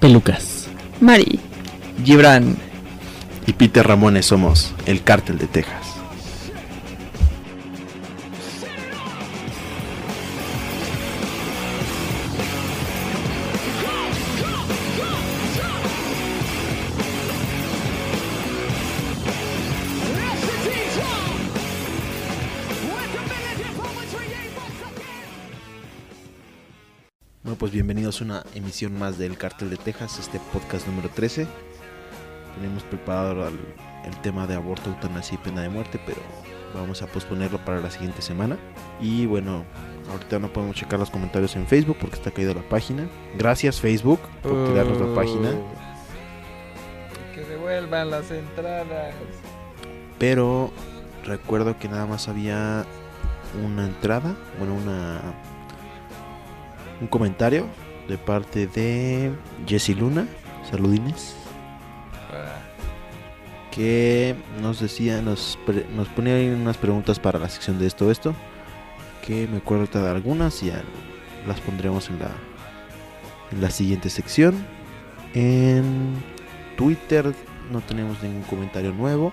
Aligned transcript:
Pelucas. 0.00 0.66
Mari. 1.00 1.38
Gibran. 2.04 2.56
Y 3.46 3.52
Peter 3.52 3.86
Ramones 3.86 4.26
somos 4.26 4.72
el 4.86 5.02
cártel 5.02 5.38
de 5.38 5.46
Texas. 5.46 5.79
Emisión 28.70 28.96
más 28.96 29.18
del 29.18 29.36
Cártel 29.36 29.68
de 29.68 29.76
Texas, 29.76 30.20
este 30.20 30.38
podcast 30.52 30.86
número 30.86 31.08
13. 31.08 31.44
Tenemos 32.54 32.84
preparado 32.84 33.48
el, 33.48 33.58
el 34.04 34.16
tema 34.22 34.46
de 34.46 34.54
aborto, 34.54 34.90
eutanasia 34.90 35.34
y 35.34 35.38
pena 35.38 35.62
de 35.62 35.68
muerte, 35.68 36.00
pero 36.06 36.20
vamos 36.72 37.02
a 37.02 37.08
posponerlo 37.08 37.58
para 37.64 37.80
la 37.80 37.90
siguiente 37.90 38.22
semana. 38.22 38.56
Y 39.00 39.26
bueno, 39.26 39.64
ahorita 40.12 40.38
no 40.38 40.52
podemos 40.52 40.76
checar 40.76 41.00
los 41.00 41.10
comentarios 41.10 41.56
en 41.56 41.66
Facebook 41.66 41.96
porque 42.00 42.14
está 42.14 42.30
caída 42.30 42.54
la 42.54 42.62
página. 42.62 43.08
Gracias 43.36 43.80
Facebook 43.80 44.20
por 44.40 44.68
tirarnos 44.68 45.00
la 45.00 45.14
página. 45.16 45.50
Que 47.34 47.40
devuelvan 47.40 48.08
las 48.08 48.30
entradas. 48.30 49.14
Pero 50.16 50.70
recuerdo 51.24 51.76
que 51.76 51.88
nada 51.88 52.06
más 52.06 52.28
había 52.28 52.84
una 53.64 53.86
entrada, 53.86 54.36
bueno, 54.60 54.76
una 54.76 55.20
un 57.00 57.08
comentario 57.08 57.66
de 58.10 58.18
parte 58.18 58.66
de 58.66 59.32
Jessy 59.66 59.94
Luna, 59.94 60.26
saludines, 60.70 61.34
que 63.70 64.34
nos 64.60 64.80
decía, 64.80 65.22
nos, 65.22 65.58
nos 65.94 66.08
ponía 66.08 66.34
ahí 66.34 66.48
unas 66.48 66.76
preguntas 66.76 67.18
para 67.20 67.38
la 67.38 67.48
sección 67.48 67.78
de 67.78 67.86
esto, 67.86 68.10
esto, 68.10 68.34
que 69.24 69.46
me 69.46 69.58
acuerdo 69.58 70.02
de 70.02 70.10
algunas 70.10 70.62
y 70.62 70.72
las 71.46 71.60
pondremos 71.60 72.10
en 72.10 72.18
la, 72.18 72.30
en 73.52 73.60
la 73.60 73.70
siguiente 73.70 74.10
sección. 74.10 74.54
En 75.34 76.14
Twitter 76.76 77.32
no 77.70 77.80
tenemos 77.80 78.20
ningún 78.22 78.42
comentario 78.42 78.92
nuevo. 78.92 79.32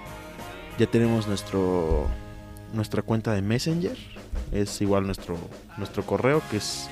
Ya 0.78 0.86
tenemos 0.86 1.28
nuestro 1.28 2.08
nuestra 2.74 3.02
cuenta 3.02 3.34
de 3.34 3.42
Messenger. 3.42 3.98
Es 4.52 4.80
igual 4.82 5.08
nuestro 5.08 5.36
nuestro 5.78 6.06
correo 6.06 6.44
que 6.52 6.58
es 6.58 6.90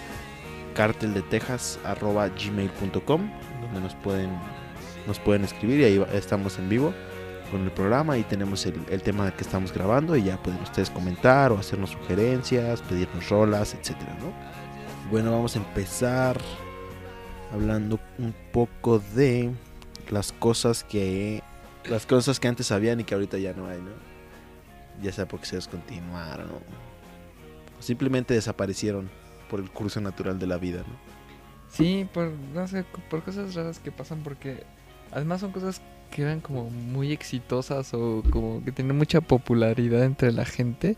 carteldetexas@gmail.com 0.76 3.32
donde 3.62 3.82
nos 3.82 3.96
pueden 3.96 4.30
nos 5.08 5.20
pueden 5.20 5.44
escribir 5.44 5.80
y 5.82 5.86
ahí 5.86 6.06
estamos 6.14 6.60
en 6.60 6.70
vivo 6.70 6.94
con 7.52 7.64
el 7.64 7.72
programa 7.72 8.18
y 8.18 8.24
tenemos 8.24 8.66
el, 8.66 8.80
el 8.90 9.02
tema 9.02 9.32
que 9.32 9.44
estamos 9.44 9.72
grabando 9.72 10.16
y 10.16 10.24
ya 10.24 10.42
pueden 10.42 10.62
ustedes 10.62 10.90
comentar 10.90 11.52
o 11.52 11.60
hacernos 11.60 11.92
sugerencias, 11.92 12.82
pedirnos 12.82 13.30
rolas, 13.30 13.76
etcétera, 13.76 14.18
¿no? 14.20 14.34
Bueno, 15.12 15.32
vamos 15.32 15.56
a 15.56 15.60
empezar 15.60 16.40
hablando 17.54 18.00
un 18.18 18.34
poco 18.52 18.98
de 19.00 19.52
las 20.10 20.32
cosas 20.32 20.84
que 20.84 21.44
las 21.86 22.08
cosas 22.08 22.40
que 22.40 22.48
antes 22.48 22.72
habían 22.72 23.00
y 23.00 23.04
que 23.04 23.14
ahorita 23.14 23.38
ya 23.38 23.54
no 23.54 23.68
hay, 23.68 23.80
¿no? 23.80 23.92
Ya 25.04 25.12
sea 25.12 25.28
porque 25.28 25.46
se 25.46 25.58
descontinuaron 25.58 26.50
o 26.50 26.60
simplemente 27.80 28.34
desaparecieron 28.34 29.12
por 29.50 29.60
el 29.60 29.70
curso 29.70 30.02
natural 30.02 30.40
de 30.40 30.48
la 30.48 30.58
vida, 30.58 30.80
¿no? 30.80 31.16
Sí, 31.70 32.08
por, 32.14 32.32
no 32.54 32.68
sé, 32.68 32.86
por 33.10 33.24
cosas 33.24 33.54
raras 33.56 33.80
que 33.80 33.92
pasan 33.92 34.22
porque 34.24 34.64
además 35.12 35.42
son 35.42 35.52
cosas 35.52 35.82
que 36.12 36.22
eran 36.22 36.40
como 36.40 36.70
muy 36.70 37.12
exitosas 37.12 37.94
o 37.94 38.24
como 38.32 38.64
que 38.64 38.72
tienen 38.72 38.98
mucha 38.98 39.22
popularidad 39.22 40.04
entre 40.04 40.32
la 40.32 40.46
gente, 40.46 40.96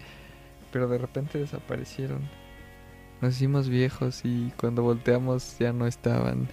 pero 0.72 0.88
de 0.88 0.98
repente 0.98 1.40
desaparecieron. 1.40 2.30
Nos 3.22 3.36
hicimos 3.36 3.68
viejos 3.70 4.22
y 4.24 4.54
cuando 4.58 4.84
volteamos 4.84 5.58
ya 5.58 5.74
no 5.74 5.88
estaban. 5.88 6.48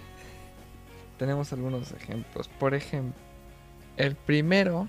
Tenemos 1.19 1.53
algunos 1.53 1.93
ejemplos. 1.93 2.49
Por 2.49 2.75
ejemplo, 2.75 3.21
el 3.97 4.17
primero, 4.17 4.89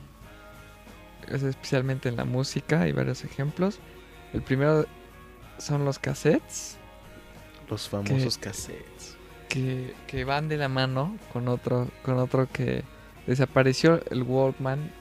es 1.27 1.43
especialmente 1.43 2.07
en 2.07 2.15
la 2.15 2.25
música, 2.25 2.81
hay 2.81 2.93
varios 2.93 3.23
ejemplos. 3.25 3.79
El 4.33 4.41
primero 4.41 4.85
son 5.57 5.85
los 5.85 5.99
cassettes. 5.99 6.77
Los 7.69 7.89
famosos 7.89 8.37
cassettes. 8.37 9.15
que, 9.49 9.93
que 10.07 10.23
van 10.25 10.47
de 10.49 10.57
la 10.57 10.67
mano 10.69 11.17
con 11.33 11.47
otro 11.47 11.89
con 12.03 12.17
otro 12.19 12.47
que 12.51 12.83
desapareció 13.27 14.01
el 14.11 14.23
Walkman 14.23 14.91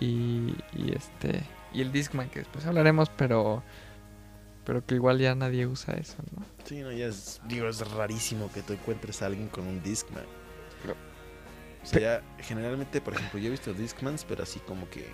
y, 0.00 0.54
y 0.74 0.92
este 0.94 1.42
y 1.72 1.80
el 1.80 1.92
Discman 1.92 2.28
que 2.28 2.40
después 2.40 2.66
hablaremos 2.66 3.08
pero 3.10 3.62
pero 4.64 4.84
que 4.84 4.94
igual 4.96 5.18
ya 5.18 5.34
nadie 5.34 5.66
usa 5.66 5.94
eso 5.94 6.16
no 6.36 6.44
Sí, 6.64 6.80
no, 6.80 6.90
ya 6.92 7.06
es, 7.06 7.40
digo, 7.46 7.68
es 7.68 7.86
rarísimo 7.90 8.50
que 8.52 8.62
tú 8.62 8.72
encuentres 8.72 9.20
a 9.20 9.26
alguien 9.26 9.48
con 9.48 9.66
un 9.66 9.82
Discman. 9.82 10.24
Pero- 10.80 10.94
O 11.82 11.86
sea, 11.86 12.00
ya, 12.00 12.42
generalmente, 12.42 13.02
por 13.02 13.12
ejemplo, 13.12 13.38
yo 13.38 13.48
he 13.48 13.50
visto 13.50 13.74
Discmans, 13.74 14.24
pero 14.24 14.44
así 14.44 14.60
como 14.60 14.88
que, 14.88 15.06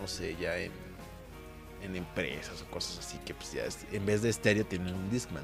no 0.00 0.06
sé, 0.06 0.36
ya 0.40 0.56
en, 0.58 0.70
en 1.82 1.96
empresas 1.96 2.62
o 2.62 2.70
cosas 2.70 3.00
así, 3.04 3.18
que 3.26 3.34
pues 3.34 3.52
ya 3.52 3.64
es- 3.64 3.84
en 3.90 4.06
vez 4.06 4.22
de 4.22 4.28
estéreo 4.28 4.64
tienen 4.64 4.94
un 4.94 5.10
Discman. 5.10 5.42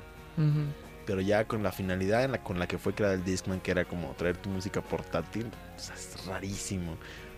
Pero 1.07 1.21
ya 1.21 1.47
con 1.47 1.63
la 1.63 1.73
finalidad 1.73 2.25
en 2.25 2.33
la, 2.33 2.43
con 2.43 2.59
la 2.59 2.67
que 2.67 2.79
fue 2.79 2.95
creado 2.95 3.15
el 3.15 3.25
Discman, 3.25 3.61
que 3.61 3.73
era 3.73 3.85
como 3.85 4.13
traer 4.13 4.37
tu 4.37 4.51
música 4.51 4.81
portátil, 4.81 5.51
es 5.77 6.27
rarísimo. 6.27 6.97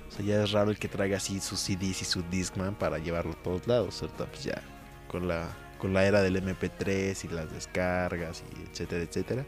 O 0.09 0.12
sea, 0.12 0.25
ya 0.25 0.43
es 0.43 0.53
raro 0.53 0.71
el 0.71 0.78
que 0.78 0.88
traiga 0.88 1.16
así 1.16 1.41
sus 1.41 1.60
CDs 1.60 2.03
y 2.03 2.04
su 2.04 2.22
Discman 2.31 2.75
para 2.75 2.99
llevarlo 2.99 3.33
a 3.33 3.43
todos 3.43 3.66
lados. 3.66 4.03
Ahorita 4.03 4.27
pues 4.27 4.44
ya 4.44 4.62
con 5.09 5.27
la, 5.27 5.49
con 5.78 5.94
la 5.94 6.04
era 6.04 6.21
del 6.21 6.37
MP3 6.37 7.25
y 7.25 7.34
las 7.34 7.50
descargas 7.53 8.44
y 8.54 8.71
etcétera, 8.71 9.03
etcétera. 9.03 9.44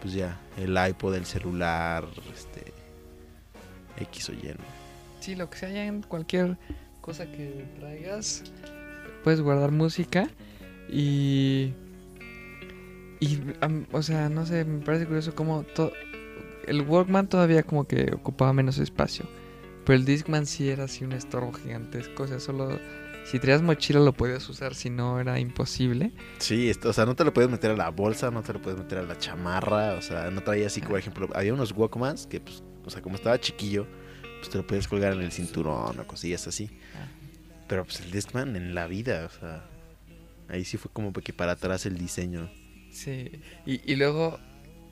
Pues 0.00 0.14
ya 0.14 0.38
el 0.56 0.76
iPod, 0.76 1.14
el 1.14 1.26
celular, 1.26 2.06
este... 2.32 2.72
X 3.96 4.28
o 4.30 4.32
Y. 4.32 4.54
¿no? 4.58 4.84
sí 5.24 5.34
lo 5.34 5.48
que 5.48 5.56
sea 5.56 5.70
ya 5.70 5.86
en 5.86 6.02
cualquier 6.02 6.58
cosa 7.00 7.24
que 7.24 7.64
traigas 7.78 8.42
puedes 9.22 9.40
guardar 9.40 9.70
música 9.70 10.28
y 10.88 11.72
y 13.24 13.42
am- 13.60 13.86
o 13.92 14.02
sea 14.02 14.28
no 14.28 14.46
sé 14.46 14.64
me 14.64 14.84
parece 14.84 15.06
curioso 15.06 15.34
como 15.34 15.62
to- 15.62 15.92
el 16.66 16.82
Walkman 16.82 17.28
todavía 17.28 17.62
como 17.62 17.86
que 17.86 18.10
ocupaba 18.14 18.52
menos 18.52 18.78
espacio 18.78 19.26
pero 19.84 19.96
el 19.98 20.04
Discman 20.04 20.46
sí 20.46 20.68
era 20.68 20.84
así 20.84 21.04
un 21.04 21.12
estorbo 21.12 21.52
gigantesco 21.52 22.22
o 22.24 22.26
sea 22.26 22.40
solo 22.40 22.78
si 23.24 23.38
traías 23.38 23.62
mochila 23.62 24.00
lo 24.00 24.12
podías 24.12 24.46
usar 24.48 24.74
si 24.74 24.90
no 24.90 25.18
era 25.20 25.38
imposible 25.40 26.12
Sí, 26.38 26.68
esto, 26.68 26.90
o 26.90 26.92
sea, 26.92 27.06
no 27.06 27.14
te 27.14 27.24
lo 27.24 27.32
puedes 27.32 27.50
meter 27.50 27.70
a 27.70 27.76
la 27.76 27.88
bolsa, 27.90 28.30
no 28.30 28.42
te 28.42 28.52
lo 28.52 28.60
puedes 28.60 28.78
meter 28.78 28.98
a 28.98 29.02
la 29.02 29.16
chamarra, 29.16 29.94
o 29.94 30.02
sea, 30.02 30.30
no 30.30 30.42
traía 30.42 30.66
así, 30.66 30.82
por 30.82 30.98
ejemplo, 30.98 31.28
había 31.34 31.54
unos 31.54 31.72
Walkmans 31.72 32.26
que, 32.26 32.40
pues, 32.40 32.62
o 32.84 32.90
sea, 32.90 33.00
como 33.00 33.14
estaba 33.16 33.40
chiquillo, 33.40 33.86
pues 34.40 34.50
te 34.50 34.58
lo 34.58 34.66
puedes 34.66 34.88
colgar 34.88 35.14
en 35.14 35.22
el 35.22 35.32
cinturón 35.32 35.98
o 35.98 36.06
cosillas 36.06 36.46
así. 36.46 36.68
Pero 37.66 37.84
pues 37.84 38.00
el 38.00 38.10
Discman 38.10 38.56
en 38.56 38.74
la 38.74 38.86
vida, 38.86 39.24
o 39.24 39.30
sea, 39.40 39.64
ahí 40.50 40.66
sí 40.66 40.76
fue 40.76 40.90
como 40.92 41.12
que 41.14 41.32
para 41.32 41.52
atrás 41.52 41.86
el 41.86 41.96
diseño. 41.96 42.50
Sí, 42.94 43.30
y, 43.66 43.80
y 43.92 43.96
luego 43.96 44.38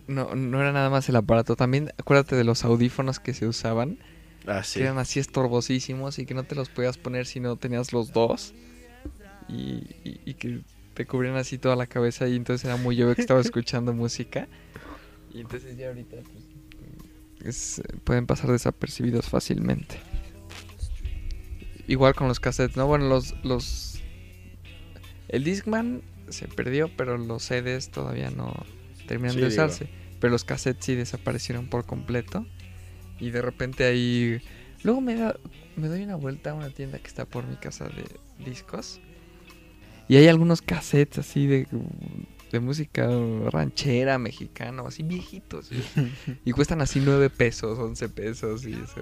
no, 0.08 0.34
no 0.34 0.60
era 0.60 0.72
nada 0.72 0.90
más 0.90 1.08
el 1.08 1.16
aparato, 1.16 1.56
también 1.56 1.90
acuérdate 1.98 2.36
de 2.36 2.44
los 2.44 2.64
audífonos 2.64 3.20
que 3.20 3.32
se 3.32 3.46
usaban, 3.46 3.98
Ah, 4.46 4.64
sí. 4.64 4.80
que 4.80 4.84
eran 4.86 4.98
así 4.98 5.20
estorbosísimos 5.20 6.18
y 6.18 6.26
que 6.26 6.34
no 6.34 6.42
te 6.44 6.54
los 6.56 6.68
podías 6.68 6.98
poner 6.98 7.26
si 7.26 7.38
no 7.40 7.56
tenías 7.56 7.92
los 7.92 8.12
dos 8.12 8.54
y, 9.48 9.86
y- 10.04 10.20
y 10.24 10.34
que 10.34 10.60
te 10.94 11.06
cubrían 11.06 11.36
así 11.36 11.58
toda 11.58 11.76
la 11.76 11.86
cabeza 11.86 12.26
y 12.28 12.34
entonces 12.36 12.64
era 12.64 12.76
muy 12.76 13.00
obvio 13.02 13.14
que 13.14 13.22
estaba 13.22 13.40
escuchando 13.48 13.92
música 13.92 14.48
y 15.32 15.40
entonces 15.40 15.76
ya 15.78 15.88
ahorita 15.88 16.16
pues, 16.32 16.44
es- 17.44 17.82
pueden 18.04 18.26
pasar 18.26 18.50
desapercibidos 18.50 19.28
fácilmente. 19.28 19.96
Igual 21.86 22.14
con 22.14 22.28
los 22.28 22.40
cassettes, 22.40 22.76
¿no? 22.76 22.86
Bueno, 22.86 23.08
los... 23.08 23.34
los 23.44 24.00
el 25.28 25.44
Discman 25.44 26.02
se 26.28 26.48
perdió, 26.48 26.90
pero 26.96 27.18
los 27.18 27.42
CDs 27.44 27.90
todavía 27.90 28.30
no 28.30 28.52
terminan 29.06 29.32
Sí, 29.34 29.40
de 29.40 29.48
digo. 29.48 29.52
usarse. 29.62 29.88
Pero 30.20 30.30
los 30.30 30.44
cassettes 30.44 30.84
sí 30.84 30.94
desaparecieron 30.94 31.68
por 31.68 31.84
completo. 31.84 32.46
Y 33.18 33.30
de 33.30 33.42
repente 33.42 33.84
ahí... 33.84 34.40
Luego 34.84 35.00
me, 35.00 35.14
da, 35.14 35.36
me 35.76 35.88
doy 35.88 36.02
una 36.02 36.16
vuelta 36.16 36.50
a 36.50 36.54
una 36.54 36.70
tienda 36.70 36.98
que 36.98 37.06
está 37.06 37.24
por 37.24 37.46
mi 37.46 37.56
casa 37.56 37.86
de 37.88 38.04
discos. 38.44 39.00
Y 40.08 40.16
hay 40.16 40.26
algunos 40.28 40.60
cassettes 40.62 41.18
así 41.18 41.46
de, 41.46 41.66
de 42.50 42.60
música 42.60 43.08
ranchera, 43.50 44.18
mexicana, 44.18 44.82
o 44.82 44.88
así 44.88 45.02
viejitos. 45.04 45.70
y 46.44 46.50
cuestan 46.52 46.80
así 46.82 47.00
9 47.00 47.30
pesos, 47.30 47.78
11 47.78 48.08
pesos 48.08 48.66
y 48.66 48.72
eso. 48.72 49.00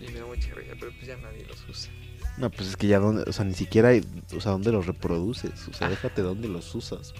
Y, 0.00 0.04
y 0.04 0.08
me 0.12 0.20
da 0.20 0.26
mucha 0.26 0.54
risa, 0.54 0.74
pero 0.78 0.92
pues 0.92 1.06
ya 1.06 1.16
nadie 1.16 1.44
los 1.46 1.66
usa. 1.68 1.90
No, 2.38 2.50
pues 2.50 2.68
es 2.68 2.76
que 2.76 2.86
ya 2.86 2.98
donde, 2.98 3.22
o 3.22 3.32
sea, 3.32 3.44
ni 3.44 3.54
siquiera 3.54 3.90
hay, 3.90 4.04
o 4.36 4.40
sea, 4.40 4.52
dónde 4.52 4.70
los 4.70 4.86
reproduces, 4.86 5.68
o 5.68 5.72
sea, 5.72 5.88
déjate 5.88 6.22
dónde 6.22 6.48
los 6.48 6.74
usas. 6.74 7.14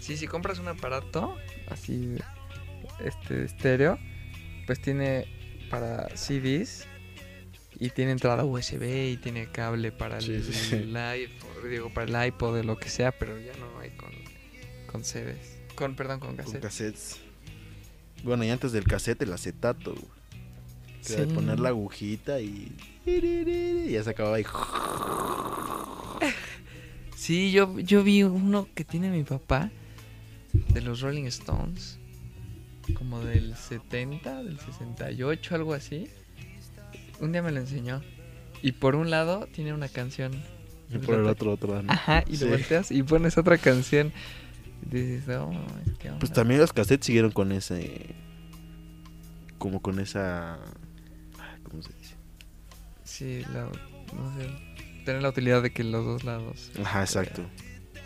Sí, 0.00 0.16
si 0.16 0.26
compras 0.26 0.58
un 0.58 0.68
aparato 0.68 1.36
así 1.68 2.16
este 3.04 3.44
estéreo, 3.44 3.98
pues 4.66 4.80
tiene 4.80 5.26
para 5.70 6.08
CDs 6.16 6.86
y 7.78 7.90
tiene 7.90 8.12
entrada 8.12 8.44
USB 8.44 9.12
y 9.12 9.16
tiene 9.18 9.50
cable 9.50 9.92
para 9.92 10.18
el, 10.18 10.42
iPod, 10.72 11.68
digo, 11.68 11.92
para 11.92 12.24
el 12.24 12.28
iPod 12.28 12.56
de 12.56 12.64
lo 12.64 12.76
que 12.78 12.88
sea, 12.88 13.12
pero 13.12 13.38
ya 13.38 13.52
no 13.58 13.78
hay 13.78 13.90
con, 13.90 14.10
con 14.90 15.04
CDs. 15.04 15.58
Con, 15.76 15.94
perdón, 15.94 16.18
con 16.18 16.36
cassettes. 16.36 16.52
Con 16.52 16.60
cassettes. 16.60 17.20
Bueno, 18.24 18.44
y 18.44 18.50
antes 18.50 18.72
del 18.72 18.84
cassette, 18.84 19.22
el 19.22 19.32
acetato, 19.32 19.94
sí. 21.00 21.16
de 21.16 21.26
poner 21.26 21.60
la 21.60 21.70
agujita 21.70 22.40
y... 22.40 22.72
y 23.06 23.90
ya 23.90 24.02
se 24.02 24.10
acababa 24.10 24.36
ahí. 24.36 24.44
Sí, 27.28 27.50
yo, 27.50 27.78
yo 27.80 28.04
vi 28.04 28.22
uno 28.22 28.68
que 28.74 28.84
tiene 28.84 29.10
mi 29.10 29.22
papá 29.24 29.70
de 30.72 30.80
los 30.80 31.00
Rolling 31.00 31.24
Stones, 31.24 31.98
como 32.94 33.20
del 33.20 33.54
70, 33.54 34.44
del 34.44 34.58
68, 34.58 35.54
algo 35.54 35.74
así. 35.74 36.08
Un 37.20 37.32
día 37.32 37.42
me 37.42 37.50
lo 37.52 37.58
enseñó. 37.58 38.02
Y 38.62 38.72
por 38.72 38.94
un 38.94 39.10
lado 39.10 39.46
tiene 39.52 39.74
una 39.74 39.88
canción. 39.88 40.32
Y 40.90 40.98
por 40.98 41.16
el 41.16 41.26
otro, 41.26 41.52
otro. 41.52 41.82
Ajá, 41.88 42.24
y 42.26 42.36
lo 42.38 42.48
volteas 42.48 42.90
y 42.90 43.02
pones 43.02 43.36
otra 43.36 43.58
canción. 43.58 44.12
Y 44.90 44.96
dices, 44.96 45.36
oh, 45.36 45.50
Pues 46.18 46.32
también 46.32 46.60
los 46.60 46.72
cassettes 46.72 47.04
siguieron 47.04 47.30
con 47.30 47.52
ese. 47.52 48.14
Como 49.58 49.82
con 49.82 50.00
esa. 50.00 50.58
¿Cómo 51.68 51.82
se 51.82 51.92
dice? 51.92 52.14
Sí, 53.04 53.44
la, 53.52 53.64
no 54.14 54.36
sé. 54.36 54.48
Tener 55.04 55.22
la 55.22 55.30
utilidad 55.30 55.62
de 55.62 55.72
que 55.72 55.84
los 55.84 56.04
dos 56.04 56.24
lados. 56.24 56.70
Ajá, 56.82 57.00
exacto. 57.00 57.42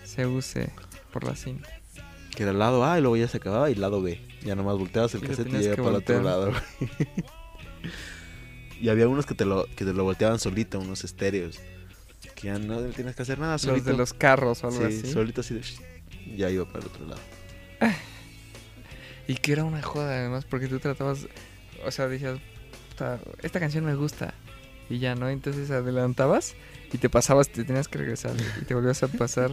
Se 0.05 0.27
use 0.27 0.71
por 1.13 1.25
la 1.25 1.35
cinta. 1.35 1.69
Que 2.35 2.45
era 2.45 2.53
el 2.53 2.59
lado 2.59 2.85
A 2.85 2.99
y 2.99 3.03
luego 3.03 3.17
ya 3.17 3.29
se 3.29 3.37
acababa 3.39 3.69
y 3.69 3.75
el 3.75 3.81
lado 3.81 4.01
B. 4.01 4.21
Ya 4.43 4.55
nomás 4.55 4.79
volteabas 4.79 5.15
el 5.15 5.21
cassette 5.21 5.49
y 5.49 5.63
ya 5.63 5.77
para 5.77 5.91
el 5.91 5.95
otro 5.97 6.23
lado. 6.23 6.53
y 8.81 8.89
había 8.89 9.09
unos 9.09 9.27
que 9.27 9.35
te 9.35 9.45
lo, 9.45 9.67
que 9.77 9.85
te 9.85 9.93
lo 9.93 10.05
volteaban 10.05 10.39
solito, 10.39 10.79
unos 10.79 11.05
estéreos. 11.05 11.61
Que 12.35 12.49
ya 12.49 12.59
no 12.59 12.81
tienes 12.91 13.15
que 13.15 13.23
hacer 13.23 13.39
nada. 13.39 13.59
Solito. 13.59 13.79
Los 13.79 13.87
de 13.87 13.99
los 13.99 14.15
carros 14.15 14.65
o 14.65 14.69
algo 14.69 14.79
sí, 14.81 15.01
así. 15.01 15.13
solito 15.13 15.41
así 15.43 15.55
de... 15.55 15.63
Ya 16.37 16.49
iba 16.51 16.65
para 16.65 16.81
el 16.81 16.87
otro 16.87 17.07
lado. 17.07 17.21
y 19.29 19.35
que 19.35 19.53
era 19.53 19.65
una 19.65 19.83
joda 19.83 20.19
además 20.19 20.45
porque 20.45 20.69
tú 20.69 20.79
tratabas... 20.79 21.27
O 21.85 21.91
sea, 21.91 22.09
decías, 22.09 22.39
esta 23.43 23.61
canción 23.61 23.85
me 23.85 23.95
gusta. 23.95 24.35
Y 24.89 24.99
ya, 24.99 25.15
¿no? 25.15 25.29
Entonces 25.29 25.71
adelantabas 25.71 26.55
y 26.93 26.99
te 26.99 27.09
pasabas, 27.09 27.49
te 27.49 27.65
tenías 27.65 27.89
que 27.89 27.99
regresar. 27.99 28.35
Y 28.61 28.65
te 28.65 28.75
volvías 28.75 29.03
a 29.03 29.09
pasar 29.09 29.51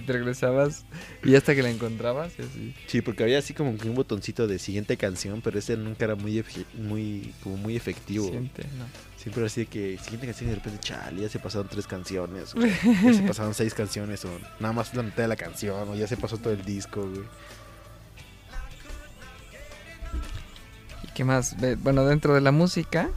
y 0.00 0.02
te 0.02 0.12
regresabas 0.12 0.84
y 1.22 1.34
hasta 1.34 1.54
que 1.54 1.62
la 1.62 1.70
encontrabas 1.70 2.32
y 2.38 2.42
así. 2.42 2.74
Sí, 2.86 3.02
porque 3.02 3.22
había 3.22 3.38
así 3.38 3.54
como 3.54 3.76
que 3.76 3.88
un 3.88 3.94
botoncito 3.94 4.46
de 4.46 4.58
siguiente 4.58 4.96
canción, 4.96 5.40
pero 5.42 5.58
ese 5.58 5.76
nunca 5.76 6.06
era 6.06 6.14
muy 6.14 6.44
muy 6.74 7.32
como 7.42 7.56
muy 7.56 7.76
efectivo. 7.76 8.28
Siempre, 8.28 8.64
no. 8.78 8.84
Siempre 9.16 9.44
así 9.44 9.62
de 9.62 9.66
que 9.66 9.98
siguiente 9.98 10.26
canción 10.26 10.48
y 10.48 10.50
de 10.50 10.56
repente, 10.56 10.80
chale, 10.80 11.20
ya 11.20 11.28
se 11.28 11.38
pasaron 11.38 11.68
tres 11.68 11.86
canciones, 11.86 12.54
o 12.54 12.60
ya 12.60 13.14
se 13.14 13.22
pasaron 13.26 13.54
seis 13.54 13.74
canciones, 13.74 14.24
o 14.24 14.30
nada 14.58 14.72
más 14.72 14.94
la 14.94 15.02
mitad 15.02 15.22
de 15.24 15.28
la 15.28 15.36
canción, 15.36 15.88
o 15.88 15.94
ya 15.94 16.06
se 16.06 16.16
pasó 16.16 16.38
todo 16.38 16.52
el 16.52 16.64
disco, 16.64 17.02
güey. 17.02 17.26
Qué 21.20 21.24
más? 21.24 21.54
Bueno, 21.82 22.06
dentro 22.06 22.32
de 22.32 22.40
la 22.40 22.50
música, 22.50 23.10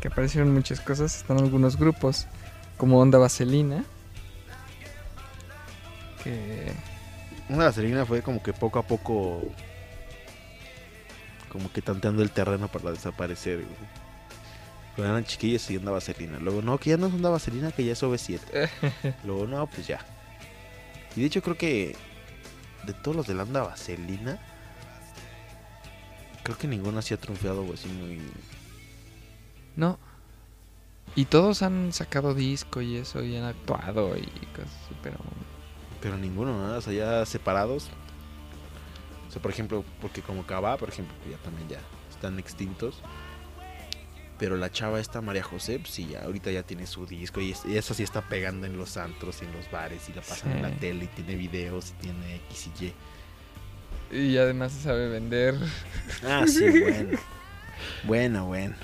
que 0.00 0.08
aparecieron 0.08 0.54
muchas 0.54 0.80
cosas, 0.80 1.14
están 1.14 1.36
algunos 1.36 1.76
grupos, 1.76 2.26
como 2.78 2.98
Onda 2.98 3.18
Vaselina, 3.18 3.84
que... 6.24 6.72
Una 7.50 7.64
vaselina 7.64 8.06
fue 8.06 8.22
como 8.22 8.42
que 8.42 8.54
poco 8.54 8.78
a 8.78 8.82
poco 8.82 9.42
como 11.50 11.70
que 11.70 11.82
tanteando 11.82 12.22
el 12.22 12.30
terreno 12.30 12.68
para 12.68 12.92
desaparecer. 12.92 13.56
Güey. 13.56 13.76
Cuando 14.96 15.12
eran 15.12 15.24
chiquillos 15.26 15.70
y 15.70 15.76
andaba 15.76 15.98
vaselina. 15.98 16.38
Luego, 16.38 16.62
no, 16.62 16.78
que 16.78 16.88
ya 16.88 16.96
no 16.96 17.08
es 17.08 17.12
onda 17.12 17.28
vaselina, 17.28 17.72
que 17.72 17.84
ya 17.84 17.92
es 17.92 18.02
OV7. 18.02 18.70
Luego, 19.24 19.46
no, 19.46 19.66
pues 19.66 19.86
ya. 19.86 19.98
Y 21.14 21.20
de 21.20 21.26
hecho 21.26 21.42
creo 21.42 21.58
que 21.58 21.94
de 22.84 22.94
todos 22.94 23.14
los 23.14 23.26
de 23.26 23.34
la 23.34 23.42
onda 23.42 23.64
vaselina, 23.64 24.40
creo 26.42 26.58
que 26.58 26.68
ninguno 26.68 26.98
así 26.98 27.14
ha 27.14 27.16
triunfado 27.16 27.66
así 27.72 27.88
muy... 27.88 28.20
No. 29.76 29.98
Y 31.14 31.26
todos 31.26 31.62
han 31.62 31.92
sacado 31.92 32.34
disco 32.34 32.80
y 32.80 32.96
eso 32.96 33.22
y 33.22 33.36
han 33.36 33.44
actuado 33.44 34.16
y 34.16 34.26
cosas, 34.54 34.72
pero 35.02 35.18
pero 36.02 36.18
ninguno, 36.18 36.58
nada, 36.58 36.78
o 36.78 36.80
sea, 36.80 36.92
ya 36.92 37.24
separados. 37.24 37.88
O 39.28 39.30
sea, 39.30 39.40
por 39.40 39.52
ejemplo, 39.52 39.84
porque 40.00 40.20
como 40.20 40.44
Cava, 40.44 40.76
por 40.76 40.88
ejemplo, 40.88 41.14
ya 41.30 41.38
también 41.38 41.68
ya 41.68 41.78
están 42.10 42.38
extintos. 42.38 43.00
Pero 44.38 44.56
la 44.56 44.72
chava 44.72 44.98
esta, 44.98 45.20
María 45.20 45.44
José, 45.44 45.78
pues 45.78 45.92
sí, 45.92 46.08
ya, 46.08 46.24
ahorita 46.24 46.50
ya 46.50 46.64
tiene 46.64 46.88
su 46.88 47.06
disco 47.06 47.40
y, 47.40 47.52
esa 47.52 47.94
sí 47.94 48.02
está 48.02 48.22
pegando 48.22 48.66
en 48.66 48.76
los 48.76 48.96
antros 48.96 49.40
y 49.40 49.44
en 49.44 49.52
los 49.52 49.70
bares 49.70 50.08
y 50.08 50.12
la 50.12 50.22
pasan 50.22 50.52
en 50.52 50.62
la 50.62 50.70
tele 50.72 51.04
y 51.04 51.08
tiene 51.08 51.36
videos 51.36 51.90
y 51.90 51.92
tiene 52.02 52.36
X 52.50 52.70
y 52.80 52.84
Y. 52.86 52.94
Y 54.12 54.36
además 54.36 54.72
se 54.72 54.82
sabe 54.82 55.08
vender. 55.08 55.54
Ah, 56.24 56.44
sí, 56.46 56.68
bueno. 56.80 57.18
bueno, 58.04 58.46
bueno. 58.46 58.74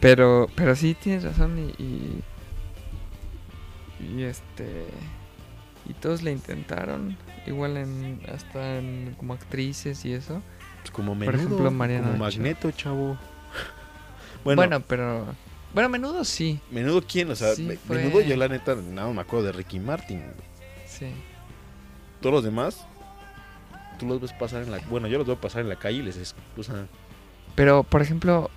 pero, 0.00 0.48
pero 0.54 0.74
sí 0.74 0.94
tienes 0.94 1.22
razón 1.24 1.58
y, 1.58 1.82
y, 1.82 2.24
y 4.02 4.22
este 4.24 4.86
y 5.86 5.94
todos 5.94 6.22
le 6.22 6.32
intentaron, 6.32 7.16
igual 7.46 7.76
en 7.76 8.20
hasta 8.32 8.78
en, 8.78 9.14
como 9.18 9.34
actrices 9.34 10.04
y 10.04 10.12
eso. 10.12 10.42
Pues 10.80 10.90
como 10.90 11.14
menudo, 11.14 11.32
Por 11.32 11.40
ejemplo, 11.40 11.70
Mariana 11.70 12.06
como 12.08 12.18
Magneto, 12.18 12.70
chavo. 12.70 13.18
bueno, 14.44 14.80
pero 14.80 15.26
bueno, 15.74 15.88
menudo 15.88 16.24
sí. 16.24 16.60
Menudo 16.70 17.02
quién, 17.02 17.30
o 17.30 17.36
sea, 17.36 17.54
menudo 17.88 18.20
yo 18.20 18.36
la 18.36 18.48
neta 18.48 18.74
nada 18.74 19.12
me 19.12 19.20
acuerdo 19.20 19.46
de 19.46 19.52
Ricky 19.52 19.78
Martin. 19.78 20.22
Sí. 20.86 21.12
Todos 22.20 22.34
los 22.34 22.44
demás 22.44 22.86
tú 24.00 24.06
los 24.06 24.20
ves 24.20 24.32
pasar 24.32 24.62
en 24.62 24.70
la 24.70 24.78
bueno, 24.88 25.06
yo 25.06 25.18
los 25.18 25.26
veo 25.26 25.38
pasar 25.38 25.60
en 25.60 25.68
la 25.68 25.76
calle 25.76 25.98
y 25.98 26.02
les 26.02 26.16
excusan. 26.16 26.88
Pero 27.54 27.84
por 27.84 28.00
ejemplo, 28.00 28.50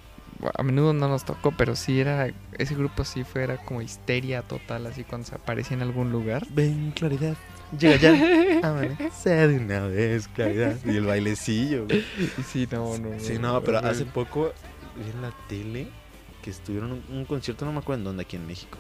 a 0.56 0.64
menudo 0.64 0.94
no 0.94 1.10
nos 1.10 1.26
tocó, 1.26 1.52
pero 1.52 1.76
sí 1.76 2.00
era, 2.00 2.32
ese 2.58 2.76
grupo 2.76 3.04
sí 3.04 3.26
fue, 3.26 3.44
era 3.44 3.58
como 3.58 3.82
histeria 3.82 4.42
total, 4.42 4.88
así 4.88 5.04
cuando 5.04 5.28
se 5.28 5.36
aparecía 5.36 5.76
en 5.76 5.84
algún 5.84 6.12
lugar. 6.12 6.48
Ven, 6.52 6.92
claridad, 6.92 7.36
llega 7.78 7.98
ya, 7.98 8.12
de 9.48 9.58
una 9.58 9.82
vez, 9.88 10.28
claridad. 10.30 10.78
Y 10.86 10.96
el 10.96 11.06
bailecillo, 11.06 11.86
Sí, 12.48 12.68
no, 12.72 12.98
no. 12.98 13.20
Sí, 13.20 13.38
no, 13.38 13.62
pero 13.62 13.80
hace 13.80 14.06
poco 14.06 14.54
vi 14.96 15.10
en 15.10 15.22
la 15.22 15.34
tele 15.50 15.88
que 16.42 16.50
estuvieron 16.50 16.92
un, 16.92 17.04
un 17.10 17.26
concierto, 17.26 17.66
no 17.66 17.74
me 17.74 17.80
acuerdo 17.80 18.00
en 18.00 18.06
dónde, 18.06 18.24
aquí 18.24 18.38
en 18.38 18.48
México. 18.48 18.78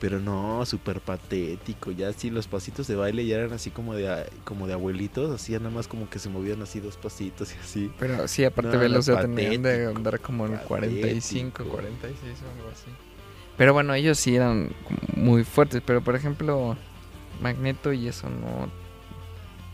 Pero 0.00 0.18
no, 0.18 0.64
súper 0.64 1.00
patético. 1.00 1.90
Ya 1.90 2.08
así 2.08 2.30
los 2.30 2.48
pasitos 2.48 2.86
de 2.86 2.96
baile 2.96 3.26
ya 3.26 3.36
eran 3.36 3.52
así 3.52 3.70
como 3.70 3.94
de 3.94 4.26
como 4.44 4.66
de 4.66 4.72
abuelitos, 4.72 5.30
así 5.30 5.52
nada 5.52 5.68
más 5.68 5.88
como 5.88 6.08
que 6.08 6.18
se 6.18 6.30
movían 6.30 6.62
así 6.62 6.80
dos 6.80 6.96
pasitos 6.96 7.54
y 7.54 7.58
así. 7.58 7.92
Pero 7.98 8.26
sí, 8.26 8.44
aparte 8.44 8.76
no, 8.76 9.00
ya 9.00 9.20
tenían 9.20 9.62
de 9.62 9.86
andar 9.86 10.18
como 10.20 10.46
en 10.46 10.56
45, 10.56 11.64
46 11.64 12.18
o 12.22 12.58
algo 12.58 12.70
así. 12.72 12.90
Pero 13.58 13.74
bueno, 13.74 13.92
ellos 13.92 14.18
sí 14.18 14.34
eran 14.36 14.72
muy 15.14 15.44
fuertes, 15.44 15.82
pero 15.84 16.02
por 16.02 16.16
ejemplo, 16.16 16.78
Magneto 17.42 17.92
y 17.92 18.08
eso 18.08 18.30
no 18.30 18.70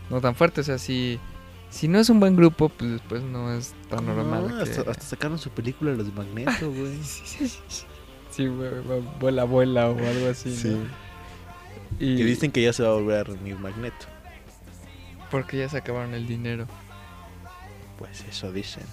no 0.09 0.21
tan 0.21 0.35
fuerte, 0.35 0.59
o 0.59 0.63
sea, 0.63 0.77
si 0.77 1.19
si 1.69 1.87
no 1.87 1.99
es 1.99 2.09
un 2.09 2.19
buen 2.19 2.35
grupo, 2.35 2.67
pues 2.69 2.91
después 2.91 3.23
no 3.23 3.53
es 3.53 3.73
tan 3.89 4.05
normal. 4.05 4.61
Hasta, 4.61 4.89
hasta, 4.89 5.03
sacaron 5.03 5.37
su 5.37 5.49
película 5.51 5.91
los 5.93 6.13
Magneto, 6.13 6.71
güey. 6.71 6.97
sí, 7.03 7.23
sí, 7.25 7.47
sí. 7.47 7.85
Sí, 8.37 8.47
vuela, 9.19 9.45
vuela 9.45 9.89
o 9.89 9.97
algo 9.97 10.29
así. 10.29 10.55
Sí. 10.55 10.77
Y... 11.99 12.21
dicen 12.21 12.51
que 12.51 12.61
ya 12.61 12.71
se 12.71 12.83
va 12.83 12.89
a 12.89 12.93
volver 12.93 13.17
a 13.17 13.23
reunir 13.23 13.57
Magneto. 13.57 14.05
Porque 15.31 15.57
ya 15.57 15.67
se 15.67 15.77
acabaron 15.77 16.13
el 16.13 16.27
dinero. 16.27 16.67
Pues 17.97 18.23
eso 18.29 18.51
dicen. 18.51 18.83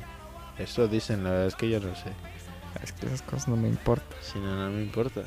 Eso 0.58 0.88
dicen, 0.88 1.24
la 1.24 1.30
verdad 1.30 1.46
es 1.48 1.56
que 1.56 1.68
yo 1.68 1.78
no 1.78 1.94
sé. 1.94 2.12
Es 2.82 2.92
que 2.92 3.04
esas 3.04 3.20
cosas 3.20 3.48
no 3.48 3.56
me 3.56 3.68
importan. 3.68 4.16
Sí, 4.22 4.38
no, 4.38 4.56
no 4.56 4.70
me 4.70 4.82
importa. 4.82 5.20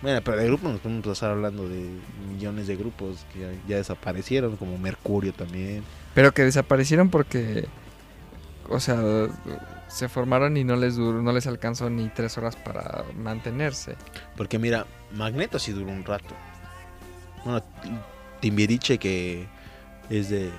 bueno, 0.00 0.22
pero 0.24 0.38
de 0.38 0.46
grupos 0.46 0.72
nos 0.72 0.80
podemos 0.80 1.06
pasar 1.06 1.32
hablando 1.32 1.68
de 1.68 1.90
millones 2.26 2.68
de 2.68 2.76
grupos 2.76 3.26
que 3.34 3.40
ya, 3.40 3.52
ya, 3.68 3.76
desaparecieron, 3.76 4.56
como 4.56 4.78
Mercurio 4.78 5.34
también. 5.34 5.84
Pero 6.14 6.32
que 6.32 6.42
desaparecieron 6.42 7.10
porque, 7.10 7.68
o 8.70 8.80
sea, 8.80 9.28
se 9.90 10.08
formaron 10.08 10.56
y 10.56 10.64
no 10.64 10.76
les 10.76 10.96
duró, 10.96 11.20
no 11.20 11.32
les 11.32 11.46
alcanzó 11.46 11.90
ni 11.90 12.08
tres 12.08 12.38
horas 12.38 12.56
para 12.56 13.04
mantenerse. 13.16 13.96
Porque 14.36 14.58
mira, 14.58 14.86
Magneto 15.12 15.58
sí 15.58 15.72
duró 15.72 15.90
un 15.90 16.04
rato. 16.04 16.34
Bueno, 17.44 17.62
Timbiriche 18.40 18.98
que 18.98 19.46
es 20.08 20.30
de... 20.30 20.50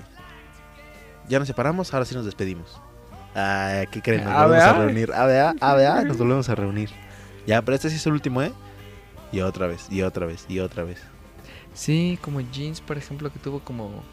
Ya 1.30 1.40
nos 1.40 1.48
separamos, 1.48 1.94
ahora 1.94 2.06
sí 2.06 2.14
nos 2.14 2.26
despedimos. 2.26 2.82
Ah, 3.34 3.84
¿qué 3.90 4.02
creen? 4.02 4.26
Nos 4.26 4.34
volvemos 4.34 4.64
a 4.66 4.74
reunir. 4.74 5.12
A 5.14 5.50
a 5.62 6.02
nos 6.04 6.18
volvemos 6.18 6.50
a 6.50 6.56
reunir. 6.56 6.90
Ya, 7.48 7.62
pero 7.62 7.76
este 7.76 7.90
sí 7.90 7.96
es 7.96 8.06
el 8.06 8.14
último, 8.14 8.42
¿eh? 8.42 8.52
Y 9.32 9.40
otra 9.40 9.66
vez, 9.66 9.88
y 9.90 10.02
otra 10.02 10.26
vez, 10.26 10.46
y 10.50 10.60
otra 10.60 10.84
vez. 10.84 11.02
Sí, 11.74 12.20
como 12.22 12.42
Jeans, 12.42 12.82
por 12.82 12.98
ejemplo, 12.98 13.32
que 13.32 13.40
tuvo 13.40 13.62
como 13.62 14.04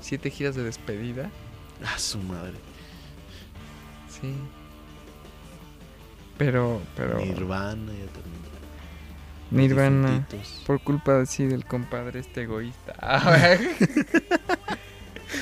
siete 0.00 0.30
giras 0.30 0.56
de 0.56 0.64
despedida. 0.64 1.30
A 1.94 1.98
su 1.98 2.18
madre. 2.18 2.54
Sí. 4.08 4.34
Pero, 6.38 6.80
pero. 6.96 7.18
Nirvana 7.18 7.92
ya 7.92 8.06
también. 8.06 8.34
Nirvana. 9.50 10.26
Por 10.66 10.80
culpa 10.82 11.24
sí 11.26 11.46
del 11.46 11.64
compadre 11.64 12.20
este 12.20 12.42
egoísta. 12.42 12.94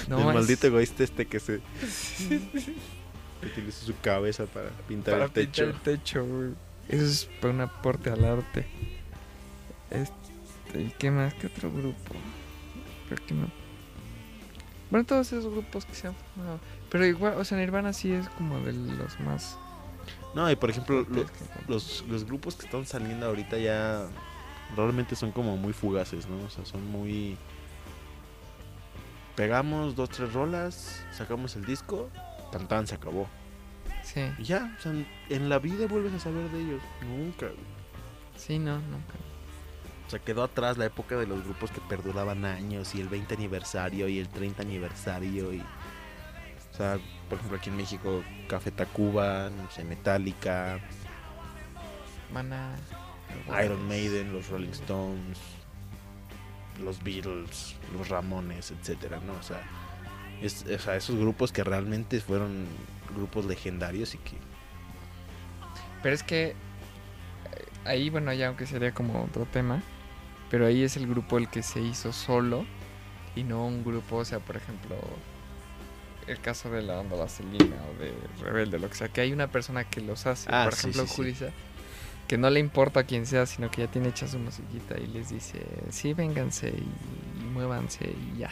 no, 0.08 0.18
el 0.20 0.28
es- 0.28 0.34
maldito 0.34 0.66
egoísta 0.66 1.04
este 1.04 1.26
que 1.26 1.40
se 1.40 1.56
utiliza 3.42 3.86
su 3.86 3.94
cabeza 4.02 4.44
para 4.46 4.68
pintar 4.88 5.14
para 5.14 5.24
el 5.26 5.30
techo. 5.30 5.64
pintar 5.64 5.74
el 5.92 5.98
techo, 5.98 6.24
güey. 6.24 6.50
Eso 6.88 7.04
es 7.04 7.28
para 7.40 7.54
un 7.54 7.60
aporte 7.62 8.10
al 8.10 8.24
arte. 8.24 8.66
Este, 9.90 10.82
¿y 10.82 10.92
qué 10.98 11.10
más? 11.10 11.32
¿Qué 11.34 11.46
otro 11.46 11.70
grupo? 11.70 12.14
Creo 13.08 13.26
que 13.26 13.34
no. 13.34 13.46
Bueno, 14.90 15.06
todos 15.06 15.32
esos 15.32 15.50
grupos 15.50 15.86
que 15.86 15.94
se 15.94 16.08
han 16.08 16.14
formado. 16.34 16.60
Pero 16.90 17.06
igual, 17.06 17.34
o 17.38 17.44
sea, 17.44 17.56
Nirvana 17.56 17.92
sí 17.94 18.12
es 18.12 18.28
como 18.30 18.58
de 18.60 18.72
los 18.74 19.18
más. 19.20 19.56
No, 20.34 20.50
y 20.50 20.56
por 20.56 20.70
ejemplo, 20.70 21.06
lo- 21.08 21.26
los, 21.68 22.04
los 22.08 22.24
grupos 22.24 22.56
que 22.56 22.64
están 22.66 22.86
saliendo 22.86 23.26
ahorita 23.26 23.58
ya 23.58 24.06
realmente 24.76 25.14
son 25.14 25.30
como 25.32 25.56
muy 25.56 25.72
fugaces, 25.72 26.26
¿no? 26.28 26.44
O 26.46 26.50
sea, 26.50 26.64
son 26.64 26.86
muy... 26.90 27.36
Pegamos 29.36 29.96
dos, 29.96 30.10
tres 30.10 30.32
rolas, 30.32 31.02
sacamos 31.12 31.56
el 31.56 31.64
disco, 31.64 32.10
tan 32.50 32.68
tan, 32.68 32.86
se 32.86 32.94
acabó. 32.94 33.26
Sí, 34.02 34.20
Y 34.38 34.44
ya, 34.44 34.74
o 34.78 34.82
sea, 34.82 34.92
en 35.30 35.48
la 35.48 35.58
vida 35.58 35.86
vuelves 35.86 36.12
a 36.14 36.18
saber 36.18 36.50
de 36.50 36.60
ellos. 36.60 36.82
Nunca. 37.06 37.46
sí, 38.36 38.58
no, 38.58 38.74
nunca. 38.78 39.14
O 40.06 40.10
sea, 40.10 40.18
quedó 40.18 40.42
atrás 40.42 40.76
la 40.76 40.84
época 40.86 41.16
de 41.16 41.26
los 41.26 41.42
grupos 41.44 41.70
que 41.70 41.80
perduraban 41.88 42.44
años 42.44 42.94
y 42.94 43.00
el 43.00 43.08
20 43.08 43.34
aniversario 43.34 44.08
y 44.08 44.18
el 44.18 44.28
30 44.28 44.62
aniversario 44.62 45.52
y... 45.54 45.62
O 46.72 46.76
sea, 46.76 46.98
por 47.28 47.36
ejemplo, 47.38 47.58
aquí 47.58 47.68
en 47.70 47.76
México, 47.76 48.22
Café 48.48 48.70
Tacuba, 48.70 49.50
no 49.50 49.70
sé, 49.70 49.84
Metallica, 49.84 50.78
Mana. 52.32 52.74
Iron 53.64 53.86
Maiden, 53.88 54.32
los 54.32 54.48
Rolling 54.48 54.70
Stones, 54.70 55.38
los 56.82 57.02
Beatles, 57.02 57.76
los 57.96 58.08
Ramones, 58.08 58.70
etcétera, 58.70 59.20
¿no? 59.26 59.34
O 59.34 59.42
sea, 59.42 59.60
es- 60.40 60.64
o 60.64 60.78
sea, 60.78 60.96
esos 60.96 61.16
grupos 61.16 61.52
que 61.52 61.62
realmente 61.64 62.20
fueron 62.20 62.66
grupos 63.14 63.44
legendarios 63.46 64.14
y 64.14 64.18
que... 64.18 64.36
Pero 66.02 66.14
es 66.14 66.22
que 66.22 66.48
eh, 66.50 66.54
ahí, 67.84 68.10
bueno, 68.10 68.32
ya 68.32 68.48
aunque 68.48 68.66
sería 68.66 68.92
como 68.92 69.22
otro 69.24 69.44
tema, 69.46 69.82
pero 70.50 70.66
ahí 70.66 70.82
es 70.82 70.96
el 70.96 71.06
grupo 71.06 71.38
el 71.38 71.48
que 71.48 71.62
se 71.62 71.80
hizo 71.80 72.12
solo 72.12 72.64
y 73.36 73.44
no 73.44 73.66
un 73.66 73.84
grupo, 73.84 74.16
o 74.16 74.24
sea, 74.24 74.38
por 74.40 74.56
ejemplo, 74.56 74.96
el 76.26 76.40
caso 76.40 76.70
de 76.70 76.82
la 76.82 77.00
onda 77.00 77.16
vaselina 77.16 77.76
o 77.90 78.00
de 78.00 78.12
Rebelde, 78.42 78.78
lo 78.78 78.88
que 78.88 78.94
sea, 78.94 79.08
que 79.08 79.20
hay 79.20 79.32
una 79.32 79.48
persona 79.48 79.84
que 79.84 80.00
los 80.00 80.26
hace, 80.26 80.48
Ah, 80.52 80.64
por 80.64 80.74
sí, 80.74 80.90
ejemplo, 80.90 81.06
sí, 81.06 81.34
que 82.28 82.38
no 82.38 82.48
le 82.50 82.60
importa 82.60 83.00
a 83.00 83.04
quién 83.04 83.26
sea, 83.26 83.46
sino 83.46 83.70
que 83.70 83.82
ya 83.82 83.90
tiene 83.90 84.08
hecha 84.08 84.26
su 84.28 84.38
musiquita 84.38 84.98
y 84.98 85.06
les 85.06 85.30
dice, 85.30 85.64
sí, 85.90 86.14
vénganse 86.14 86.68
y, 86.70 87.40
y 87.40 87.44
muévanse 87.44 88.04
y 88.06 88.38
ya. 88.38 88.50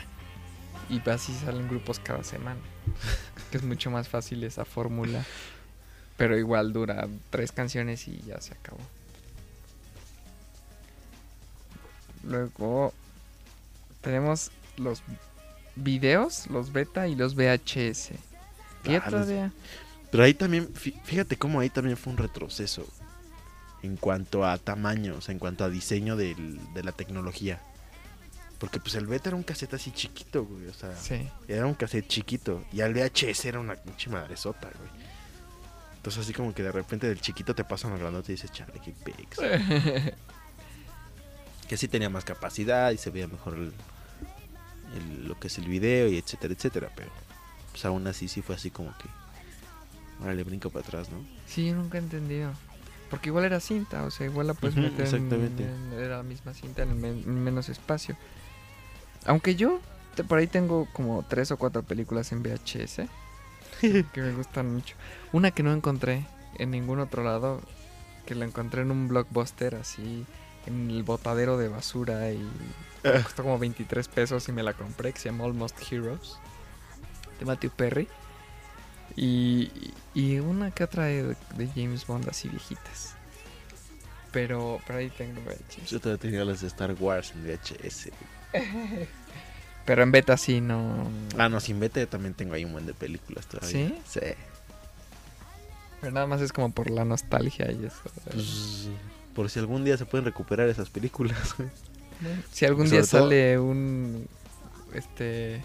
Y 0.89 1.09
así 1.09 1.33
salen 1.35 1.69
grupos 1.69 2.01
cada 2.01 2.25
semana, 2.25 2.61
que 3.51 3.59
es 3.59 3.63
mucho 3.63 3.91
más 3.91 4.09
fácil 4.09 4.43
esa 4.45 4.65
fórmula. 4.65 5.25
Pero 6.17 6.37
igual 6.37 6.73
dura 6.73 7.09
tres 7.31 7.53
canciones 7.53 8.07
y 8.09 8.21
ya 8.27 8.41
se 8.41 8.53
acabó. 8.53 8.81
Luego 12.25 12.93
tenemos 14.03 14.51
los 14.77 15.03
videos, 15.77 16.47
los 16.49 16.73
beta 16.73 17.09
y 17.09 17.15
los 17.15 17.35
VHS. 17.35 18.13
¿Qué 18.83 18.97
Ah, 18.97 19.03
los- 19.05 19.11
todavía? 19.11 19.53
Pero 20.11 20.25
ahí 20.25 20.35
también, 20.35 20.73
fí- 20.75 21.01
fíjate 21.05 21.37
cómo 21.37 21.61
ahí 21.61 21.71
también 21.71 21.97
fue 21.97 22.13
un 22.13 22.17
retroceso 22.19 22.87
en 23.83 23.97
cuanto 23.97 24.45
a 24.45 24.59
tamaño, 24.59 25.15
o 25.17 25.21
sea, 25.21 25.33
en 25.33 25.39
cuanto 25.39 25.65
a 25.65 25.71
diseño 25.71 26.17
del- 26.17 26.59
de 26.75 26.83
la 26.83 26.93
tecnología. 26.93 27.61
Porque 28.59 28.79
pues 28.81 28.95
el 28.97 29.07
beta 29.07 29.31
era 29.31 29.37
un 29.37 29.43
cassette 29.43 29.75
así 29.75 29.91
chiquito, 29.91 30.45
güey, 30.45 30.67
o 30.67 30.75
sea, 30.75 30.95
Sí. 30.97 31.27
era 31.49 31.65
un 31.67 31.75
cassette 31.75 32.07
chiquito. 32.09 32.63
Y 32.73 32.81
al 32.83 32.93
VHS 32.93 33.47
era 33.49 33.59
una 33.61 33.75
pinche 33.77 34.11
madresota, 34.11 34.69
güey. 34.77 34.91
Entonces 35.97 36.25
así 36.25 36.33
como 36.35 36.53
que 36.55 36.63
de 36.63 36.73
repente 36.73 37.07
del 37.07 37.21
chiquito 37.21 37.55
te 37.55 37.63
pasan 37.65 37.93
al 37.93 37.99
grandote 38.01 38.33
y 38.33 38.35
dices, 38.35 38.51
chale, 38.53 38.73
qué 38.85 38.93
pex. 38.93 39.39
que 41.69 41.77
sí 41.77 41.89
tenía 41.89 42.11
más 42.11 42.25
capacidad 42.25 42.91
y 42.91 42.97
se 42.99 43.11
veía 43.11 43.29
mejor 43.29 43.55
el- 43.55 43.73
el- 44.97 45.29
lo 45.29 45.39
que 45.39 45.49
es 45.49 45.59
el 45.59 45.67
video 45.67 46.09
y 46.09 46.19
etcétera, 46.19 46.55
etcétera. 46.55 46.91
Pero 46.97 47.11
pues 47.73 47.85
aún 47.85 48.07
así 48.07 48.29
sí 48.29 48.43
fue 48.43 48.55
así 48.57 48.71
como 48.71 48.91
que... 48.99 49.09
Ahora 50.21 50.35
le 50.35 50.45
brinco 50.45 50.69
para 50.71 50.85
atrás, 50.87 51.09
¿no? 51.11 51.19
sí, 51.47 51.67
yo 51.69 51.75
nunca 51.75 51.97
he 51.99 52.01
entendido. 52.01 52.53
Porque 53.09 53.31
igual 53.31 53.45
era 53.45 53.59
cinta, 53.59 54.05
o 54.05 54.11
sea, 54.11 54.27
igual 54.27 54.47
la 54.47 54.55
puedes 54.55 54.77
meter 54.77 54.93
en- 55.01 55.01
exactamente. 55.01 55.65
en, 55.65 56.11
la 56.11 56.23
misma 56.23 56.55
cinta 56.55 56.83
en, 56.83 57.01
men- 57.01 57.23
en 57.27 57.43
menos 57.43 57.69
espacio. 57.69 58.17
Aunque 59.27 59.57
yo 59.57 59.81
te- 60.15 60.25
por 60.25 60.39
ahí 60.39 60.47
tengo 60.47 60.87
como 60.93 61.25
tres 61.29 61.51
o 61.51 61.57
cuatro 61.57 61.83
películas 61.83 62.31
en 62.33 62.43
VHS 62.43 63.03
que 63.81 64.21
me 64.21 64.33
gustan 64.35 64.73
mucho. 64.73 64.95
Una 65.33 65.51
que 65.51 65.63
no 65.63 65.73
encontré 65.73 66.27
en 66.59 66.71
ningún 66.71 67.01
otro 67.01 67.25
lado, 67.25 67.63
que 68.27 68.35
la 68.35 68.45
encontré 68.45 68.83
en 68.83 68.91
un 68.91 69.09
blockbuster 69.09 69.75
así, 69.75 70.25
en 70.67 70.91
el 70.91 71.03
botadero 71.03 71.57
de 71.59 71.69
basura 71.69 72.31
y 72.31 72.47
me 73.03 73.23
costó 73.23 73.43
como 73.43 73.59
23 73.59 74.09
pesos 74.09 74.49
y 74.49 74.53
me 74.53 74.63
la 74.63 74.75
compré, 74.75 75.13
que 75.13 75.21
se 75.21 75.31
llama 75.31 75.45
Almost 75.45 75.77
Heroes, 75.91 76.39
de 77.39 77.45
Matthew 77.45 77.71
Perry. 77.71 78.09
Y, 79.17 79.71
y 80.15 80.39
una 80.39 80.71
que 80.71 80.85
otra 80.85 81.05
de, 81.05 81.37
de 81.57 81.69
James 81.75 82.07
Bond 82.07 82.29
así 82.29 82.49
viejitas. 82.49 83.15
Pero, 84.33 84.81
pero 84.87 85.01
ahí 85.01 85.11
tengo 85.11 85.41
VHS. 85.41 85.91
Yo 85.91 86.01
todavía 86.01 86.21
tenía 86.21 86.45
las 86.45 86.61
de 86.61 86.69
Star 86.69 86.95
Wars 86.99 87.33
en 87.33 87.45
VHS. 87.45 88.11
Pero 89.85 90.03
en 90.03 90.13
beta 90.13 90.37
sí 90.37 90.61
no... 90.61 91.11
Ah, 91.37 91.49
no, 91.49 91.59
sin 91.59 91.81
beta 91.81 92.05
también 92.07 92.35
tengo 92.35 92.55
ahí 92.55 92.65
un 92.65 92.73
buen 92.73 92.87
de 92.87 92.95
películas 92.95 93.47
todavía. 93.47 93.89
¿Sí? 93.89 93.99
Sí. 94.07 94.21
Pero 96.01 96.13
nada 96.13 96.27
más 96.27 96.41
es 96.41 96.53
como 96.53 96.71
por 96.71 96.91
la 96.91 97.05
nostalgia 97.05 97.71
y 97.73 97.87
eso. 97.87 98.01
Pues, 98.33 98.89
por 99.35 99.51
si 99.51 99.59
algún 99.59 99.85
día 99.85 99.97
se 99.97 100.07
pueden 100.07 100.25
recuperar 100.25 100.69
esas 100.69 100.91
películas. 100.91 101.57
Si 102.53 102.65
algún 102.67 102.87
Sobre 102.87 103.01
día 103.03 103.11
todo- 103.11 103.21
sale 103.23 103.59
un 103.59 104.27
este 104.95 105.63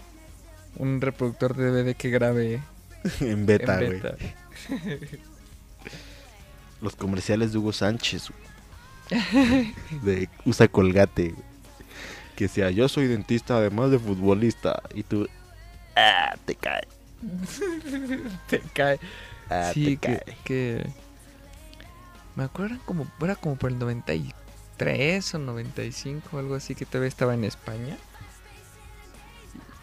un 0.76 1.00
reproductor 1.00 1.56
de 1.56 1.70
DVD 1.70 1.96
que 1.96 2.10
grabe 2.10 2.60
en 3.20 3.46
beta, 3.46 3.80
en 3.80 3.86
güey. 3.86 4.00
beta. 4.00 4.16
Los 6.80 6.94
comerciales 6.96 7.52
de 7.52 7.58
Hugo 7.58 7.72
Sánchez. 7.72 8.28
de 10.02 10.28
Usa 10.44 10.68
Colgate. 10.68 11.34
Que 12.34 12.48
sea, 12.48 12.70
yo 12.70 12.88
soy 12.88 13.06
dentista 13.06 13.56
además 13.56 13.90
de 13.90 13.98
futbolista. 13.98 14.82
Y 14.94 15.02
tú... 15.02 15.26
Ah, 15.96 16.36
te 16.44 16.54
cae. 16.54 16.86
Te 18.48 18.60
cae. 18.74 19.00
Ah, 19.48 19.70
sí, 19.72 19.96
te 19.96 20.08
que, 20.08 20.18
cae. 20.18 20.36
que 20.44 20.86
me 22.34 22.44
acuerdo 22.44 22.74
era 22.74 22.84
como 22.84 23.06
era 23.22 23.36
como 23.36 23.56
por 23.56 23.70
el 23.70 23.78
93 24.78 25.34
o 25.34 25.38
95 25.38 26.38
algo 26.38 26.54
así 26.54 26.74
que 26.74 26.84
todavía 26.86 27.08
estaba 27.08 27.34
en 27.34 27.44
España 27.44 27.96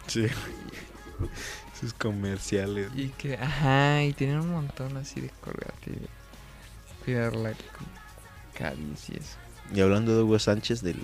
Sí. 0.06 0.26
Sus 1.80 1.92
comerciales. 1.94 2.90
y 2.94 3.08
que 3.08 3.34
ajá, 3.36 4.02
y 4.02 4.12
tenían 4.12 4.40
un 4.40 4.50
montón 4.52 4.96
así 4.96 5.20
de 5.20 5.30
colgate 5.40 5.90
y 5.90 5.92
de 5.92 6.08
cuidarla 7.04 7.50
con 7.52 7.86
caries 8.54 9.08
y 9.10 9.16
eso. 9.16 9.36
Y 9.74 9.80
hablando 9.80 10.14
de 10.14 10.22
Hugo 10.22 10.38
Sánchez, 10.38 10.82
del 10.82 11.00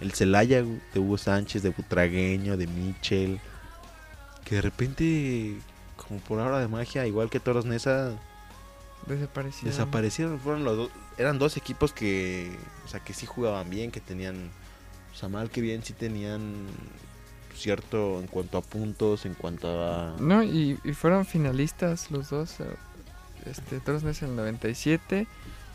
el 0.00 0.12
Celaya 0.12 0.62
de 0.62 1.00
Hugo 1.00 1.18
Sánchez, 1.18 1.62
de 1.62 1.70
Butragueño, 1.70 2.56
de 2.56 2.66
Michel, 2.66 3.40
que 4.44 4.56
de 4.56 4.62
repente, 4.62 5.56
como 5.96 6.20
por 6.20 6.40
ahora 6.40 6.58
de 6.60 6.68
magia, 6.68 7.06
igual 7.06 7.28
que 7.30 7.38
Toros 7.40 7.64
Nesa, 7.66 8.12
Desaparecieron. 9.06 9.70
desaparecieron. 9.70 10.40
Fueron 10.40 10.64
los 10.64 10.76
dos, 10.76 10.90
eran 11.18 11.38
dos 11.38 11.56
equipos 11.56 11.92
que, 11.92 12.56
o 12.84 12.88
sea, 12.88 13.00
que 13.00 13.12
sí 13.14 13.26
jugaban 13.26 13.68
bien, 13.70 13.90
que 13.90 14.00
tenían, 14.00 14.50
o 15.12 15.16
sea, 15.16 15.28
mal 15.28 15.50
que 15.50 15.60
bien, 15.60 15.82
sí 15.82 15.92
tenían 15.92 16.66
cierto 17.56 18.18
en 18.20 18.26
cuanto 18.28 18.58
a 18.58 18.62
puntos, 18.62 19.26
en 19.26 19.34
cuanto 19.34 19.68
a... 19.84 20.16
No, 20.18 20.42
y, 20.42 20.78
y 20.84 20.92
fueron 20.94 21.26
finalistas 21.26 22.10
los 22.10 22.30
dos. 22.30 22.60
eh, 22.60 22.64
Este, 23.46 23.80
Toros 23.80 24.02
Neza 24.04 24.24
en 24.24 24.32
el 24.32 24.36
97 24.36 25.26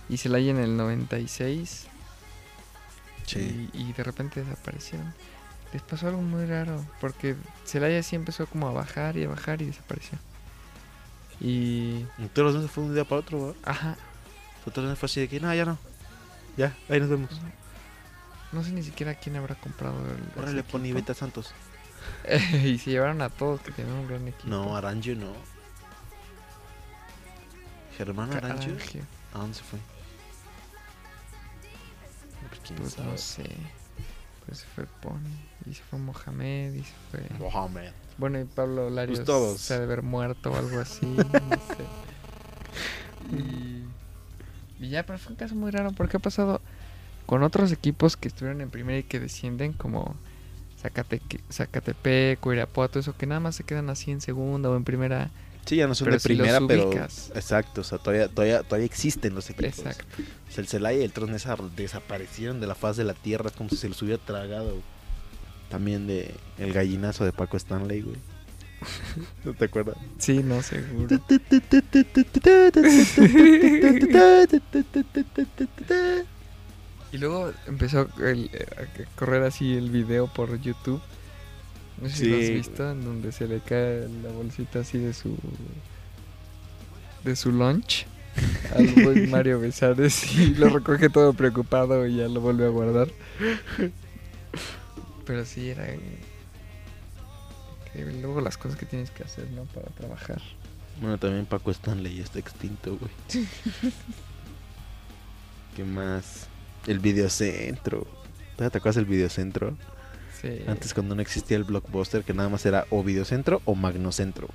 y 0.09 0.17
Celaya 0.17 0.51
en 0.51 0.57
el 0.59 0.75
96. 0.77 1.87
Sí. 3.25 3.69
Y, 3.73 3.81
y 3.89 3.93
de 3.93 4.03
repente 4.03 4.41
desaparecieron. 4.43 5.13
Les 5.73 5.81
pasó 5.81 6.07
algo 6.07 6.21
muy 6.21 6.45
raro, 6.45 6.83
porque 7.01 7.35
Celaya 7.65 8.01
sí 8.01 8.15
empezó 8.15 8.47
como 8.47 8.69
a 8.69 8.71
bajar 8.71 9.17
y 9.17 9.25
a 9.25 9.27
bajar 9.27 9.61
y 9.61 9.65
desapareció. 9.65 10.17
Y... 11.39 12.03
Toros 12.33 12.55
Nesa 12.55 12.67
fue 12.67 12.83
de 12.83 12.89
un 12.89 12.95
día 12.95 13.03
para 13.05 13.21
otro, 13.21 13.47
¿verdad? 13.47 13.55
Ajá, 13.63 13.97
Fue 14.63 14.73
Toros 14.73 14.89
Nesa 14.89 14.99
fue 14.99 15.07
así 15.07 15.19
de 15.21 15.27
que, 15.27 15.39
no, 15.39 15.53
ya 15.53 15.65
no. 15.65 15.77
Ya, 16.57 16.75
ahí 16.89 16.99
nos 16.99 17.09
vemos. 17.09 17.29
no 18.51 18.63
sé 18.63 18.71
ni 18.71 18.81
siquiera 18.83 19.13
quién 19.15 19.35
habrá 19.35 19.55
comprado 19.55 19.95
el... 20.05 20.23
Ahora 20.35 20.47
ese 20.47 20.55
le 20.55 20.63
pone. 20.63 20.91
Beta 20.93 21.13
Santos. 21.13 21.51
y 22.63 22.77
se 22.79 22.91
llevaron 22.91 23.21
a 23.21 23.29
todos, 23.29 23.61
que 23.61 23.71
tenían 23.71 23.95
un 23.97 24.07
gran 24.07 24.27
equipo. 24.27 24.47
No, 24.47 24.75
Aranjo 24.75 25.11
no. 25.15 25.33
Germán 27.97 28.33
Aranjo. 28.33 28.71
¿A 29.33 29.37
dónde 29.39 29.55
se 29.57 29.63
fue? 29.63 29.79
Pues, 32.49 32.61
quién 32.65 32.79
Pues 32.79 32.93
sabe. 32.93 33.11
no 33.11 33.17
sé. 33.17 33.43
Pues 34.45 34.59
se 34.59 34.65
fue 34.67 34.85
Pony, 35.01 35.19
y 35.69 35.73
se 35.73 35.83
fue 35.83 35.99
Mohamed, 35.99 36.73
y 36.73 36.83
se 36.83 36.93
fue... 37.11 37.37
Mohamed. 37.37 37.91
Bueno, 38.17 38.39
y 38.39 38.45
Pablo 38.45 38.89
Larios 38.89 39.19
Pues 39.19 39.25
todos. 39.25 39.59
se 39.61 39.75
ha 39.75 39.77
de 39.77 39.83
haber 39.83 40.01
muerto 40.01 40.51
o 40.51 40.55
algo 40.55 40.79
así, 40.79 41.05
no 41.05 41.17
sé. 41.23 41.85
Y, 43.31 43.83
y 44.85 44.89
ya, 44.89 45.05
pero 45.05 45.19
fue 45.19 45.31
un 45.33 45.37
caso 45.37 45.55
muy 45.55 45.71
raro 45.71 45.91
porque 45.91 46.17
ha 46.17 46.19
pasado 46.19 46.61
con 47.25 47.43
otros 47.43 47.71
equipos 47.71 48.15
que 48.17 48.27
estuvieron 48.29 48.61
en 48.61 48.69
primera 48.69 48.97
y 48.99 49.03
que 49.03 49.19
descienden 49.19 49.73
como 49.73 50.15
Zacateque, 50.81 51.41
Zacatepec, 51.51 52.45
Irapuato, 52.45 52.99
eso 52.99 53.15
que 53.17 53.25
nada 53.25 53.39
más 53.39 53.55
se 53.55 53.63
quedan 53.63 53.89
así 53.89 54.11
en 54.11 54.21
segunda 54.21 54.69
o 54.69 54.75
en 54.77 54.83
primera. 54.83 55.29
Sí, 55.65 55.75
ya 55.75 55.87
no 55.87 55.95
son 55.95 56.05
Pero 56.05 56.15
de 56.15 56.19
si 56.21 56.27
primera, 56.29 56.59
pero. 56.65 56.91
Exacto, 56.93 57.81
o 57.81 57.83
sea, 57.83 57.97
todavía, 57.97 58.29
todavía, 58.29 58.63
todavía 58.63 58.85
existen 58.85 59.35
los 59.35 59.49
equipos. 59.49 59.79
Exacto. 59.79 60.05
O 60.47 60.51
sea, 60.51 60.61
el 60.61 60.67
Celaya 60.69 60.99
y 60.99 61.03
el 61.03 61.11
Tronesa 61.11 61.57
desaparecieron 61.75 62.61
de 62.61 62.67
la 62.67 62.75
faz 62.75 62.95
de 62.95 63.03
la 63.03 63.13
tierra 63.13 63.49
como 63.49 63.69
si 63.69 63.75
se 63.75 63.89
los 63.89 64.01
hubiera 64.01 64.23
tragado. 64.23 64.75
También 65.69 66.07
de 66.07 66.33
el 66.57 66.73
gallinazo 66.73 67.25
de 67.25 67.33
Paco 67.33 67.57
Stanley, 67.57 68.01
güey. 68.01 68.15
¿No 69.43 69.53
te 69.53 69.65
acuerdas? 69.65 69.97
Sí, 70.19 70.41
no, 70.43 70.61
seguro. 70.61 71.07
Y 77.11 77.17
luego 77.17 77.51
empezó 77.67 78.07
el- 78.23 78.49
a 78.77 79.15
correr 79.17 79.43
así 79.43 79.73
el 79.75 79.89
video 79.89 80.27
por 80.27 80.59
YouTube. 80.59 81.01
No 82.01 82.09
sé 82.09 82.15
si 82.15 82.25
lo 82.29 82.37
has 82.37 82.45
Sí. 82.45 82.53
visto, 82.53 82.91
en 82.91 83.03
donde 83.03 83.31
se 83.31 83.47
le 83.47 83.59
cae 83.61 84.07
la 84.23 84.29
bolsita 84.31 84.79
así 84.79 84.97
de 84.99 85.13
su 85.13 85.35
de 87.23 87.35
su 87.35 87.51
lunch 87.51 88.05
al 88.75 88.85
buen 89.03 89.29
Mario 89.31 89.59
Besares 89.59 90.31
y 90.37 90.53
lo 90.55 90.69
recoge 90.69 91.09
todo 91.09 91.33
preocupado 91.33 92.05
y 92.07 92.17
ya 92.17 92.27
lo 92.27 92.39
vuelve 92.41 92.65
a 92.65 92.69
guardar. 92.69 93.07
Pero 95.27 95.45
sí 95.45 95.69
era 95.69 95.87
increíble. 97.85 98.21
luego 98.21 98.41
las 98.41 98.57
cosas 98.57 98.77
que 98.79 98.85
tienes 98.85 99.11
que 99.11 99.23
hacer, 99.23 99.49
¿no? 99.51 99.63
Para 99.65 99.87
trabajar. 99.91 100.41
Bueno, 101.01 101.17
también 101.17 101.45
Paco 101.45 101.69
Stanley 101.71 102.15
ya 102.17 102.23
está 102.23 102.39
extinto, 102.39 102.97
güey. 102.97 103.11
¿Qué 105.75 105.83
más? 105.83 106.47
El 106.87 106.99
videocentro. 106.99 108.07
¿Todavía 108.55 108.71
¿Te 108.71 108.77
acuerdas 108.79 108.95
del 108.95 109.05
videocentro? 109.05 109.77
Sí. 110.41 110.61
Antes 110.67 110.93
cuando 110.93 111.15
no 111.15 111.21
existía 111.21 111.57
el 111.57 111.63
blockbuster, 111.63 112.23
que 112.23 112.33
nada 112.33 112.49
más 112.49 112.65
era 112.65 112.85
o 112.89 113.03
videocentro 113.03 113.61
o 113.65 113.75
magnocentro. 113.75 114.47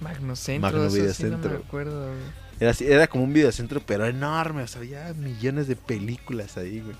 Magnocentro, 0.00 0.60
Magno 0.70 0.84
eso 0.86 1.14
sí 1.14 1.24
no 1.24 1.38
me 1.38 1.56
acuerdo. 1.56 2.06
güey. 2.08 2.18
Era, 2.58 2.70
así- 2.70 2.86
era 2.86 3.06
como 3.06 3.24
un 3.24 3.32
videocentro, 3.32 3.80
pero 3.84 4.06
enorme. 4.06 4.62
O 4.62 4.66
sea, 4.66 4.80
había 4.80 5.12
millones 5.14 5.66
de 5.68 5.76
películas 5.76 6.56
ahí, 6.56 6.80
güey. 6.80 6.96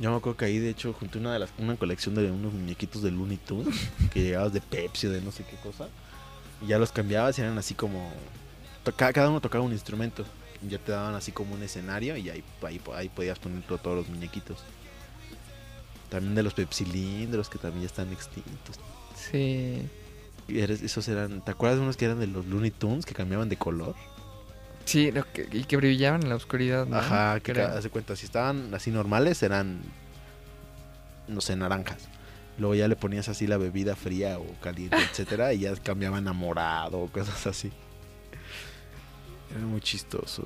Yo 0.00 0.10
me 0.10 0.16
acuerdo 0.16 0.36
que 0.38 0.46
ahí, 0.46 0.58
de 0.58 0.70
hecho, 0.70 0.92
junté 0.94 1.18
una, 1.18 1.32
de 1.34 1.38
las, 1.40 1.50
una 1.58 1.76
colección 1.76 2.14
de 2.14 2.30
unos 2.30 2.52
muñequitos 2.54 3.02
de 3.02 3.10
Looney 3.10 3.36
Tunes, 3.36 3.74
que 4.12 4.22
llegabas 4.22 4.52
de 4.52 4.60
Pepsi 4.62 5.06
o 5.06 5.10
de 5.10 5.20
no 5.20 5.30
sé 5.30 5.44
qué 5.44 5.56
cosa. 5.56 5.88
Y 6.62 6.68
ya 6.68 6.78
los 6.78 6.90
cambiabas 6.90 7.38
y 7.38 7.42
eran 7.42 7.58
así 7.58 7.74
como... 7.74 8.10
toca- 8.82 9.12
cada 9.12 9.28
uno 9.28 9.40
tocaba 9.40 9.62
un 9.64 9.72
instrumento. 9.72 10.24
Y 10.62 10.68
ya 10.70 10.78
te 10.78 10.92
daban 10.92 11.14
así 11.14 11.32
como 11.32 11.54
un 11.54 11.62
escenario 11.62 12.16
y 12.16 12.30
ahí, 12.30 12.42
ahí, 12.62 12.80
ahí 12.94 13.08
podías 13.10 13.38
poner 13.38 13.62
to- 13.62 13.78
todos 13.78 13.96
los 13.98 14.08
muñequitos. 14.08 14.58
También 16.08 16.34
de 16.34 16.42
los 16.42 16.54
pepsilindros, 16.54 17.48
que 17.48 17.58
también 17.58 17.82
ya 17.82 17.86
están 17.86 18.10
extintos. 18.12 18.76
Sí. 19.14 19.82
Y 20.48 20.58
eres- 20.60 20.82
esos 20.82 21.06
eran... 21.08 21.44
¿Te 21.44 21.50
acuerdas 21.50 21.78
de 21.78 21.84
unos 21.84 21.96
que 21.96 22.06
eran 22.06 22.18
de 22.20 22.26
los 22.26 22.46
Looney 22.46 22.70
Tunes, 22.70 23.04
que 23.06 23.14
cambiaban 23.14 23.48
de 23.48 23.56
color? 23.56 23.94
Sí, 24.90 25.12
lo 25.12 25.24
que- 25.32 25.48
y 25.52 25.64
que 25.64 25.76
brillaban 25.76 26.22
en 26.24 26.30
la 26.30 26.34
oscuridad, 26.34 26.84
¿no? 26.86 26.96
Ajá, 26.96 27.38
que 27.40 27.52
de 27.54 27.90
cuenta, 27.90 28.16
si 28.16 28.24
estaban 28.26 28.74
así 28.74 28.90
normales 28.90 29.40
eran, 29.44 29.80
no 31.28 31.40
sé, 31.40 31.54
naranjas. 31.54 32.08
Luego 32.58 32.74
ya 32.74 32.88
le 32.88 32.96
ponías 32.96 33.28
así 33.28 33.46
la 33.46 33.56
bebida 33.56 33.94
fría 33.94 34.38
o 34.40 34.46
caliente, 34.60 34.96
etcétera, 35.12 35.52
y 35.52 35.60
ya 35.60 35.74
cambiaban 35.76 36.26
a 36.26 36.32
morado 36.32 36.98
o 36.98 37.06
cosas 37.08 37.46
así. 37.46 37.70
Era 39.50 39.60
muy 39.60 39.80
chistoso. 39.80 40.44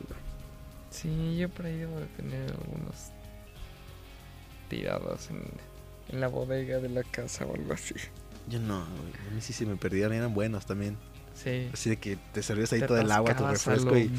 Sí, 0.91 1.37
yo 1.39 1.49
por 1.49 1.65
ahí 1.67 1.77
debo 1.79 1.99
de 1.99 2.07
tener 2.07 2.51
algunos 2.51 3.11
tirados 4.69 5.31
en, 5.31 5.43
en 6.11 6.21
la 6.21 6.29
bodega 6.29 6.79
de 6.79 6.89
la 6.91 7.03
casa 7.03 7.47
o 7.47 7.55
algo 7.55 7.73
así. 7.73 7.95
Yo 8.49 8.59
no, 8.61 8.85
güey. 8.85 9.29
A 9.29 9.35
mí 9.35 9.41
sí 9.41 9.53
se 9.55 9.65
me 9.67 9.77
perdían, 9.77 10.13
eran 10.13 10.35
buenos 10.35 10.67
también. 10.67 10.97
Sí. 11.35 11.69
Así 11.73 11.91
de 11.91 11.97
que 11.97 12.17
te 12.33 12.43
servías 12.43 12.73
ahí 12.73 12.81
Te 12.81 12.87
todo 12.87 12.99
el 12.99 13.11
agua, 13.11 13.37
tu 13.37 13.47
refresco 13.47 13.97
y 13.97 14.11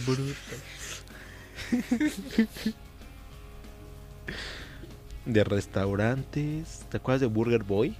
de 5.25 5.43
restaurantes. 5.43 6.85
¿Te 6.89 6.97
acuerdas 6.97 7.21
de 7.21 7.27
Burger 7.27 7.63
Boy? 7.63 7.95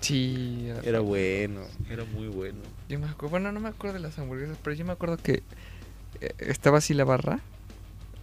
Sí. 0.00 0.70
Era 0.82 1.00
bueno, 1.00 1.62
era 1.90 2.04
muy 2.04 2.28
bueno. 2.28 2.60
Yo 2.88 2.98
me 2.98 3.06
acuerdo, 3.06 3.30
bueno, 3.30 3.52
no 3.52 3.60
me 3.60 3.68
acuerdo 3.68 3.94
de 3.94 4.00
las 4.00 4.18
hamburguesas, 4.18 4.58
pero 4.62 4.74
yo 4.76 4.84
me 4.84 4.92
acuerdo 4.92 5.16
que 5.16 5.42
eh, 6.20 6.34
estaba 6.38 6.78
así 6.78 6.94
la 6.94 7.04
barra 7.04 7.40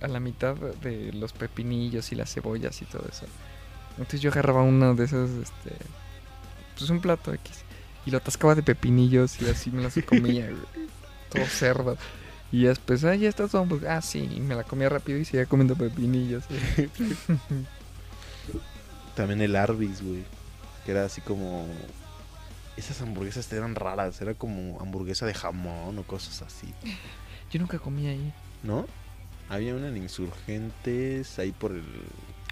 a 0.01 0.07
la 0.07 0.19
mitad 0.19 0.55
de 0.55 1.11
los 1.13 1.33
pepinillos 1.33 2.11
y 2.11 2.15
las 2.15 2.33
cebollas 2.33 2.81
y 2.81 2.85
todo 2.85 3.05
eso. 3.09 3.25
Entonces 3.91 4.21
yo 4.21 4.29
agarraba 4.29 4.61
uno 4.61 4.93
de 4.95 5.05
esos, 5.05 5.29
este, 5.31 5.71
pues 6.77 6.89
un 6.89 6.99
plato 6.99 7.33
X 7.33 7.64
y 8.05 8.11
lo 8.11 8.17
atascaba 8.17 8.55
de 8.55 8.63
pepinillos 8.63 9.41
y 9.41 9.49
así 9.49 9.71
me 9.71 9.81
las 9.81 9.95
comía, 10.05 10.47
güey, 10.47 10.87
todo 11.31 11.45
cerdo. 11.45 11.97
Y 12.51 12.63
después, 12.63 13.03
ah, 13.03 13.15
ya 13.15 13.27
está 13.27 13.45
hamburguesa. 13.51 13.97
Ah, 13.97 14.01
sí, 14.01 14.29
y 14.31 14.39
me 14.39 14.55
la 14.55 14.63
comía 14.63 14.87
rápido 14.87 15.17
y 15.17 15.25
seguía 15.25 15.45
comiendo 15.45 15.75
pepinillos. 15.75 16.45
También 19.15 19.41
el 19.41 19.55
Arby's, 19.55 20.01
güey. 20.01 20.23
Que 20.85 20.91
era 20.91 21.05
así 21.05 21.21
como. 21.21 21.67
Esas 22.77 23.01
hamburguesas 23.01 23.51
eran 23.51 23.75
raras. 23.75 24.21
Era 24.21 24.35
como 24.35 24.79
hamburguesa 24.79 25.25
de 25.25 25.33
jamón 25.33 25.97
o 25.97 26.03
cosas 26.03 26.41
así. 26.43 26.73
Yo 27.51 27.59
nunca 27.59 27.79
comí 27.79 28.07
ahí. 28.07 28.33
¿No? 28.63 28.85
Había 29.49 29.75
una 29.75 29.89
en 29.89 29.97
Insurgentes. 29.97 31.39
Ahí 31.39 31.51
por 31.51 31.71
el. 31.71 31.83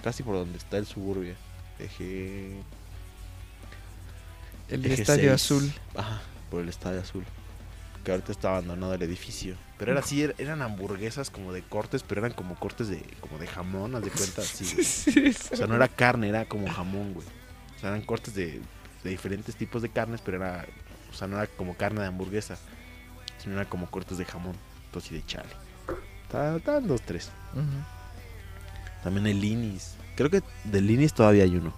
Casi 0.02 0.24
por 0.24 0.36
donde 0.36 0.58
está 0.58 0.78
el 0.78 0.86
suburbia. 0.86 1.36
Eje. 1.80 2.56
El 4.74 4.86
Eje 4.86 5.02
Estadio 5.02 5.30
6. 5.30 5.32
Azul. 5.34 5.74
Ajá, 5.96 6.22
por 6.50 6.62
el 6.62 6.70
Estadio 6.70 7.00
Azul. 7.02 7.24
Que 8.04 8.12
ahorita 8.12 8.32
está 8.32 8.50
abandonado 8.50 8.94
el 8.94 9.02
edificio. 9.02 9.56
Pero 9.78 9.92
era 9.92 10.02
así, 10.02 10.22
er- 10.24 10.36
eran 10.38 10.62
hamburguesas 10.62 11.30
como 11.30 11.54
de 11.54 11.62
cortes, 11.64 12.04
pero 12.04 12.20
eran 12.22 12.34
como 12.34 12.56
cortes 12.56 12.88
de, 12.90 13.02
como 13.22 13.38
de 13.38 13.48
jamón, 13.48 13.96
haz 13.96 14.04
de 14.04 14.10
cuenta, 14.12 14.42
así. 14.44 14.66
güey. 15.16 15.30
O 15.30 15.56
sea, 15.56 15.68
no 15.68 15.76
era 15.76 15.88
carne, 15.88 16.30
era 16.30 16.46
como 16.46 16.68
jamón, 16.70 17.14
güey. 17.14 17.26
O 17.76 17.80
sea, 17.80 17.90
eran 17.90 18.02
cortes 18.02 18.34
de, 18.36 18.62
de 19.04 19.10
diferentes 19.10 19.56
tipos 19.56 19.82
de 19.82 19.90
carnes, 19.90 20.22
pero 20.24 20.38
era. 20.38 20.66
O 21.12 21.16
sea, 21.16 21.28
no 21.28 21.38
era 21.38 21.48
como 21.48 21.76
carne 21.78 22.02
de 22.02 22.08
hamburguesa, 22.08 22.58
sino 23.42 23.56
era 23.56 23.70
como 23.70 23.90
cortes 23.90 24.18
de 24.18 24.26
jamón, 24.26 24.56
entonces 24.86 25.12
y 25.12 25.16
de 25.16 25.26
chale. 25.26 25.50
Estaban 26.58 26.88
dos, 26.88 27.02
tres. 27.04 27.30
También 29.04 29.28
el 29.28 29.40
Linis. 29.40 29.96
Creo 30.16 30.30
que 30.30 30.42
del 30.64 30.88
Linis 30.88 31.14
todavía 31.14 31.44
hay 31.44 31.56
uno. 31.56 31.74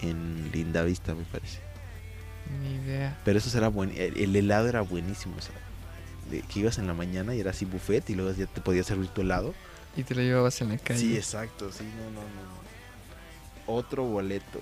En 0.00 0.50
Linda 0.52 0.82
Vista, 0.82 1.14
me 1.14 1.22
parece. 1.24 1.60
Ni 2.62 2.74
idea. 2.74 3.18
Pero 3.24 3.38
eso 3.38 3.56
era 3.56 3.68
buen. 3.68 3.90
El, 3.96 4.16
el 4.18 4.36
helado 4.36 4.68
era 4.68 4.80
buenísimo, 4.82 5.34
o 5.38 5.40
sea. 5.40 5.54
de 6.30 6.40
que 6.42 6.60
ibas 6.60 6.78
en 6.78 6.86
la 6.86 6.94
mañana 6.94 7.34
y 7.34 7.40
era 7.40 7.50
así 7.50 7.64
buffet 7.64 8.08
y 8.10 8.14
luego 8.14 8.32
ya 8.32 8.46
te 8.46 8.60
podías 8.60 8.86
servir 8.86 9.08
tu 9.08 9.20
helado. 9.22 9.54
Y 9.96 10.02
te 10.02 10.14
lo 10.14 10.22
llevabas 10.22 10.60
en 10.60 10.70
la 10.70 10.78
calle. 10.78 10.98
Sí, 11.00 11.16
exacto, 11.16 11.70
sí, 11.70 11.84
no, 11.84 12.10
no, 12.10 12.20
no. 12.20 13.72
Otro 13.74 14.04
boleto. 14.04 14.60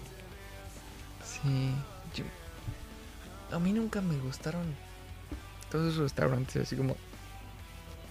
Sí. 1.24 1.72
yo- 2.14 3.56
A 3.56 3.58
mí 3.58 3.72
nunca 3.72 4.00
me 4.00 4.16
gustaron 4.18 4.62
todos 5.70 5.92
esos 5.92 6.02
restaurantes 6.04 6.56
así 6.62 6.76
como 6.76 6.96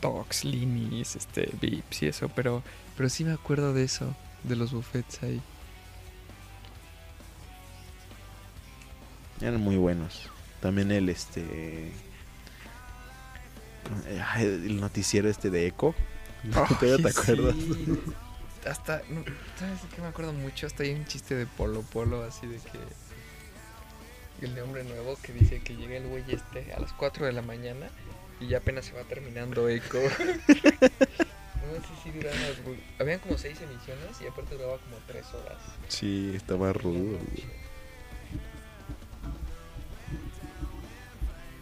Tox, 0.02 0.44
Linis, 0.46 1.16
este, 1.16 1.52
Vips 1.62 2.02
y 2.04 2.08
eso, 2.08 2.30
pero, 2.30 2.64
pero 2.98 3.08
sí 3.10 3.24
me 3.24 3.32
acuerdo 3.34 3.72
de 3.74 3.84
eso, 3.84 4.16
de 4.44 4.56
los 4.56 4.72
buffets 4.72 5.22
ahí. 5.24 5.42
Eran 9.42 9.60
muy 9.62 9.78
buenos. 9.78 10.30
También 10.62 10.92
el 10.92 11.10
este. 11.10 11.92
El 14.38 14.80
noticiero 14.80 15.30
este 15.30 15.50
de 15.50 15.68
Eco. 15.68 15.96
¿Todavía 16.52 16.98
te 16.98 17.08
Ay, 17.08 17.14
acuerdas? 17.18 17.56
sí. 17.56 18.00
Hasta, 18.68 19.02
no, 19.10 19.24
¿sabes 19.58 19.80
qué 19.96 20.02
me 20.02 20.08
acuerdo 20.08 20.34
mucho? 20.34 20.68
Hasta 20.68 20.84
hay 20.84 20.92
un 20.92 21.06
chiste 21.06 21.34
de 21.36 21.48
Polo 21.48 21.82
Polo, 21.82 22.24
así 22.24 22.46
de 22.48 22.58
que. 22.58 24.46
El 24.46 24.56
de 24.56 24.62
Hombre 24.64 24.84
Nuevo 24.84 25.18
que 25.22 25.34
dice 25.34 25.62
que 25.62 25.76
llega 25.76 25.98
el 25.98 26.08
güey 26.08 26.24
este 26.28 26.74
a 26.74 26.80
las 26.80 26.94
4 26.94 27.28
de 27.28 27.32
la 27.32 27.44
mañana 27.44 27.90
y 28.40 28.48
ya 28.48 28.58
apenas 28.58 28.86
se 28.86 28.94
va 28.94 29.04
terminando 29.04 29.70
Eco. 29.70 30.00
no 30.48 31.76
sé 31.76 31.94
si 32.04 32.10
duraban. 32.12 32.40
Habían 33.00 33.20
como 33.20 33.38
6 33.38 33.62
emisiones 33.62 34.20
y 34.20 34.26
aparte 34.28 34.56
duraba 34.56 34.80
como 34.80 34.98
3 35.06 35.26
horas. 35.36 35.58
Sí, 35.90 36.34
estaba 36.36 36.74
rudo. 36.74 37.20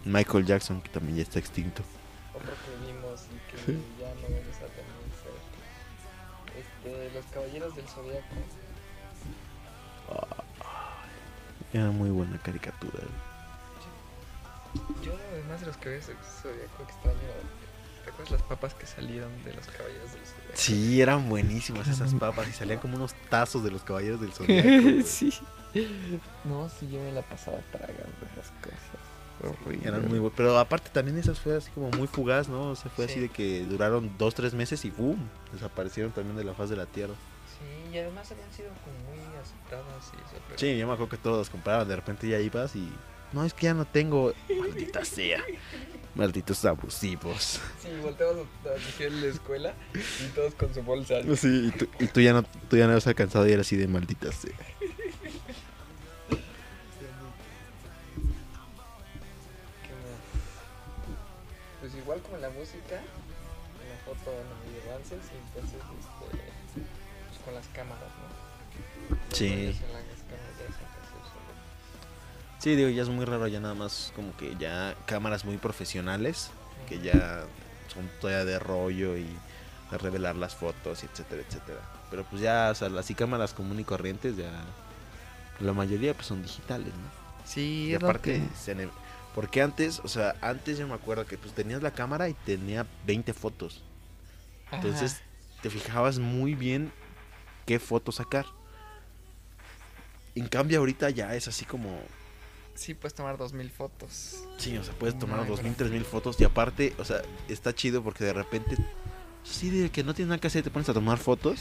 Michael 0.05 0.45
Jackson, 0.45 0.81
que 0.81 0.89
también 0.89 1.17
ya 1.17 1.23
está 1.23 1.39
extinto. 1.39 1.83
Otro 2.33 2.51
que 2.51 2.91
vimos 2.91 3.21
y 3.25 3.65
que 3.65 3.73
ya 3.99 4.13
no 4.15 4.21
vamos 4.21 4.55
a 4.57 4.67
también 4.67 5.09
ser. 5.21 5.35
Este, 6.57 7.13
Los 7.13 7.25
Caballeros 7.27 7.75
del 7.75 7.87
Zodíaco. 7.87 8.35
Era 11.73 11.91
muy 11.91 12.09
buena 12.09 12.37
caricatura. 12.39 13.03
Yo, 15.03 15.13
además 15.33 15.59
de 15.61 15.67
los 15.67 15.77
Caballeros 15.77 16.07
del 16.07 16.17
Zodíaco, 16.17 16.83
extraño. 16.83 17.17
¿Te 18.03 18.09
acuerdas 18.11 18.31
las 18.31 18.41
papas 18.43 18.73
que 18.73 18.87
salieron 18.87 19.31
de 19.43 19.53
los 19.53 19.67
Caballeros 19.67 20.11
del 20.13 20.25
Zodíaco? 20.25 20.51
Sí, 20.55 21.01
eran 21.01 21.29
buenísimas 21.29 21.87
esas 21.87 22.13
papas 22.15 22.47
y 22.47 22.53
salían 22.53 22.79
como 22.79 22.95
unos 22.95 23.13
tazos 23.29 23.63
de 23.63 23.71
los 23.71 23.83
Caballeros 23.83 24.21
del 24.21 24.31
Zodíaco. 24.33 25.05
sí. 25.05 25.31
No, 26.45 26.67
sí, 26.69 26.89
yo 26.89 26.99
me 26.99 27.11
la 27.11 27.21
pasaba 27.21 27.59
tragando 27.71 28.25
esas 28.33 28.49
cosas. 28.61 29.08
Horrible. 29.43 29.87
Eran 29.87 30.07
muy 30.07 30.19
bu- 30.19 30.31
Pero 30.35 30.57
aparte 30.57 30.89
también 30.89 31.17
esas 31.17 31.39
fue 31.39 31.55
así 31.57 31.69
como 31.71 31.89
muy 31.91 32.07
fugaz, 32.07 32.49
¿no? 32.49 32.71
O 32.71 32.75
sea, 32.75 32.91
fue 32.91 33.05
así 33.05 33.15
Sí. 33.15 33.19
de 33.21 33.29
que 33.29 33.65
duraron 33.65 34.11
dos, 34.17 34.35
tres 34.35 34.53
meses 34.53 34.83
y 34.85 34.89
¡boom! 34.91 35.29
Desaparecieron 35.53 36.11
también 36.11 36.35
de 36.37 36.43
la 36.43 36.53
faz 36.53 36.69
de 36.69 36.75
la 36.75 36.85
tierra. 36.85 37.13
Sí, 37.59 37.93
y 37.95 37.97
además 37.97 38.31
habían 38.31 38.51
sido 38.51 38.69
como 38.83 38.97
muy 39.09 39.19
aceptadas 39.37 40.11
y 40.13 40.17
eso. 40.17 40.41
pero- 40.47 40.59
Sí, 40.59 40.77
yo 40.77 40.87
me 40.87 40.93
acuerdo 40.93 41.09
que 41.09 41.17
todos 41.17 41.37
las 41.39 41.49
compraban. 41.49 41.87
De 41.87 41.95
repente 41.95 42.27
ya 42.27 42.39
ibas 42.39 42.75
y... 42.75 42.89
No, 43.31 43.45
es 43.45 43.53
que 43.53 43.65
ya 43.65 43.73
no 43.73 43.85
tengo... 43.85 44.33
Maldita 44.59 45.05
sea. 45.05 45.41
Malditos 46.15 46.65
abusivos. 46.65 47.59
Sí, 47.81 47.87
volteamos 48.01 48.47
a 48.65 49.03
en 49.03 49.21
la 49.21 49.27
escuela 49.27 49.73
y 49.93 50.27
todos 50.35 50.55
con 50.55 50.73
su 50.73 50.81
bolsa. 50.81 51.15
Sí, 51.37 51.67
y 51.67 51.77
tú, 51.77 51.87
y 51.99 52.07
tú 52.07 52.19
ya 52.21 52.33
no 52.33 52.43
tú 52.43 52.75
ya 52.77 52.85
no 52.85 52.91
habías 52.93 53.05
alcanzado 53.07 53.47
y 53.47 53.51
era 53.51 53.61
así 53.61 53.77
de 53.77 53.87
maldita 53.87 54.31
sea. 54.31 54.51
Cámaras, 67.79 68.11
¿no? 68.19 69.35
Sí. 69.35 69.75
Sí, 72.59 72.75
digo, 72.75 72.89
ya 72.89 73.03
es 73.03 73.09
muy 73.09 73.25
raro 73.25 73.47
ya 73.47 73.59
nada 73.59 73.73
más 73.73 74.11
como 74.15 74.35
que 74.35 74.55
ya 74.57 74.95
cámaras 75.05 75.45
muy 75.45 75.57
profesionales 75.57 76.51
que 76.87 76.99
ya 76.99 77.45
son 77.93 78.09
todavía 78.19 78.43
de 78.45 78.59
rollo 78.59 79.17
y 79.17 79.27
de 79.91 79.97
revelar 79.97 80.35
las 80.35 80.55
fotos, 80.55 81.03
y 81.03 81.05
etcétera, 81.05 81.41
etcétera. 81.47 81.79
Pero 82.09 82.25
pues 82.25 82.41
ya, 82.41 82.69
o 82.71 82.75
sea, 82.75 82.89
las 82.89 83.09
y 83.09 83.15
cámaras 83.15 83.53
comunes 83.53 83.81
y 83.81 83.85
corrientes 83.85 84.35
ya 84.35 84.51
la 85.59 85.73
mayoría 85.73 86.13
pues 86.13 86.27
son 86.27 86.41
digitales, 86.41 86.93
¿no? 86.93 87.11
Sí, 87.45 87.91
Y 87.91 87.95
es 87.95 88.01
lo 88.01 88.07
aparte, 88.07 88.21
que... 88.21 88.49
se 88.55 88.75
ne- 88.75 88.89
porque 89.35 89.61
antes, 89.61 90.01
o 90.03 90.07
sea, 90.07 90.35
antes 90.41 90.77
yo 90.77 90.87
me 90.87 90.95
acuerdo 90.95 91.25
que 91.25 91.37
pues 91.37 91.53
tenías 91.53 91.81
la 91.83 91.91
cámara 91.91 92.29
y 92.29 92.33
tenía 92.33 92.85
20 93.05 93.33
fotos. 93.33 93.81
Entonces 94.71 95.21
te 95.61 95.69
fijabas 95.69 96.19
muy 96.19 96.55
bien 96.55 96.91
qué 97.69 97.77
foto 97.79 98.11
sacar. 98.11 98.47
En 100.33 100.47
cambio 100.47 100.79
ahorita 100.79 101.11
ya 101.11 101.35
es 101.35 101.47
así 101.47 101.65
como 101.65 102.01
Sí, 102.73 102.95
puedes 102.95 103.13
tomar 103.13 103.37
dos 103.37 103.53
mil 103.53 103.69
fotos. 103.69 104.43
Sí, 104.57 104.75
o 104.77 104.83
sea, 104.83 104.93
puedes 104.95 105.19
tomar 105.19 105.39
dos 105.45 105.61
mil, 105.61 105.73
pero- 105.73 105.75
tres 105.75 105.91
mil 105.91 106.03
fotos 106.03 106.39
y 106.41 106.45
aparte, 106.45 106.95
o 106.97 107.05
sea, 107.05 107.21
está 107.47 107.75
chido 107.75 108.01
porque 108.03 108.23
de 108.23 108.33
repente, 108.33 108.75
sí, 109.43 109.69
de 109.69 109.91
que 109.91 110.03
no 110.03 110.15
tienes 110.15 110.29
nada 110.29 110.39
que 110.41 110.47
hacer, 110.47 110.63
te 110.63 110.71
pones 110.71 110.89
a 110.89 110.93
tomar 110.95 111.19
fotos. 111.19 111.59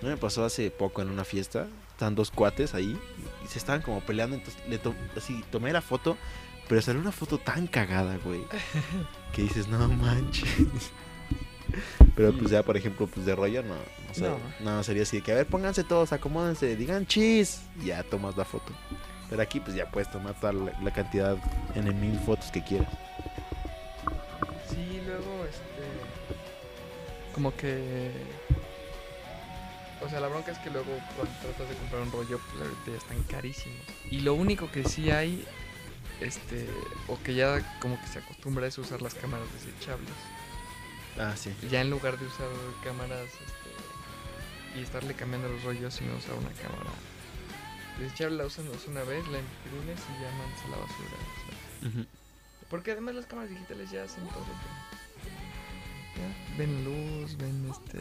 ¿No 0.00 0.08
me 0.08 0.16
pasó 0.16 0.42
hace 0.44 0.70
poco 0.70 1.02
en 1.02 1.10
una 1.10 1.24
fiesta? 1.24 1.66
Estaban 1.90 2.14
dos 2.14 2.30
cuates 2.30 2.72
ahí 2.74 2.98
y 3.44 3.48
se 3.48 3.58
estaban 3.58 3.82
como 3.82 4.00
peleando, 4.00 4.36
entonces 4.36 4.62
le 4.68 4.78
to- 4.78 4.94
así 5.16 5.44
tomé 5.50 5.70
la 5.72 5.82
foto, 5.82 6.16
pero 6.68 6.80
salió 6.80 7.00
una 7.00 7.12
foto 7.12 7.36
tan 7.38 7.66
cagada, 7.66 8.16
güey, 8.24 8.42
que 9.34 9.42
dices, 9.42 9.68
no 9.68 9.86
manches. 9.88 10.48
Pero 12.16 12.32
pues 12.36 12.50
ya, 12.50 12.62
por 12.62 12.76
ejemplo, 12.76 13.06
pues 13.06 13.24
de 13.26 13.34
rollo 13.34 13.62
no, 13.62 13.74
sé, 14.12 14.22
No. 14.22 14.38
no, 14.60 14.82
sería 14.82 15.02
así 15.04 15.18
de 15.18 15.22
que, 15.22 15.32
a 15.32 15.36
ver, 15.36 15.46
pónganse 15.46 15.84
todos, 15.84 16.12
acomódense, 16.12 16.76
digan 16.76 17.06
chis, 17.06 17.62
y 17.82 17.86
ya 17.86 18.02
tomas 18.02 18.36
la 18.36 18.44
foto. 18.44 18.72
Pero 19.30 19.40
aquí 19.42 19.60
pues 19.60 19.74
ya 19.74 19.90
puedes 19.90 20.10
tomar 20.10 20.34
toda 20.38 20.52
la, 20.52 20.72
la 20.82 20.90
cantidad 20.92 21.36
en 21.74 21.86
el 21.86 21.94
mil 21.94 22.18
fotos 22.20 22.50
que 22.50 22.62
quieras. 22.62 22.88
Sí, 24.68 25.00
luego, 25.06 25.44
este. 25.44 27.32
Como 27.34 27.54
que. 27.56 28.10
O 30.04 30.08
sea, 30.10 30.20
la 30.20 30.28
bronca 30.28 30.50
es 30.52 30.58
que 30.58 30.68
luego 30.70 30.90
cuando 31.16 31.32
tratas 31.40 31.68
de 31.68 31.76
comprar 31.76 32.02
un 32.02 32.12
rollo, 32.12 32.40
pues 32.50 32.62
ahorita 32.62 32.90
ya 32.90 32.96
están 32.98 33.22
carísimos. 33.22 33.78
Y 34.10 34.20
lo 34.20 34.34
único 34.34 34.70
que 34.70 34.84
sí 34.84 35.10
hay, 35.10 35.46
este. 36.20 36.68
O 37.08 37.18
que 37.22 37.34
ya 37.34 37.78
como 37.80 37.98
que 38.00 38.06
se 38.08 38.18
acostumbra 38.18 38.66
es 38.66 38.76
usar 38.78 39.00
las 39.00 39.14
cámaras 39.14 39.46
desechables. 39.54 40.10
Ah, 41.18 41.34
sí. 41.36 41.54
Ya 41.70 41.80
en 41.82 41.90
lugar 41.90 42.18
de 42.18 42.26
usar 42.26 42.48
cámaras, 42.82 43.26
este. 43.26 44.78
Y 44.78 44.82
estarle 44.82 45.14
cambiando 45.14 45.48
los 45.48 45.62
rollos, 45.62 45.92
sino 45.94 46.16
usar 46.16 46.34
una 46.34 46.50
cámara 46.52 46.90
desechable, 47.98 48.38
la 48.38 48.46
usas 48.46 48.64
una 48.88 49.02
vez, 49.04 49.26
la 49.28 49.38
imprimes 49.38 50.00
y 50.00 50.22
ya 50.22 50.30
mandas 50.32 50.64
a 50.64 50.68
la 50.68 50.76
basura. 50.78 51.10
o 51.80 51.90
sea. 51.90 52.04
Porque 52.70 52.92
además 52.92 53.14
las 53.16 53.26
cámaras 53.26 53.50
digitales 53.50 53.90
ya 53.90 54.04
hacen 54.04 54.26
todo. 54.28 54.40
¿no? 54.40 54.46
Ya, 56.16 56.56
Ven 56.56 56.84
luz, 56.84 57.36
ven 57.36 57.70
este. 57.70 57.98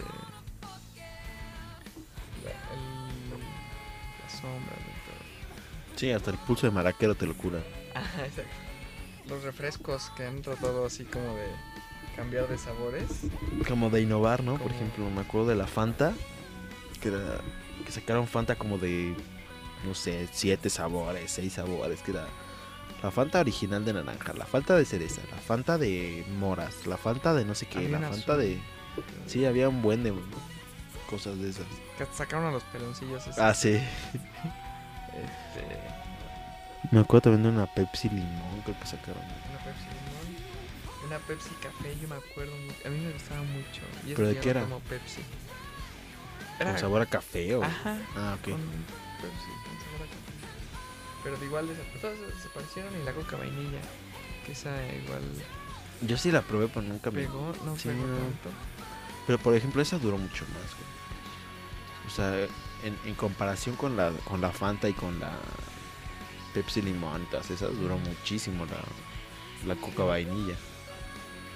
La, 2.43 2.51
el- 2.51 3.29
la 4.21 4.29
sombra 4.29 4.75
de 4.77 4.93
todo. 5.05 5.97
Sí, 5.97 6.11
hasta 6.11 6.31
el 6.31 6.37
pulso 6.37 6.67
de 6.67 6.71
maraquero 6.71 7.15
te 7.15 7.25
lo 7.25 7.35
cura. 7.35 7.59
Ajá, 7.95 8.25
exacto. 8.25 8.49
Los 9.27 9.43
refrescos 9.43 10.09
que 10.15 10.25
han 10.25 10.41
tratado 10.41 10.85
así 10.85 11.03
como 11.03 11.35
de 11.35 11.47
cambiar 12.15 12.47
de 12.47 12.57
sabores. 12.57 13.05
Como 13.67 13.89
de 13.89 14.01
innovar, 14.01 14.43
¿no? 14.43 14.57
Por 14.57 14.71
ejemplo, 14.71 15.09
me 15.09 15.21
acuerdo 15.21 15.47
de 15.47 15.55
la 15.55 15.67
Fanta, 15.67 16.13
que, 17.01 17.09
era, 17.09 17.39
que 17.85 17.91
sacaron 17.91 18.27
Fanta 18.27 18.55
como 18.55 18.77
de, 18.77 19.15
no 19.85 19.93
sé, 19.95 20.27
siete 20.31 20.69
sabores, 20.69 21.31
seis 21.31 21.53
sabores, 21.53 22.01
que 22.01 22.11
era 22.11 22.25
la 23.01 23.11
Fanta 23.11 23.39
original 23.39 23.83
de 23.85 23.93
naranja, 23.93 24.33
la 24.33 24.45
Fanta 24.45 24.75
de 24.75 24.85
cereza, 24.85 25.21
la 25.31 25.37
Fanta 25.37 25.77
de 25.77 26.25
moras, 26.39 26.85
la 26.85 26.97
Fanta 26.97 27.33
de 27.33 27.45
no 27.45 27.55
sé 27.55 27.65
qué, 27.65 27.89
la 27.89 27.99
Fanta 27.99 28.33
azul. 28.33 28.37
de... 28.37 28.59
Sí, 29.25 29.45
había 29.45 29.69
un 29.69 29.81
buen 29.81 30.03
de 30.03 30.13
cosas 31.09 31.37
de 31.39 31.49
esas. 31.49 31.65
Que 31.97 32.05
sacaron 32.13 32.45
a 32.45 32.51
los 32.51 32.63
peloncillos. 32.63 33.21
esos, 33.25 33.39
Ah, 33.39 33.53
sí. 33.53 33.79
Este, 35.13 35.77
Me 36.91 36.99
acuerdo 37.01 37.21
también 37.31 37.43
de 37.43 37.49
una 37.49 37.65
Pepsi 37.73 38.09
limón, 38.09 38.61
creo 38.63 38.79
que 38.79 38.85
sacaron. 38.85 39.21
una 39.21 39.59
Pepsi 39.63 39.85
limón. 39.85 40.40
Una 41.05 41.17
Pepsi 41.19 41.49
café, 41.61 41.95
yo 42.01 42.07
me 42.07 42.15
acuerdo. 42.15 42.53
A 42.85 42.89
mí 42.89 42.99
me 42.99 43.11
gustaba 43.11 43.41
mucho. 43.41 43.81
Y 44.07 44.13
¿Pero 44.13 44.27
de 44.29 44.39
qué 44.39 44.49
era? 44.51 44.61
tomo 44.61 44.79
Pepsi. 44.81 45.21
¿Con 46.63 46.77
sabor 46.77 47.01
a 47.01 47.05
café 47.07 47.55
o...? 47.55 47.63
Ajá. 47.63 47.97
Ah, 48.15 48.35
ok. 48.39 48.49
Con 48.51 48.61
Pepsi, 48.61 49.51
con 49.65 49.75
sabor 49.81 50.01
a 50.01 50.09
café. 50.09 50.31
Pero 51.23 51.37
de 51.37 51.45
igual 51.45 51.67
desa- 51.69 52.01
todas 52.01 52.17
desaparecieron 52.35 53.01
y 53.01 53.03
la 53.03 53.13
coca 53.13 53.37
vainilla. 53.37 53.79
Que 54.45 54.51
esa 54.51 54.71
igual 54.93 55.21
Yo 56.01 56.17
sí 56.17 56.31
la 56.31 56.41
probé, 56.43 56.67
pero 56.67 56.81
nunca 56.83 57.09
me... 57.11 57.21
pegó, 57.21 57.51
no 57.65 57.75
Sí, 57.77 57.89
pegó 57.89 58.03
tanto. 58.03 58.49
Pero 59.25 59.39
por 59.39 59.55
ejemplo, 59.55 59.81
esa 59.81 59.97
duró 59.97 60.17
mucho 60.17 60.45
más, 60.45 60.71
güey. 60.75 62.07
O 62.07 62.09
sea, 62.09 62.35
en, 62.83 62.97
en 63.05 63.15
comparación 63.15 63.75
con 63.75 63.95
la, 63.97 64.11
con 64.25 64.41
la 64.41 64.51
Fanta 64.51 64.87
y 64.89 64.93
con 64.93 65.19
la 65.19 65.31
Pepsi 66.53 66.81
Limón 66.81 67.25
todas 67.31 67.49
esas, 67.51 67.71
duró 67.79 67.97
muchísimo 67.97 68.65
la, 68.65 69.73
la 69.73 69.79
Coca 69.79 70.03
Vainilla. 70.03 70.55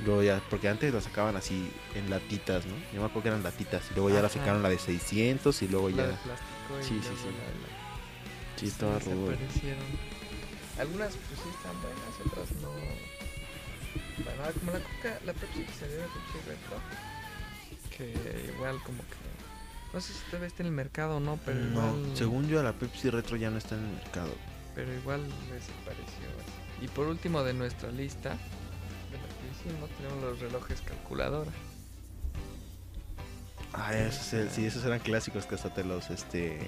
Luego 0.03 0.23
ya, 0.23 0.41
porque 0.49 0.67
antes 0.67 0.93
la 0.93 0.99
sacaban 1.01 1.35
así 1.37 1.71
en 1.95 2.09
latitas, 2.09 2.65
¿no? 2.65 2.73
Yo 2.93 2.99
me 2.99 3.05
acuerdo 3.05 3.21
que 3.23 3.27
eran 3.29 3.43
latitas. 3.43 3.83
Y 3.91 3.93
luego 3.95 4.09
ya 4.09 4.21
la 4.21 4.29
sacaron 4.29 4.61
la 4.61 4.69
de 4.69 4.77
600 4.77 5.61
y 5.61 5.67
luego 5.69 5.89
La 5.89 5.95
ya... 5.95 6.03
de 6.07 6.13
plástico 6.17 6.79
y 6.79 6.83
Sí, 6.83 6.99
sí, 7.01 7.09
sí. 7.21 7.27
la 7.27 8.61
la- 8.61 8.67
estaba 8.67 8.99
rudo. 8.99 9.31
Algunas 10.79 11.13
pues 11.15 11.39
sí 11.41 11.49
están 11.55 11.81
buenas, 11.81 12.13
otras 12.25 12.51
no. 12.61 12.69
Bueno, 14.23 14.43
ah, 14.43 14.51
como 14.59 14.71
la 14.73 14.79
coca, 14.79 15.19
la 15.25 15.33
Pepsi 15.33 15.63
que 15.63 15.73
salió 15.73 15.95
de 15.95 16.03
Pepsi 16.03 16.39
Retro. 16.47 16.77
Que 17.97 18.51
igual 18.53 18.81
como 18.83 18.97
que. 18.99 19.15
No 19.93 20.01
sé 20.01 20.11
si 20.13 20.19
todavía 20.25 20.47
está 20.47 20.63
en 20.63 20.67
el 20.67 20.73
mercado 20.73 21.17
o 21.17 21.19
no, 21.21 21.39
pero 21.45 21.57
No, 21.59 21.69
igual. 21.95 22.17
según 22.17 22.47
yo 22.49 22.61
la 22.61 22.73
Pepsi 22.73 23.09
Retro 23.09 23.37
ya 23.37 23.49
no 23.49 23.57
está 23.57 23.75
en 23.75 23.85
el 23.85 23.91
mercado. 23.93 24.33
Pero 24.73 24.93
igual 24.93 25.21
desapareció. 25.49 26.27
Y 26.81 26.87
por 26.89 27.07
último 27.07 27.43
de 27.43 27.53
nuestra 27.53 27.89
lista, 27.91 28.37
hicimos, 29.65 29.89
tenemos 29.91 30.21
los 30.23 30.39
relojes 30.39 30.81
calculadora. 30.81 31.51
Ah, 33.73 33.93
esos, 33.93 34.51
sí, 34.53 34.65
esos 34.65 34.85
eran 34.85 34.99
clásicos 34.99 35.45
que 35.45 35.55
hasta 35.55 35.73
te 35.73 35.83
los, 35.83 36.09
este... 36.09 36.59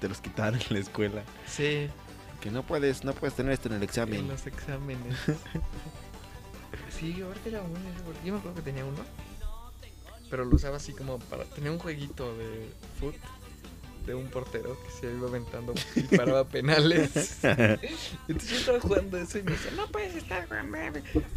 Te 0.00 0.08
los 0.08 0.20
quitaban 0.20 0.54
en 0.54 0.62
la 0.70 0.78
escuela. 0.78 1.22
Sí, 1.46 1.88
Que 2.40 2.50
no 2.52 2.62
puedes, 2.62 3.02
no 3.02 3.12
puedes 3.14 3.34
tener 3.34 3.52
esto 3.52 3.68
en 3.68 3.74
el 3.74 3.78
en 3.78 3.82
examen. 3.82 4.28
los 4.28 4.46
exámenes. 4.46 5.16
sí, 6.90 7.20
ahorita 7.20 7.48
era 7.48 7.60
bueno 7.62 7.80
yo 8.24 8.32
me 8.32 8.38
acuerdo 8.38 8.56
que 8.56 8.62
tenía 8.62 8.84
uno. 8.84 8.98
Pero 10.30 10.44
lo 10.44 10.54
usaba 10.54 10.76
así 10.76 10.92
como 10.92 11.18
para. 11.18 11.44
Tenía 11.44 11.72
un 11.72 11.78
jueguito 11.78 12.36
de 12.36 12.70
foot. 13.00 13.14
De 14.08 14.14
un 14.14 14.26
portero 14.28 14.76
que 14.82 14.90
se 14.90 15.14
iba 15.14 15.28
aventando 15.28 15.74
y 15.94 16.00
paraba 16.16 16.44
penales. 16.44 17.38
Entonces 17.42 18.50
yo 18.50 18.56
estaba 18.56 18.80
jugando 18.80 19.18
eso 19.18 19.38
y 19.38 19.42
me 19.42 19.52
decía, 19.52 19.70
no 19.76 19.86
puedes 19.88 20.16
estar. 20.16 20.48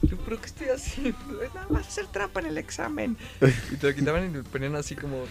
Yo, 0.03 0.17
pero 0.17 0.39
¿qué 0.39 0.45
estoy 0.45 0.67
haciendo? 0.69 1.17
No, 1.53 1.67
vas 1.69 1.85
a 1.85 1.89
hacer 1.89 2.07
trampa 2.07 2.39
en 2.39 2.45
el 2.47 2.57
examen. 2.57 3.17
Y 3.71 3.75
te 3.75 3.87
lo 3.89 3.95
quitaban 3.95 4.25
y 4.25 4.29
me 4.29 4.43
ponían 4.43 4.75
así 4.75 4.95
como 4.95 5.25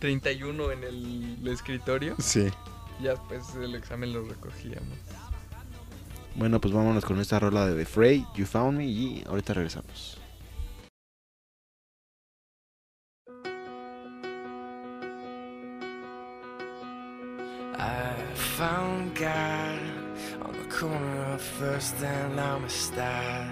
31 0.00 0.72
en 0.72 0.84
el 0.84 1.48
escritorio. 1.48 2.16
Sí. 2.18 2.48
Ya 3.02 3.10
después 3.10 3.54
el 3.62 3.74
examen 3.74 4.14
lo 4.14 4.24
recogíamos. 4.24 4.88
Bueno, 6.36 6.60
pues 6.60 6.72
vámonos 6.72 7.04
con 7.04 7.20
esta 7.20 7.38
rola 7.38 7.66
de 7.66 7.76
The 7.76 7.84
Fray, 7.84 8.24
You 8.34 8.46
Found 8.46 8.78
Me 8.78 8.86
y 8.86 9.24
ahorita 9.26 9.52
regresamos. 9.52 10.17
I 17.78 18.12
found 18.34 19.14
God 19.14 19.78
on 20.42 20.52
the 20.52 20.64
corner 20.68 21.22
of 21.32 21.40
First 21.40 22.02
and 22.02 22.40
Amistad, 22.40 23.46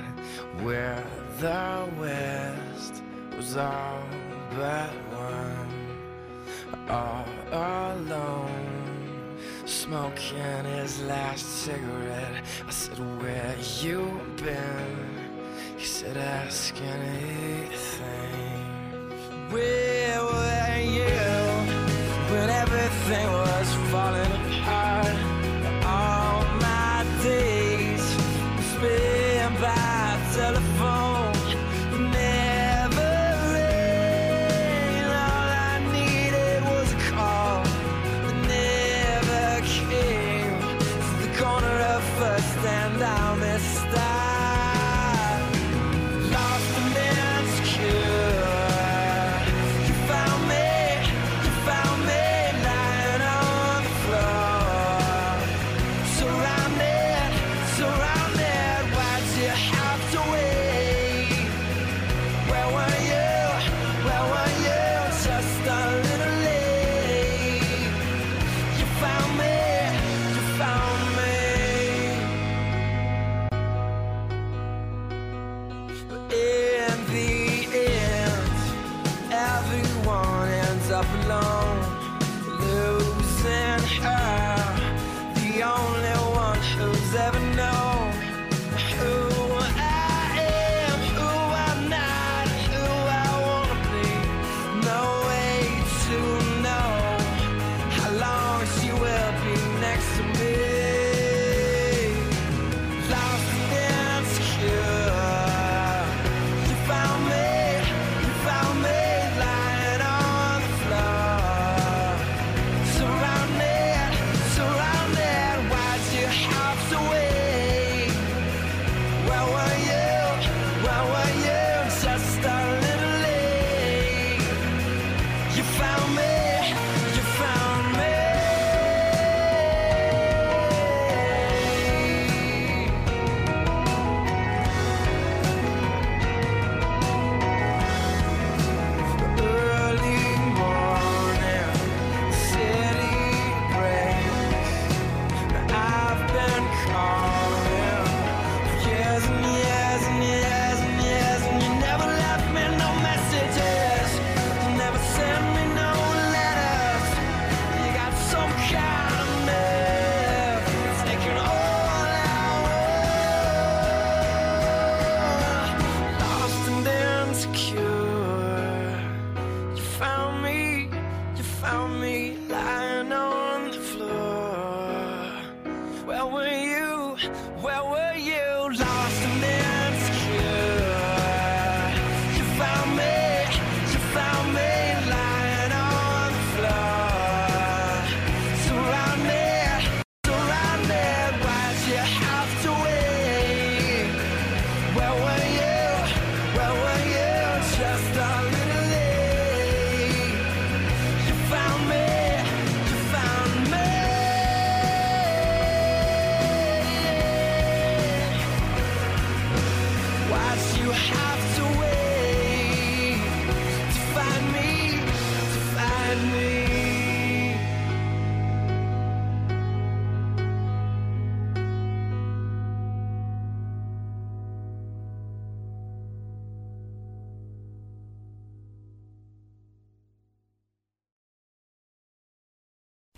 where 0.62 1.07
the 1.39 1.89
West 1.97 3.05
was 3.37 3.57
all 3.57 4.03
but 4.51 4.91
one, 5.12 6.89
all 6.89 7.25
alone, 7.53 9.39
smoking 9.65 10.65
his 10.65 11.01
last 11.03 11.47
cigarette. 11.62 12.45
I 12.67 12.71
said, 12.71 12.99
Where 13.23 13.55
you 13.81 14.21
been? 14.43 15.09
He 15.77 15.85
said, 15.85 16.17
Ask 16.17 16.75
anything. 16.83 18.07
Where 19.51 20.21
were 20.21 20.81
you 20.81 21.77
when 22.33 22.51
everything 22.51 23.31
was 23.31 23.45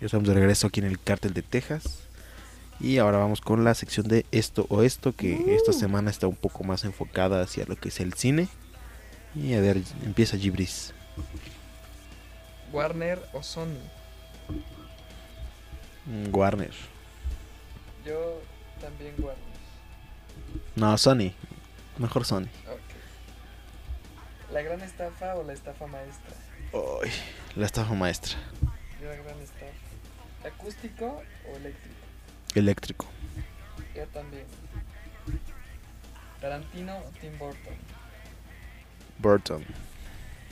estamos 0.09 0.27
de 0.27 0.33
regreso 0.33 0.65
aquí 0.65 0.79
en 0.79 0.87
el 0.87 0.99
Cártel 0.99 1.33
de 1.33 1.43
Texas. 1.43 1.99
Y 2.79 2.97
ahora 2.97 3.19
vamos 3.19 3.41
con 3.41 3.63
la 3.63 3.75
sección 3.75 4.07
de 4.07 4.25
esto 4.31 4.65
o 4.69 4.81
esto, 4.81 5.13
que 5.13 5.55
esta 5.55 5.71
semana 5.71 6.09
está 6.09 6.27
un 6.27 6.35
poco 6.35 6.63
más 6.63 6.83
enfocada 6.83 7.43
hacia 7.43 7.65
lo 7.65 7.75
que 7.75 7.89
es 7.89 7.99
el 7.99 8.13
cine. 8.13 8.47
Y 9.35 9.53
a 9.53 9.61
ver, 9.61 9.77
empieza 10.03 10.37
Gibris. 10.37 10.93
Warner 12.71 13.21
o 13.33 13.43
Sony. 13.43 13.77
Mm, 16.05 16.35
Warner. 16.35 16.73
Yo 18.03 18.41
también 18.81 19.13
Warner. 19.19 19.43
No, 20.75 20.97
Sony. 20.97 21.33
Mejor 21.99 22.25
Sony. 22.25 22.47
Ok. 22.67 22.79
¿La 24.53 24.61
gran 24.63 24.81
estafa 24.81 25.35
o 25.35 25.43
la 25.43 25.53
estafa 25.53 25.85
maestra? 25.85 26.35
Ay, 26.73 27.11
la 27.55 27.65
estafa 27.67 27.93
maestra. 27.93 28.37
¿Acústico 30.45 31.21
o 31.51 31.55
eléctrico? 31.57 31.95
Eléctrico. 32.55 33.05
Yo 33.95 34.07
también. 34.07 34.45
¿Tarantino 36.39 36.97
o 36.97 37.03
Tim 37.19 37.37
Burton? 37.37 37.75
Burton. 39.17 39.65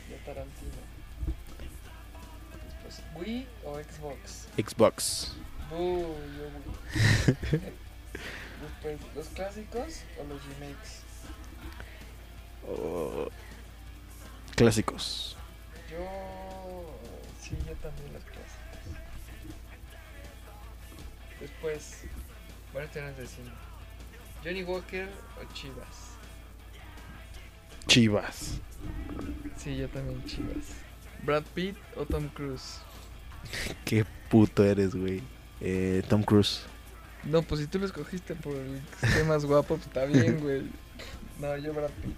Yo 0.10 0.16
Tarantino. 0.26 0.72
Después, 2.84 3.02
¿Wii 3.16 3.48
o 3.66 3.76
Xbox? 3.76 4.48
Xbox. 4.58 5.34
Uh, 5.72 6.16
yo 6.38 6.44
Wii. 6.44 7.62
Después, 8.62 9.00
¿los 9.16 9.28
clásicos 9.30 10.02
o 10.20 10.24
los 10.26 10.42
remakes? 10.46 11.04
Oh, 12.70 13.30
Clásicos. 14.56 15.38
Yo. 15.90 16.00
Sí, 17.40 17.56
yo 17.66 17.74
también 17.76 18.12
los 18.12 18.24
clásicos. 18.24 18.67
Después, 21.40 22.04
temas 22.94 23.18
de 23.18 23.28
cine. 23.28 23.52
Johnny 24.44 24.64
Walker 24.64 25.10
o 25.42 25.54
Chivas. 25.54 26.18
Chivas. 27.88 28.60
Sí, 29.58 29.78
yo 29.78 29.88
también 29.90 30.24
Chivas. 30.26 30.66
Brad 31.24 31.44
Pitt 31.54 31.76
o 31.96 32.06
Tom 32.06 32.28
Cruise. 32.30 32.80
Qué 33.86 34.06
puto 34.30 34.64
eres, 34.64 34.96
güey. 34.96 35.22
Eh, 35.62 36.04
Tom 36.08 36.24
Cruise. 36.24 36.62
No, 37.24 37.42
pues 37.42 37.62
si 37.62 37.68
tú 37.68 37.80
lo 37.80 37.86
escogiste 37.86 38.36
por 38.36 38.56
el 38.56 38.82
que 39.00 39.06
esté 39.08 39.24
más 39.24 39.44
guapo, 39.46 39.76
pues 39.76 39.88
está 39.88 40.06
bien, 40.06 40.40
güey. 40.42 40.64
No, 41.40 41.58
yo 41.58 41.74
Brad 41.74 41.92
Pitt. 42.02 42.16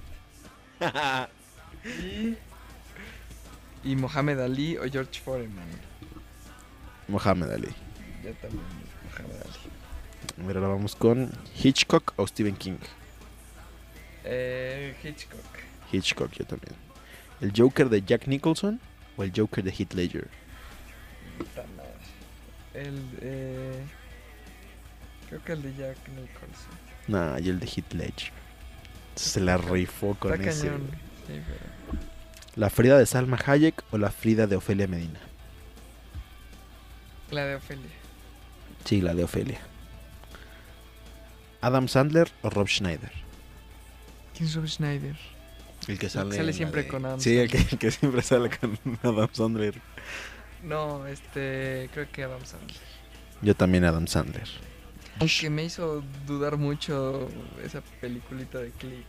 Y. 1.86 2.36
Y 3.84 3.96
Mohamed 3.96 4.40
Ali 4.40 4.78
o 4.78 4.84
George 4.90 5.22
Foreman. 5.22 5.70
Mohamed 7.08 7.50
Ali. 7.52 7.74
Yo 8.24 8.34
también, 8.34 8.62
Mira, 10.38 10.60
ahora 10.60 10.70
vamos 10.74 10.96
con 10.96 11.32
Hitchcock 11.62 12.14
o 12.18 12.26
Stephen 12.28 12.56
King. 12.56 12.78
Eh, 14.24 14.96
Hitchcock. 15.04 15.44
Hitchcock, 15.92 16.32
yo 16.32 16.46
también. 16.46 16.74
¿El 17.42 17.52
Joker 17.56 17.90
de 17.90 18.02
Jack 18.02 18.28
Nicholson 18.28 18.80
o 19.18 19.24
el 19.24 19.32
Joker 19.36 19.64
de 19.64 19.72
Heath 19.72 19.94
Ledger? 19.94 20.28
El. 22.74 23.02
Eh, 23.22 23.84
creo 25.28 25.44
que 25.44 25.52
el 25.54 25.62
de 25.62 25.76
Jack 25.76 25.98
Nicholson. 26.10 26.72
Nah, 27.08 27.40
y 27.40 27.50
el 27.50 27.60
de 27.60 27.66
Heath 27.66 27.94
Ledger. 27.94 28.32
Se 29.16 29.40
la 29.40 29.58
rifó 29.58 30.16
con 30.16 30.34
Está 30.34 30.50
ese. 30.50 30.68
cañón. 30.68 30.88
güey. 30.88 31.00
Sí, 31.40 31.44
pero. 31.48 32.00
¿La 32.56 32.70
Frida 32.70 32.98
de 32.98 33.06
Salma 33.06 33.38
Hayek 33.46 33.84
o 33.92 33.98
la 33.98 34.12
Frida 34.12 34.48
de 34.48 34.56
Ofelia 34.56 34.88
Medina? 34.88 35.20
La 37.32 37.46
de 37.46 37.56
Ofelia. 37.56 37.90
Sí, 38.86 39.02
la 39.02 39.14
de 39.14 39.24
Ofelia. 39.24 39.60
¿Adam 41.62 41.88
Sandler 41.88 42.32
o 42.42 42.50
Rob 42.50 42.68
Schneider? 42.68 43.12
¿Quién 44.36 44.48
es 44.50 44.56
Rob 44.56 44.68
Schneider? 44.68 45.16
El 45.88 46.00
que 46.00 46.10
sale 46.10 46.54
siempre 46.54 46.88
con 46.88 47.06
Adam 47.06 47.20
Sí, 47.20 47.38
el 47.38 47.50
que, 47.50 47.58
el 47.58 47.78
que 47.78 47.92
siempre 47.92 48.22
sale 48.22 48.50
con 48.50 48.78
Adam 49.04 49.30
Sandler. 49.32 49.76
No, 50.64 51.06
este. 51.08 51.90
Creo 51.94 52.12
que 52.12 52.24
Adam 52.24 52.46
Sandler. 52.46 52.78
Yo 53.42 53.56
también 53.56 53.86
Adam 53.86 54.08
Sandler. 54.08 54.48
Aunque 55.20 55.50
me 55.50 55.64
hizo 55.66 56.04
dudar 56.26 56.58
mucho 56.58 57.30
esa 57.64 57.82
peliculita 58.02 58.60
de 58.60 58.72
Click. 58.72 59.06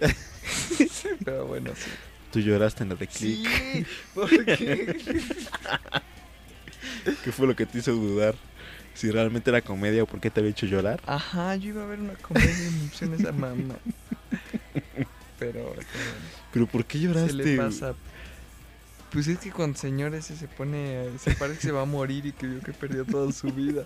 Pero 1.24 1.46
bueno, 1.46 1.72
sí. 1.74 1.90
Tú 2.32 2.40
lloraste 2.40 2.82
en 2.82 2.88
la 2.90 2.94
de 2.94 3.06
Click. 3.06 3.48
Sí, 3.48 3.86
porque 4.14 4.96
¿Qué 7.24 7.32
fue 7.32 7.46
lo 7.46 7.54
que 7.54 7.66
te 7.66 7.78
hizo 7.78 7.92
dudar? 7.92 8.34
Si 8.94 9.10
realmente 9.10 9.50
era 9.50 9.60
comedia 9.60 10.02
o 10.04 10.06
por 10.06 10.20
qué 10.20 10.30
te 10.30 10.40
había 10.40 10.52
hecho 10.52 10.66
llorar. 10.66 11.00
Ajá, 11.06 11.56
yo 11.56 11.70
iba 11.70 11.82
a 11.82 11.86
ver 11.86 11.98
una 12.00 12.14
comedia 12.14 12.50
pusieron 12.90 13.20
esa 13.20 13.32
mamá. 13.32 13.74
Pero 15.38 15.74
Pero 16.52 16.66
¿por 16.66 16.84
qué 16.84 16.98
se 16.98 17.04
lloraste? 17.04 17.32
le 17.32 17.56
pasa. 17.56 17.94
Pues 19.10 19.26
es 19.28 19.38
que 19.38 19.50
cuando 19.52 19.78
señor 19.78 20.14
ese 20.14 20.36
se 20.36 20.48
pone, 20.48 21.08
se 21.18 21.32
parece 21.32 21.58
que 21.60 21.66
se 21.66 21.72
va 21.72 21.82
a 21.82 21.86
morir 21.86 22.26
y 22.26 22.32
que 22.32 22.46
vio 22.46 22.60
que 22.60 22.72
perdió 22.72 23.04
toda 23.04 23.30
su 23.32 23.48
vida. 23.52 23.84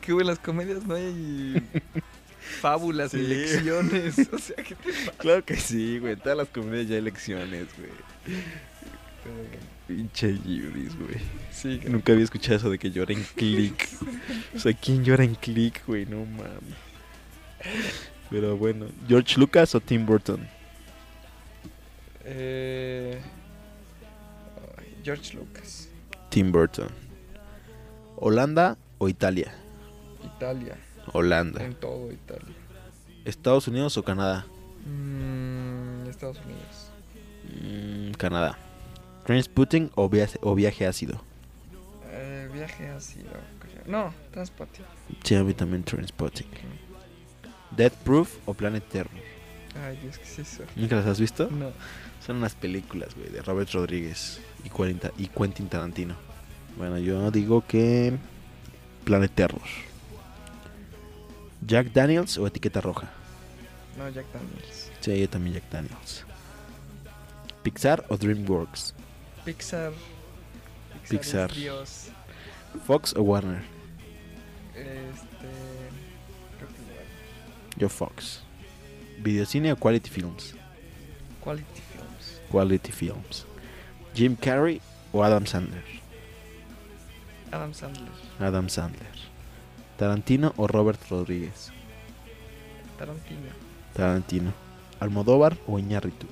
Que 0.00 0.12
en 0.12 0.26
las 0.26 0.38
comedias 0.38 0.84
no 0.84 0.94
hay 0.94 1.62
fábulas 2.60 3.12
Sí. 3.12 3.18
y 3.18 3.26
lecciones. 3.26 4.16
O 4.32 4.38
sea, 4.38 4.56
que 4.56 4.74
te 4.74 4.92
pasa? 4.92 5.12
Claro 5.18 5.44
que 5.44 5.56
sí, 5.56 5.98
güey. 5.98 6.12
En 6.14 6.18
todas 6.20 6.36
las 6.36 6.48
comedias 6.48 6.88
ya 6.88 6.96
hay 6.96 7.00
lecciones, 7.02 7.66
güey. 7.78 8.38
Pinche 9.86 10.32
Yubris, 10.38 10.96
güey. 10.98 11.20
Sí, 11.50 11.80
Nunca 11.88 12.12
había 12.12 12.24
escuchado 12.24 12.56
eso 12.56 12.70
de 12.70 12.78
que 12.78 12.90
llora 12.90 13.12
en 13.12 13.22
Click. 13.36 13.88
O 14.54 14.58
sea, 14.58 14.72
¿quién 14.72 15.04
llora 15.04 15.24
en 15.24 15.34
Click, 15.34 15.84
güey? 15.86 16.06
No 16.06 16.24
mames. 16.24 16.74
Pero 18.30 18.56
bueno, 18.56 18.86
¿George 19.08 19.38
Lucas 19.38 19.74
o 19.74 19.80
Tim 19.80 20.06
Burton? 20.06 20.46
Eh, 22.24 23.20
George 25.04 25.36
Lucas, 25.36 25.88
Tim 26.30 26.50
Burton. 26.50 26.88
¿Holanda 28.16 28.76
o 28.98 29.08
Italia? 29.08 29.52
Italia, 30.36 30.76
Holanda. 31.12 31.62
en 31.62 31.74
todo 31.74 32.10
Italia. 32.10 32.54
¿Estados 33.24 33.68
Unidos 33.68 33.96
o 33.98 34.02
Canadá? 34.02 34.46
Mm, 34.86 36.08
Estados 36.08 36.38
Unidos. 36.44 36.90
Mm, 37.62 38.12
Canadá. 38.12 38.58
¿Trainspotting 39.24 39.90
o 39.94 40.08
viaje, 40.08 40.38
o 40.42 40.54
viaje 40.54 40.86
ácido? 40.86 41.20
Eh, 42.10 42.48
viaje 42.52 42.88
ácido, 42.88 43.30
creo. 43.58 43.82
No, 43.86 44.14
transporte. 44.30 44.80
Sí, 45.22 45.34
a 45.34 45.42
mí 45.42 45.54
también 45.54 45.82
Trainspotting. 45.82 46.48
¿Death 47.70 47.94
Proof 48.04 48.36
o 48.46 48.54
Planet 48.54 48.84
Terror? 48.88 49.10
Ay, 49.82 49.98
Dios, 50.02 50.18
¿qué 50.18 50.24
es 50.24 50.38
eso? 50.38 50.62
¿Nunca 50.76 50.96
las 50.96 51.06
has 51.06 51.18
visto? 51.18 51.48
No. 51.50 51.72
Son 52.24 52.36
unas 52.36 52.54
películas, 52.54 53.14
güey, 53.14 53.30
de 53.30 53.42
Robert 53.42 53.70
Rodríguez 53.72 54.40
y, 54.64 54.70
40 54.70 55.12
y 55.18 55.28
Quentin 55.28 55.68
Tarantino. 55.68 56.14
Bueno, 56.76 56.98
yo 56.98 57.30
digo 57.30 57.64
que 57.66 58.16
Planet 59.04 59.32
Terror. 59.34 59.60
¿Jack 61.66 61.92
Daniels 61.92 62.38
o 62.38 62.46
Etiqueta 62.46 62.80
Roja? 62.80 63.10
No, 63.98 64.08
Jack 64.08 64.26
Daniels. 64.32 64.90
Sí, 65.00 65.18
yo 65.18 65.28
también 65.28 65.54
Jack 65.54 65.70
Daniels. 65.70 66.24
¿Pixar 67.62 68.04
o 68.08 68.16
DreamWorks? 68.16 68.93
Pixar. 69.44 69.92
Pixar. 71.08 71.50
es 71.50 71.56
Dios. 71.56 72.08
¿Fox 72.86 73.14
o 73.14 73.22
Warner? 73.22 73.62
Este. 74.74 75.48
Creo 76.56 76.68
que 76.68 76.82
igual. 76.82 77.06
Yo 77.76 77.88
Fox. 77.88 78.42
¿Videocine 79.18 79.72
o 79.72 79.76
Quality 79.76 80.10
Films? 80.10 80.54
Quality 81.42 81.82
Films. 81.92 82.40
Quality 82.50 82.92
Films. 82.92 83.46
¿Jim 84.14 84.34
Carrey 84.36 84.80
o 85.12 85.22
Adam 85.22 85.46
Sandler? 85.46 85.84
Adam 87.52 87.74
Sandler. 87.74 88.12
Adam 88.40 88.68
Sandler. 88.68 89.14
¿Tarantino 89.98 90.52
o 90.56 90.66
Robert 90.66 91.00
Rodríguez? 91.08 91.70
Tarantino. 92.98 93.50
Tarantino. 93.92 94.52
¿Almodóvar 95.00 95.56
o 95.66 95.78
Iñárritu? 95.78 96.26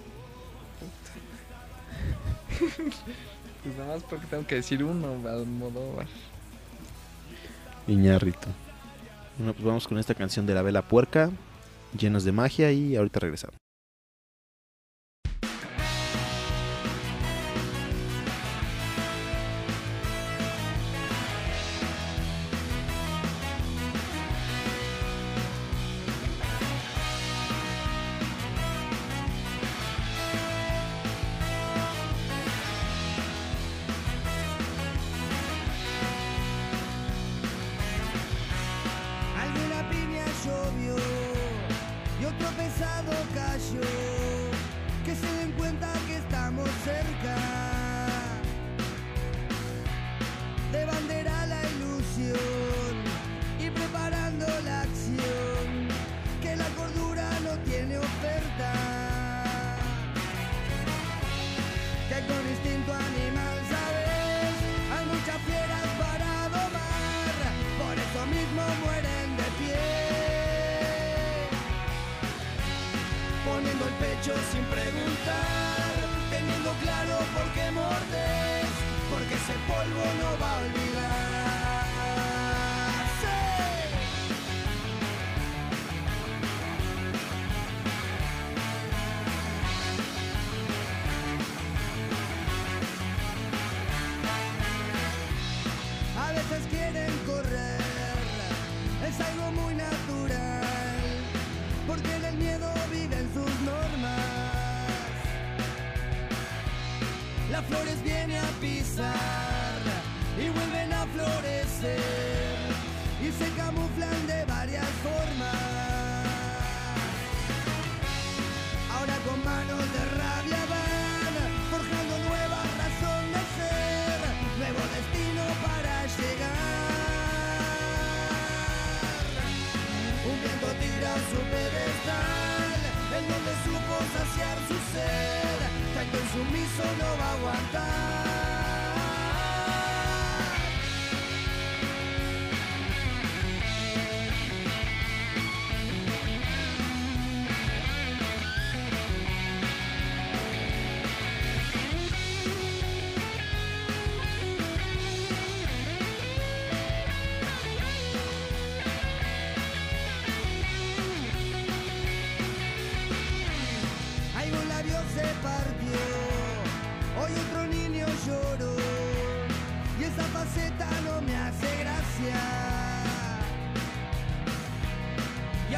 Pues 3.62 3.76
nada 3.76 3.94
más 3.94 4.02
porque 4.02 4.26
tengo 4.26 4.44
que 4.44 4.56
decir 4.56 4.82
uno, 4.82 5.06
Almodóvar. 5.28 6.06
Iñárritu. 7.86 8.48
Bueno, 9.38 9.52
pues 9.52 9.64
vamos 9.64 9.86
con 9.86 9.98
esta 9.98 10.14
canción 10.14 10.46
de 10.46 10.54
la 10.54 10.62
vela 10.62 10.82
puerca, 10.82 11.30
llenos 11.96 12.24
de 12.24 12.32
magia 12.32 12.72
y 12.72 12.96
ahorita 12.96 13.20
regresamos. 13.20 13.61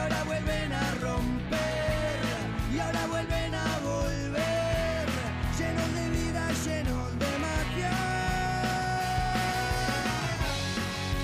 Ahora 0.05 0.23
vuelven 0.25 0.73
a 0.73 0.91
romper, 1.01 2.21
y 2.75 2.79
ahora 2.79 3.07
vuelven 3.07 3.55
a 3.55 3.79
volver, 3.81 5.07
llenos 5.59 5.95
de 5.95 6.05
vida, 6.11 6.43
llenos 6.65 7.09
de 7.19 7.31
magia. 7.45 7.97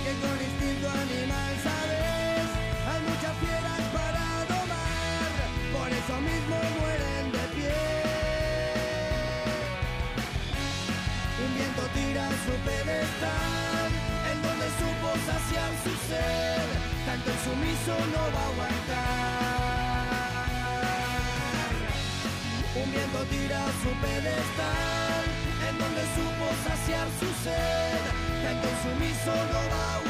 Que 0.02 0.12
con 0.22 0.36
instinto 0.48 0.88
animal, 0.88 1.52
sabes, 1.66 2.48
hay 2.88 3.00
muchas 3.10 3.34
fieras 3.42 3.82
para 3.96 4.24
domar, 4.48 5.30
por 5.76 5.88
eso 6.00 6.16
mismo 6.28 6.56
mueren 6.80 7.24
de 7.36 7.44
pie. 7.56 7.84
Un 11.44 11.50
viento 11.54 11.82
tira 11.92 12.26
su 12.44 12.54
pedestal, 12.64 13.90
en 14.30 14.38
donde 14.40 14.66
supo 14.80 15.08
saciar 15.28 15.70
su 15.84 15.92
sed, 16.08 16.68
tanto 17.04 17.28
el 17.30 17.38
sumiso 17.44 17.92
no 18.14 18.24
va 18.36 18.44
a 18.46 18.59
en 25.68 25.78
donde 25.78 26.02
supo 26.16 26.46
saciar 26.66 27.06
su 27.18 27.26
sed, 27.44 28.02
el 28.48 28.56
sumiso 28.82 29.32
no 29.52 29.60
va 29.70 29.94
a 29.94 30.09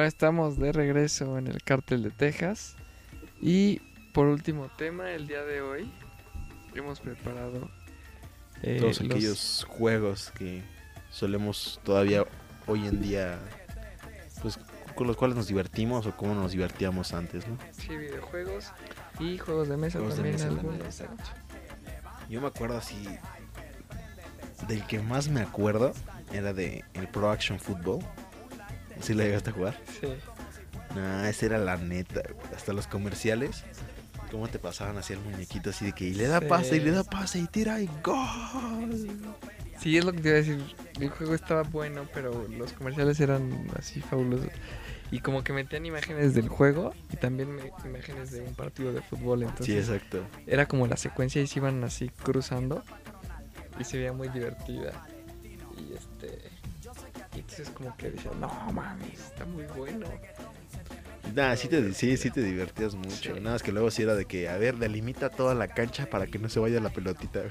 Bueno, 0.00 0.08
estamos 0.08 0.58
de 0.58 0.72
regreso 0.72 1.36
en 1.36 1.46
el 1.46 1.62
cártel 1.62 2.02
de 2.02 2.10
Texas. 2.10 2.74
Y 3.38 3.80
por 4.14 4.28
último 4.28 4.70
tema, 4.78 5.10
el 5.10 5.28
día 5.28 5.42
de 5.44 5.60
hoy 5.60 5.92
hemos 6.74 7.00
preparado 7.00 7.68
eh, 8.62 8.78
Todos 8.80 9.02
los- 9.02 9.10
aquellos 9.10 9.66
juegos 9.68 10.30
que 10.30 10.62
solemos 11.10 11.80
todavía 11.84 12.24
hoy 12.66 12.86
en 12.86 13.02
día, 13.02 13.38
pues 14.40 14.58
con 14.94 15.06
los 15.06 15.18
cuales 15.18 15.36
nos 15.36 15.48
divertimos 15.48 16.06
o 16.06 16.16
cómo 16.16 16.34
nos 16.34 16.52
divertíamos 16.52 17.12
antes, 17.12 17.46
¿no? 17.46 17.58
sí, 17.72 17.94
videojuegos 17.94 18.72
y 19.18 19.36
juegos 19.36 19.68
de 19.68 19.76
mesa 19.76 19.98
Juegos 19.98 20.16
de 20.16 20.22
también. 20.32 20.54
mesa 20.54 20.62
¿no? 20.62 20.74
exacto. 20.82 21.24
Yo 22.30 22.40
me 22.40 22.46
acuerdo 22.46 22.78
así, 22.78 23.06
del 24.66 24.82
que 24.86 25.00
más 25.00 25.28
me 25.28 25.42
acuerdo 25.42 25.92
era 26.32 26.54
de 26.54 26.86
el 26.94 27.06
Pro 27.06 27.30
Action 27.30 27.60
Football. 27.60 27.98
¿Sí 29.00 29.14
lo 29.14 29.22
llegaste 29.22 29.50
a 29.50 29.52
jugar? 29.52 29.78
Sí. 30.00 30.08
Nah, 30.94 31.28
esa 31.28 31.46
era 31.46 31.58
la 31.58 31.76
neta. 31.76 32.22
Hasta 32.54 32.72
los 32.72 32.86
comerciales. 32.86 33.64
¿Cómo 34.30 34.48
te 34.48 34.58
pasaban 34.58 34.96
así 34.98 35.12
el 35.12 35.18
muñequito 35.20 35.70
así 35.70 35.86
de 35.86 35.92
que 35.92 36.04
y 36.04 36.14
le 36.14 36.26
da 36.28 36.38
Sí. 36.40 36.46
pase 36.46 36.76
y 36.76 36.80
le 36.80 36.92
da 36.92 37.02
pase 37.04 37.38
y 37.40 37.46
tira 37.46 37.80
y 37.80 37.88
gol? 38.04 39.08
Sí, 39.80 39.96
es 39.96 40.04
lo 40.04 40.12
que 40.12 40.20
te 40.20 40.28
iba 40.28 40.36
a 40.36 40.40
decir. 40.40 40.76
El 41.00 41.08
juego 41.08 41.34
estaba 41.34 41.62
bueno, 41.62 42.02
pero 42.12 42.46
los 42.48 42.72
comerciales 42.72 43.18
eran 43.20 43.66
así 43.78 44.00
fabulosos. 44.00 44.48
Y 45.10 45.18
como 45.20 45.42
que 45.42 45.52
metían 45.52 45.84
imágenes 45.86 46.34
del 46.34 46.48
juego 46.48 46.94
y 47.12 47.16
también 47.16 47.50
me- 47.56 47.72
imágenes 47.84 48.30
de 48.30 48.42
un 48.42 48.54
partido 48.54 48.92
de 48.92 49.00
fútbol. 49.02 49.40
Sí, 49.40 49.46
Entonces 49.46 49.88
exacto. 49.88 50.22
era 50.46 50.66
como 50.66 50.86
la 50.86 50.96
secuencia 50.96 51.42
y 51.42 51.46
se 51.48 51.58
iban 51.58 51.82
así 51.82 52.10
cruzando. 52.22 52.84
Y 53.80 53.84
se 53.84 53.96
veía 53.98 54.12
muy 54.12 54.28
divertida. 54.28 55.06
Y 55.42 55.94
este. 55.94 56.38
Y 57.34 57.40
entonces 57.40 57.70
como 57.70 57.96
que 57.96 58.10
decía, 58.10 58.30
no 58.40 58.48
mames, 58.72 59.18
está 59.18 59.44
muy 59.44 59.64
bueno. 59.76 60.06
Nah, 61.34 61.54
sí 61.54 61.68
te, 61.68 61.92
sí, 61.94 62.16
sí 62.16 62.30
te 62.30 62.42
divertías 62.42 62.94
mucho. 62.94 63.34
Sí. 63.34 63.40
Nada 63.40 63.52
más 63.52 63.62
que 63.62 63.72
luego 63.72 63.90
sí 63.90 64.02
era 64.02 64.14
de 64.14 64.24
que, 64.24 64.48
a 64.48 64.56
ver, 64.56 64.78
delimita 64.78 65.30
toda 65.30 65.54
la 65.54 65.68
cancha 65.68 66.06
para 66.06 66.26
que 66.26 66.38
no 66.38 66.48
se 66.48 66.58
vaya 66.58 66.80
la 66.80 66.90
pelotita. 66.90 67.42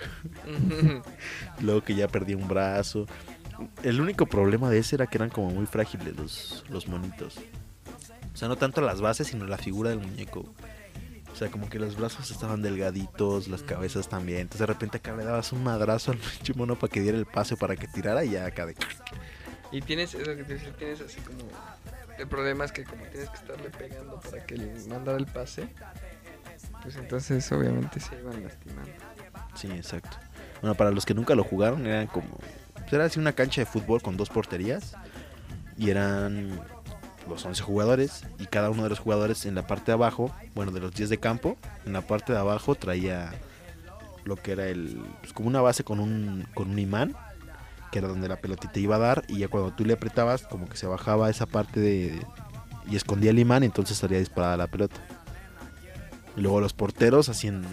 luego 1.61 1.83
que 1.83 1.95
ya 1.95 2.07
perdí 2.07 2.33
un 2.33 2.47
brazo. 2.47 3.05
El 3.83 4.01
único 4.01 4.25
problema 4.25 4.69
de 4.69 4.79
ese 4.79 4.95
era 4.95 5.07
que 5.07 5.17
eran 5.17 5.29
como 5.29 5.49
muy 5.49 5.65
frágiles 5.65 6.15
los, 6.15 6.65
los 6.69 6.87
monitos. 6.87 7.37
O 8.33 8.37
sea, 8.37 8.47
no 8.47 8.57
tanto 8.57 8.81
las 8.81 9.01
bases, 9.01 9.27
sino 9.27 9.45
la 9.45 9.57
figura 9.57 9.91
del 9.91 9.99
muñeco. 9.99 10.45
O 11.31 11.35
sea, 11.35 11.49
como 11.49 11.69
que 11.69 11.79
los 11.79 11.95
brazos 11.95 12.31
estaban 12.31 12.61
delgaditos, 12.61 13.47
las 13.47 13.63
cabezas 13.63 14.09
también. 14.09 14.41
Entonces 14.41 14.61
de 14.61 14.65
repente 14.65 14.97
acá 14.97 15.15
le 15.15 15.23
dabas 15.23 15.53
un 15.53 15.63
madrazo 15.63 16.11
al 16.11 16.17
pinche 16.37 16.53
mono 16.53 16.77
para 16.77 16.91
que 16.91 17.01
diera 17.01 17.17
el 17.17 17.25
pase 17.25 17.55
para 17.55 17.75
que 17.75 17.87
tirara 17.87 18.25
y 18.25 18.31
ya 18.31 18.45
acá 18.45 18.65
de... 18.65 18.75
y 19.71 19.81
tienes, 19.81 20.13
eso 20.15 20.35
que 20.35 20.43
te 20.43 20.53
decía, 20.53 20.73
tienes 20.77 21.01
así 21.01 21.19
como. 21.21 21.39
El 22.17 22.27
problema 22.27 22.65
es 22.65 22.71
que 22.71 22.83
como 22.83 23.03
tienes 23.05 23.29
que 23.29 23.37
estarle 23.37 23.69
pegando 23.69 24.19
para 24.19 24.45
que 24.45 24.57
le 24.57 24.73
mandara 24.87 25.17
el 25.17 25.25
pase. 25.25 25.69
Pues 26.81 26.95
entonces 26.95 27.49
obviamente 27.51 27.99
se 27.99 28.17
iban 28.19 28.43
lastimando. 28.43 28.91
Sí, 29.55 29.69
exacto. 29.71 30.17
Bueno, 30.61 30.75
para 30.75 30.91
los 30.91 31.05
que 31.05 31.13
nunca 31.13 31.35
lo 31.35 31.43
jugaron, 31.43 31.85
eran 31.85 32.07
como. 32.07 32.39
pues 32.73 32.93
era 32.93 33.05
así 33.05 33.19
una 33.19 33.33
cancha 33.33 33.61
de 33.61 33.65
fútbol 33.65 34.01
con 34.01 34.17
dos 34.17 34.29
porterías. 34.29 34.95
Y 35.77 35.89
eran 35.89 36.59
los 37.29 37.45
11 37.45 37.61
jugadores. 37.63 38.23
Y 38.37 38.47
cada 38.47 38.69
uno 38.69 38.83
de 38.83 38.89
los 38.89 38.99
jugadores 38.99 39.45
en 39.45 39.55
la 39.55 39.65
parte 39.65 39.85
de 39.87 39.93
abajo, 39.93 40.35
bueno, 40.55 40.71
de 40.71 40.81
los 40.81 40.93
10 40.93 41.09
de 41.09 41.19
campo, 41.19 41.57
en 41.85 41.93
la 41.93 42.01
parte 42.01 42.33
de 42.33 42.39
abajo 42.39 42.75
traía 42.75 43.31
lo 44.25 44.35
que 44.35 44.51
era 44.53 44.67
el. 44.67 45.01
Pues 45.21 45.31
como 45.31 45.47
una 45.47 45.61
base 45.61 45.83
con 45.83 45.99
un, 45.99 46.47
con 46.53 46.71
un 46.71 46.79
imán. 46.79 47.15
Que 47.91 47.99
era 47.99 48.07
donde 48.07 48.27
la 48.27 48.37
pelotita 48.37 48.79
iba 48.79 48.95
a 48.95 48.99
dar. 48.99 49.23
Y 49.27 49.39
ya 49.39 49.47
cuando 49.47 49.71
tú 49.71 49.85
le 49.85 49.93
apretabas, 49.93 50.43
como 50.43 50.67
que 50.67 50.77
se 50.77 50.87
bajaba 50.87 51.29
esa 51.29 51.45
parte 51.45 51.79
de. 51.79 52.25
Y 52.89 52.95
escondía 52.95 53.31
el 53.31 53.39
imán, 53.39 53.63
entonces 53.63 53.97
estaría 53.97 54.19
disparada 54.19 54.57
la 54.57 54.67
pelota. 54.67 54.95
Y 56.35 56.41
luego 56.41 56.61
los 56.61 56.73
porteros 56.73 57.29
hacían 57.29 57.63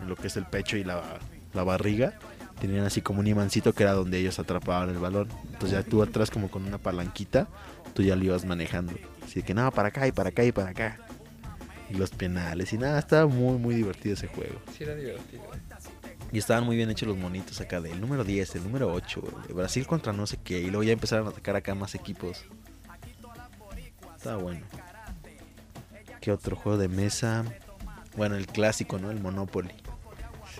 en 0.00 0.08
lo 0.08 0.16
que 0.16 0.26
es 0.26 0.36
el 0.36 0.46
pecho 0.46 0.76
y 0.76 0.84
la, 0.84 1.02
la 1.52 1.64
barriga, 1.64 2.14
tenían 2.60 2.84
así 2.84 3.00
como 3.00 3.20
un 3.20 3.26
imancito 3.26 3.72
que 3.72 3.82
era 3.82 3.92
donde 3.92 4.18
ellos 4.18 4.38
atrapaban 4.38 4.90
el 4.90 4.98
balón. 4.98 5.28
Entonces 5.46 5.70
ya 5.70 5.82
tú 5.82 6.02
atrás 6.02 6.30
como 6.30 6.50
con 6.50 6.64
una 6.64 6.78
palanquita, 6.78 7.48
tú 7.94 8.02
ya 8.02 8.16
lo 8.16 8.24
ibas 8.24 8.44
manejando. 8.44 8.94
Así 9.24 9.42
que 9.42 9.54
no, 9.54 9.70
para 9.72 9.88
acá 9.88 10.06
y 10.06 10.12
para 10.12 10.30
acá 10.30 10.44
y 10.44 10.52
para 10.52 10.70
acá. 10.70 10.98
Y 11.90 11.94
los 11.94 12.10
penales 12.10 12.72
y 12.72 12.78
nada, 12.78 12.98
estaba 12.98 13.26
muy 13.26 13.58
muy 13.58 13.74
divertido 13.74 14.14
ese 14.14 14.28
juego. 14.28 14.60
Sí, 14.76 14.84
era 14.84 14.94
divertido. 14.94 15.42
Y 16.34 16.38
estaban 16.38 16.64
muy 16.64 16.74
bien 16.74 16.90
hechos 16.90 17.06
los 17.08 17.16
monitos 17.16 17.60
acá 17.60 17.80
del 17.80 18.00
número 18.00 18.24
10, 18.24 18.56
el 18.56 18.64
número 18.64 18.92
8, 18.92 19.22
de 19.46 19.54
Brasil 19.54 19.86
contra 19.86 20.12
no 20.12 20.26
sé 20.26 20.36
qué. 20.42 20.58
Y 20.58 20.64
luego 20.66 20.82
ya 20.82 20.92
empezaron 20.92 21.28
a 21.28 21.30
atacar 21.30 21.54
acá 21.54 21.76
más 21.76 21.94
equipos. 21.94 22.44
Estaba 24.16 24.38
bueno. 24.38 24.60
¿Qué 26.20 26.32
otro 26.32 26.56
juego 26.56 26.76
de 26.76 26.88
mesa? 26.88 27.44
Bueno, 28.16 28.34
el 28.34 28.46
clásico, 28.48 28.98
¿no? 28.98 29.12
El 29.12 29.20
Monopoly. 29.20 29.70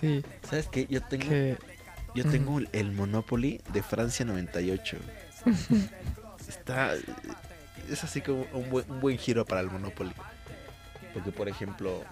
Sí, 0.00 0.22
¿Sabes 0.48 0.68
qué? 0.68 0.86
Yo 0.88 1.02
tengo, 1.02 1.28
que 1.28 1.56
yo 2.14 2.24
tengo 2.24 2.58
el- 2.60 2.68
el 2.72 2.92
Monopoly 2.92 3.60
de 3.72 3.82
Francia 3.82 4.24
98. 4.24 4.96
Está. 6.48 6.94
Es 7.90 8.04
así 8.04 8.20
como 8.20 8.46
un 8.52 8.70
buen, 8.70 8.88
un 8.90 9.00
buen 9.00 9.18
giro 9.18 9.44
para 9.44 9.60
el 9.60 9.70
Monopoly. 9.70 10.12
Porque, 11.12 11.32
por 11.32 11.48
ejemplo, 11.48 12.02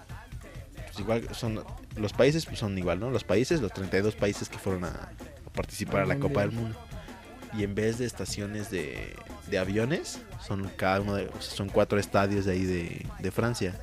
pues 0.75 0.99
igual 0.99 1.33
son. 1.33 1.63
Los 1.95 2.13
países 2.13 2.45
pues 2.45 2.59
son 2.59 2.77
igual, 2.77 2.99
¿no? 2.99 3.09
Los 3.09 3.23
países, 3.23 3.61
los 3.61 3.71
32 3.71 4.15
países 4.15 4.49
que 4.49 4.57
fueron 4.57 4.85
a, 4.85 4.89
a 4.89 5.49
participar 5.53 6.01
a 6.01 6.05
la 6.05 6.19
Copa 6.19 6.41
del. 6.41 6.51
Mundo. 6.51 6.77
Y 7.55 7.63
en 7.63 7.75
vez 7.75 7.99
de 7.99 8.05
estaciones 8.05 8.71
de, 8.71 9.15
de 9.49 9.59
aviones, 9.59 10.21
son 10.41 10.67
cada 10.75 11.01
uno 11.01 11.15
de, 11.15 11.27
o 11.27 11.41
sea, 11.41 11.55
son 11.55 11.69
cuatro 11.69 11.99
estadios 11.99 12.45
de 12.45 12.53
ahí 12.53 12.63
de, 12.63 13.05
de 13.19 13.31
Francia. 13.31 13.75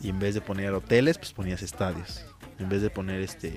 Y 0.00 0.08
en 0.08 0.18
vez 0.18 0.34
de 0.34 0.40
poner 0.40 0.72
hoteles, 0.72 1.18
pues 1.18 1.32
ponías 1.32 1.62
estadios. 1.62 2.24
En 2.58 2.68
vez 2.68 2.80
de 2.80 2.88
poner 2.88 3.20
este 3.20 3.54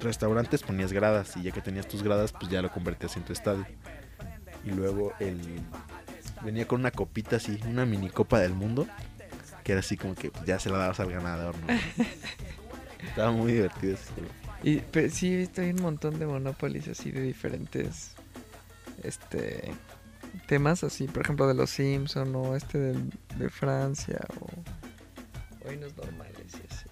restaurantes, 0.00 0.62
ponías 0.62 0.92
gradas. 0.92 1.36
Y 1.36 1.42
ya 1.42 1.50
que 1.50 1.60
tenías 1.60 1.88
tus 1.88 2.02
gradas, 2.02 2.32
pues 2.32 2.50
ya 2.50 2.62
lo 2.62 2.70
convertías 2.70 3.16
en 3.16 3.24
tu 3.24 3.32
estadio. 3.32 3.66
Y 4.64 4.70
luego 4.70 5.12
el 5.18 5.40
venía 6.42 6.66
con 6.66 6.80
una 6.80 6.90
copita 6.90 7.36
así, 7.36 7.58
una 7.66 7.84
mini 7.86 8.08
copa 8.08 8.38
del 8.38 8.54
mundo. 8.54 8.86
Que 9.70 9.74
era 9.74 9.80
así 9.82 9.96
como 9.96 10.16
que 10.16 10.32
pues, 10.32 10.44
ya 10.46 10.58
se 10.58 10.68
la 10.68 10.78
dabas 10.78 10.98
al 10.98 11.12
ganador, 11.12 11.54
¿no? 11.60 11.68
Estaba 13.08 13.30
muy 13.30 13.52
divertido 13.52 13.94
ese 13.94 14.12
juego. 14.14 14.28
Y 14.64 14.78
pero 14.90 15.08
sí 15.08 15.32
he 15.32 15.36
visto 15.36 15.62
un 15.62 15.76
montón 15.76 16.18
de 16.18 16.26
Monopolies 16.26 16.88
así 16.88 17.12
de 17.12 17.22
diferentes 17.22 18.16
este 19.04 19.72
temas 20.48 20.82
así, 20.82 21.06
por 21.06 21.22
ejemplo 21.22 21.46
de 21.46 21.54
los 21.54 21.70
Simpson 21.70 22.34
o 22.34 22.56
este 22.56 22.94
de 23.36 23.48
Francia 23.48 24.18
o, 24.40 24.46
o 25.68 25.72
unos 25.72 25.96
normales 25.96 26.46
y 26.52 26.74
así. 26.74 26.86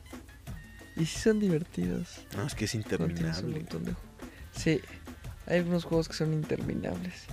Y 0.94 1.04
sí 1.04 1.18
son 1.18 1.40
divertidos. 1.40 2.24
No, 2.36 2.46
es 2.46 2.54
que 2.54 2.66
es 2.66 2.76
interminable. 2.76 3.58
de 3.58 3.96
Sí, 4.52 4.80
hay 5.46 5.58
algunos 5.58 5.82
juegos 5.82 6.06
que 6.06 6.14
son 6.14 6.32
interminables. 6.32 7.24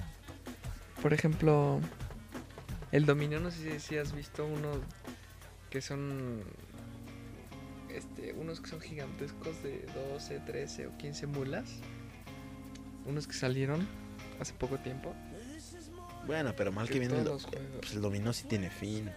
Por 1.04 1.14
ejemplo, 1.14 1.80
el 2.92 3.06
dominó, 3.06 3.40
no 3.40 3.52
sé 3.52 3.80
si 3.80 3.96
has 3.96 4.12
visto 4.12 4.44
uno 4.44 4.82
que 5.76 5.82
son 5.82 6.42
este, 7.94 8.32
unos 8.32 8.62
que 8.62 8.70
son 8.70 8.80
gigantescos 8.80 9.62
de 9.62 9.86
12, 10.14 10.40
13 10.46 10.88
o 10.88 10.98
15 10.98 11.28
mulas. 11.28 11.66
Unos 13.06 13.28
que 13.28 13.34
salieron 13.34 13.86
hace 14.40 14.54
poco 14.54 14.78
tiempo. 14.78 15.14
Bueno, 16.26 16.54
pero 16.56 16.72
mal 16.72 16.88
que, 16.88 16.94
que 16.94 17.00
viene 17.00 17.18
el, 17.18 17.26
do- 17.26 17.38
pues 17.82 17.92
el 17.94 18.02
dominó 18.02 18.32
sí 18.32 18.46
tiene 18.48 18.70
fin. 18.70 19.10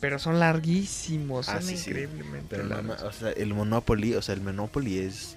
Pero 0.00 0.20
son 0.20 0.38
larguísimos, 0.38 1.48
Ah, 1.48 1.54
son 1.54 1.62
sí, 1.70 1.76
sí. 1.78 1.90
increíblemente 1.90 2.46
Pero 2.58 2.68
largos. 2.68 3.02
o 3.02 3.10
sea, 3.10 3.30
el 3.32 3.52
Monopoly, 3.52 4.14
o 4.14 4.22
sea, 4.22 4.36
el 4.36 4.42
Monopoly 4.42 4.98
es 4.98 5.36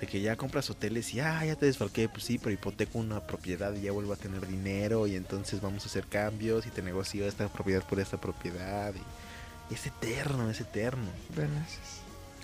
de 0.00 0.06
que 0.06 0.20
ya 0.20 0.36
compras 0.36 0.70
hoteles 0.70 1.12
y 1.14 1.18
ah, 1.20 1.44
ya 1.44 1.56
te 1.56 1.66
desfalqué, 1.66 2.08
pues 2.08 2.22
sí, 2.22 2.38
pero 2.38 2.52
hipoteco 2.52 3.00
una 3.00 3.26
propiedad 3.26 3.74
y 3.74 3.80
ya 3.80 3.90
vuelvo 3.90 4.12
a 4.12 4.16
tener 4.16 4.46
dinero 4.46 5.08
y 5.08 5.16
entonces 5.16 5.60
vamos 5.60 5.82
a 5.82 5.86
hacer 5.88 6.06
cambios 6.06 6.64
y 6.64 6.70
te 6.70 6.80
negocio 6.80 7.26
esta 7.26 7.48
propiedad 7.48 7.82
por 7.84 7.98
esta 7.98 8.20
propiedad 8.20 8.94
y 8.94 9.23
es 9.70 9.86
eterno, 9.86 10.50
es 10.50 10.60
eterno. 10.60 11.08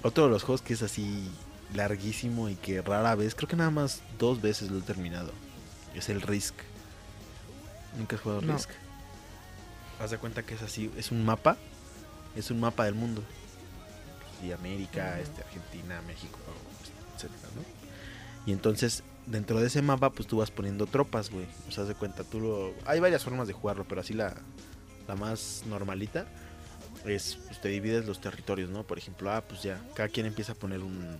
Otro 0.02 0.24
de 0.24 0.30
los 0.30 0.42
juegos 0.42 0.62
que 0.62 0.74
es 0.74 0.82
así 0.82 1.30
larguísimo 1.74 2.48
y 2.48 2.56
que 2.56 2.82
rara 2.82 3.14
vez, 3.14 3.34
creo 3.34 3.48
que 3.48 3.56
nada 3.56 3.70
más 3.70 4.00
dos 4.18 4.40
veces 4.40 4.70
lo 4.70 4.78
he 4.78 4.82
terminado, 4.82 5.32
es 5.94 6.08
el 6.08 6.22
Risk. 6.22 6.54
¿Nunca 7.96 8.16
has 8.16 8.22
jugado 8.22 8.40
No. 8.42 8.54
Risk? 8.54 8.70
Haz 10.00 10.10
de 10.10 10.18
cuenta 10.18 10.42
que 10.42 10.54
es 10.54 10.62
así, 10.62 10.90
es 10.96 11.10
un 11.10 11.24
mapa, 11.24 11.58
es 12.34 12.50
un 12.50 12.60
mapa 12.60 12.84
del 12.84 12.94
mundo. 12.94 13.22
Y 14.42 14.52
América, 14.52 15.20
este, 15.20 15.42
Argentina, 15.42 16.00
México, 16.06 16.38
etcétera, 17.14 17.48
¿no? 17.54 17.62
Y 18.46 18.52
entonces, 18.52 19.02
dentro 19.26 19.60
de 19.60 19.66
ese 19.66 19.82
mapa, 19.82 20.08
pues 20.10 20.26
tú 20.26 20.38
vas 20.38 20.50
poniendo 20.50 20.86
tropas, 20.86 21.28
güey. 21.28 21.46
O 21.68 21.70
sea, 21.70 21.82
haz 21.82 21.88
de 21.88 21.94
cuenta, 21.94 22.24
tú 22.24 22.40
lo... 22.40 22.72
Hay 22.86 23.00
varias 23.00 23.22
formas 23.22 23.46
de 23.46 23.52
jugarlo, 23.52 23.84
pero 23.86 24.00
así 24.00 24.14
la, 24.14 24.34
la 25.06 25.14
más 25.14 25.64
normalita 25.66 26.26
es, 27.07 27.38
pues 27.46 27.61
te 27.61 27.68
divides 27.68 28.07
los 28.07 28.20
territorios, 28.20 28.70
¿no? 28.70 28.84
Por 28.84 28.98
ejemplo, 28.98 29.30
ah, 29.30 29.42
pues 29.46 29.62
ya, 29.62 29.80
cada 29.94 30.09
quien 30.09 30.26
empieza 30.26 30.53
a 30.53 30.55
poner 30.55 30.80
un, 30.80 31.16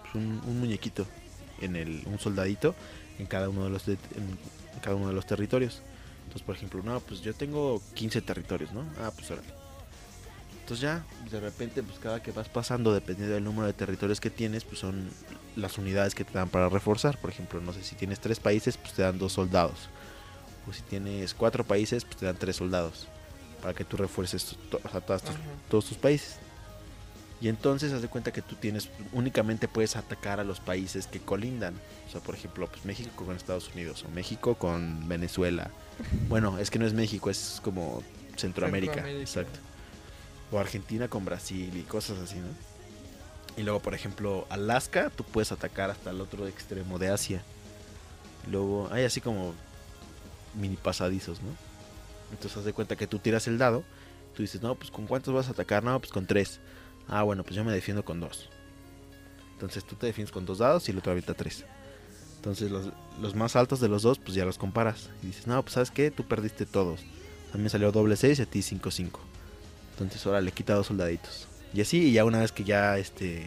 pues, 0.00 0.14
un, 0.14 0.60
muñequito, 0.60 1.06
en 1.60 1.76
el, 1.76 2.02
un 2.06 2.18
soldadito, 2.18 2.74
en 3.18 3.26
cada 3.26 3.48
uno 3.48 3.64
de 3.64 3.70
los, 3.70 3.88
en 3.88 3.98
cada 4.80 4.96
uno 4.96 5.08
de 5.08 5.14
los 5.14 5.26
territorios. 5.26 5.82
Entonces, 6.24 6.42
por 6.42 6.56
ejemplo, 6.56 6.82
no, 6.82 7.00
pues 7.00 7.20
yo 7.20 7.34
tengo 7.34 7.82
15 7.94 8.22
territorios, 8.22 8.72
¿no? 8.72 8.84
Ah, 9.00 9.12
pues 9.14 9.30
órale. 9.30 9.48
Entonces 10.60 10.80
ya, 10.80 11.04
de 11.30 11.40
repente, 11.40 11.82
pues 11.82 11.98
cada 11.98 12.22
que 12.22 12.30
vas 12.32 12.48
pasando, 12.48 12.94
dependiendo 12.94 13.34
del 13.34 13.44
número 13.44 13.66
de 13.66 13.72
territorios 13.72 14.20
que 14.20 14.30
tienes, 14.30 14.64
pues 14.64 14.78
son 14.78 15.10
las 15.56 15.76
unidades 15.76 16.14
que 16.14 16.24
te 16.24 16.32
dan 16.32 16.48
para 16.48 16.68
reforzar. 16.68 17.18
Por 17.18 17.30
ejemplo, 17.30 17.60
no 17.60 17.72
sé, 17.72 17.82
si 17.82 17.96
tienes 17.96 18.20
tres 18.20 18.40
países, 18.40 18.76
pues 18.76 18.94
te 18.94 19.02
dan 19.02 19.18
dos 19.18 19.32
soldados. 19.32 19.88
O 20.68 20.72
si 20.72 20.82
tienes 20.82 21.34
cuatro 21.34 21.64
países, 21.64 22.04
pues 22.04 22.16
te 22.16 22.26
dan 22.26 22.36
tres 22.36 22.56
soldados. 22.56 23.08
Para 23.62 23.74
que 23.74 23.84
tú 23.84 23.96
refuerces 23.96 24.56
to- 24.70 24.80
o 24.84 24.88
sea, 24.90 25.00
todas 25.00 25.22
tus- 25.22 25.36
todos 25.70 25.86
tus 25.86 25.96
países. 25.96 26.36
Y 27.40 27.48
entonces 27.48 27.92
haz 27.92 28.02
de 28.02 28.08
cuenta 28.08 28.32
que 28.32 28.42
tú 28.42 28.54
tienes, 28.56 28.88
únicamente 29.12 29.66
puedes 29.68 29.96
atacar 29.96 30.38
a 30.38 30.44
los 30.44 30.60
países 30.60 31.06
que 31.06 31.18
colindan. 31.20 31.74
O 32.08 32.10
sea, 32.12 32.20
por 32.20 32.34
ejemplo, 32.36 32.68
pues 32.68 32.84
México 32.84 33.10
con 33.24 33.34
Estados 33.36 33.68
Unidos 33.74 34.04
o 34.04 34.08
México 34.10 34.54
con 34.56 35.08
Venezuela. 35.08 35.70
Bueno, 36.28 36.58
es 36.58 36.70
que 36.70 36.78
no 36.78 36.86
es 36.86 36.92
México, 36.92 37.30
es 37.30 37.60
como 37.64 38.02
Centroamérica. 38.36 38.94
Centroamérica. 38.94 39.22
Exacto. 39.22 39.58
O 40.52 40.58
Argentina 40.58 41.08
con 41.08 41.24
Brasil 41.24 41.76
y 41.76 41.82
cosas 41.82 42.18
así, 42.18 42.36
¿no? 42.36 42.48
Y 43.56 43.62
luego, 43.64 43.80
por 43.80 43.94
ejemplo, 43.94 44.46
Alaska, 44.48 45.10
tú 45.14 45.24
puedes 45.24 45.50
atacar 45.52 45.90
hasta 45.90 46.10
el 46.10 46.20
otro 46.20 46.46
extremo 46.46 46.98
de 46.98 47.10
Asia. 47.10 47.42
Y 48.46 48.50
luego 48.50 48.88
hay 48.92 49.04
así 49.04 49.20
como 49.20 49.52
mini 50.54 50.76
pasadizos, 50.76 51.40
¿no? 51.42 51.50
Entonces 52.32 52.56
haz 52.56 52.64
de 52.64 52.72
cuenta 52.72 52.96
que 52.96 53.06
tú 53.06 53.18
tiras 53.18 53.46
el 53.46 53.58
dado, 53.58 53.84
tú 54.34 54.42
dices, 54.42 54.60
no, 54.62 54.74
pues 54.74 54.90
con 54.90 55.06
cuántos 55.06 55.32
vas 55.32 55.48
a 55.48 55.52
atacar, 55.52 55.84
no, 55.84 55.98
pues 56.00 56.10
con 56.10 56.26
tres. 56.26 56.60
Ah, 57.06 57.22
bueno, 57.22 57.44
pues 57.44 57.54
yo 57.54 57.64
me 57.64 57.72
defiendo 57.72 58.04
con 58.04 58.20
dos. 58.20 58.48
Entonces 59.52 59.84
tú 59.84 59.94
te 59.94 60.06
defiendes 60.06 60.32
con 60.32 60.44
dos 60.44 60.58
dados 60.58 60.88
y 60.88 60.92
el 60.92 60.98
otro 60.98 61.12
avienta 61.12 61.34
tres. 61.34 61.64
Entonces 62.36 62.70
los, 62.70 62.88
los 63.20 63.36
más 63.36 63.54
altos 63.54 63.80
de 63.80 63.88
los 63.88 64.02
dos, 64.02 64.18
pues 64.18 64.34
ya 64.34 64.44
los 64.44 64.58
comparas. 64.58 65.10
Y 65.22 65.26
dices, 65.26 65.46
no, 65.46 65.62
pues 65.62 65.74
sabes 65.74 65.90
qué, 65.92 66.10
tú 66.10 66.24
perdiste 66.26 66.66
todos. 66.66 67.00
A 67.52 67.56
mí 67.56 67.62
me 67.62 67.68
salió 67.68 67.92
doble 67.92 68.16
6 68.16 68.38
y 68.38 68.42
a 68.42 68.46
ti 68.46 68.60
5-5. 68.60 69.10
Entonces 69.92 70.26
ahora 70.26 70.40
le 70.40 70.50
quita 70.50 70.74
dos 70.74 70.86
soldaditos. 70.88 71.46
Y 71.74 71.80
así, 71.80 72.08
y 72.08 72.12
ya 72.12 72.24
una 72.24 72.40
vez 72.40 72.50
que 72.50 72.64
ya 72.64 72.98
este 72.98 73.46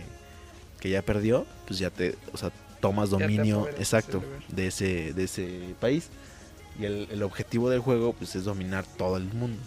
que 0.79 0.89
ya 0.89 1.01
perdió, 1.01 1.45
pues 1.65 1.79
ya 1.79 1.89
te, 1.89 2.15
o 2.31 2.38
sea, 2.38 2.51
tomas 2.79 3.09
dominio 3.09 3.67
exacto 3.79 4.23
de 4.49 4.67
ese, 4.67 5.13
de 5.13 5.23
ese 5.23 5.75
país. 5.79 6.09
Y 6.80 6.86
el, 6.86 7.07
el 7.11 7.23
objetivo 7.23 7.69
del 7.69 7.80
juego, 7.80 8.13
pues 8.13 8.36
es 8.36 8.43
dominar 8.43 8.86
todo 8.97 9.17
el 9.17 9.26
mundo. 9.26 9.61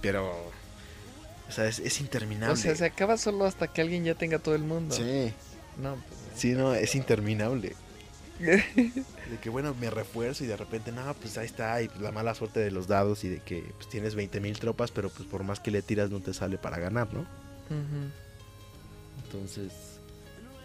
Pero, 0.00 0.30
o 1.48 1.52
sea, 1.52 1.66
es, 1.66 1.78
es 1.78 2.00
interminable. 2.00 2.52
O 2.52 2.56
sea, 2.56 2.74
se 2.74 2.84
acaba 2.84 3.16
solo 3.16 3.44
hasta 3.44 3.68
que 3.68 3.80
alguien 3.80 4.04
ya 4.04 4.14
tenga 4.14 4.38
todo 4.38 4.54
el 4.54 4.62
mundo. 4.62 4.94
Sí, 4.94 5.32
No, 5.80 5.94
pues, 5.94 6.20
sí, 6.34 6.52
no, 6.52 6.74
es 6.74 6.94
interminable. 6.94 7.74
De 8.38 9.38
que 9.40 9.48
bueno, 9.48 9.74
me 9.80 9.90
refuerzo 9.90 10.44
y 10.44 10.46
de 10.46 10.56
repente, 10.56 10.92
no, 10.92 11.14
pues 11.14 11.38
ahí 11.38 11.46
está, 11.46 11.80
y 11.80 11.90
la 12.00 12.12
mala 12.12 12.34
suerte 12.34 12.60
de 12.60 12.70
los 12.70 12.86
dados 12.86 13.24
y 13.24 13.28
de 13.28 13.40
que 13.40 13.64
pues, 13.76 13.88
tienes 13.88 14.14
20 14.14 14.40
mil 14.40 14.58
tropas, 14.58 14.90
pero 14.90 15.08
pues 15.08 15.26
por 15.26 15.42
más 15.42 15.58
que 15.58 15.70
le 15.70 15.82
tiras 15.82 16.10
no 16.10 16.20
te 16.20 16.34
sale 16.34 16.58
para 16.58 16.78
ganar, 16.78 17.12
¿no? 17.14 17.26
Entonces, 19.24 19.72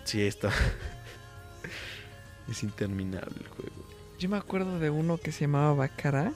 sí, 0.04 0.22
está. 0.22 0.52
es 2.52 2.64
interminable 2.64 3.36
el 3.40 3.48
juego. 3.48 3.91
Yo 4.22 4.30
me 4.30 4.38
acuerdo 4.38 4.78
de 4.78 4.92
uno 4.92 5.18
que 5.18 5.32
se 5.32 5.42
llamaba 5.42 5.74
Bacara. 5.74 6.32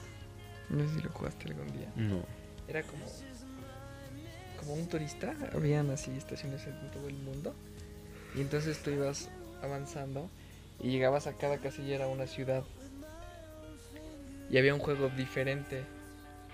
No 0.70 0.88
sé 0.88 0.96
si 0.96 1.02
lo 1.02 1.12
jugaste 1.12 1.50
algún 1.50 1.68
día. 1.68 1.88
No. 1.96 2.24
Era 2.68 2.82
como 2.82 3.06
como 4.60 4.74
un 4.74 4.88
turista, 4.88 5.36
habían 5.54 5.92
así 5.92 6.10
estaciones 6.18 6.66
en 6.66 6.90
todo 6.90 7.08
el 7.08 7.14
mundo. 7.14 7.54
Y 8.34 8.42
entonces 8.42 8.82
tú 8.82 8.90
ibas 8.90 9.30
avanzando 9.62 10.32
y 10.80 10.90
llegabas 10.90 11.28
a 11.28 11.34
cada 11.34 11.60
casilla 11.60 11.94
era 11.94 12.08
una 12.08 12.26
ciudad. 12.26 12.64
Y 14.50 14.58
había 14.58 14.74
un 14.74 14.80
juego 14.80 15.10
diferente 15.10 15.84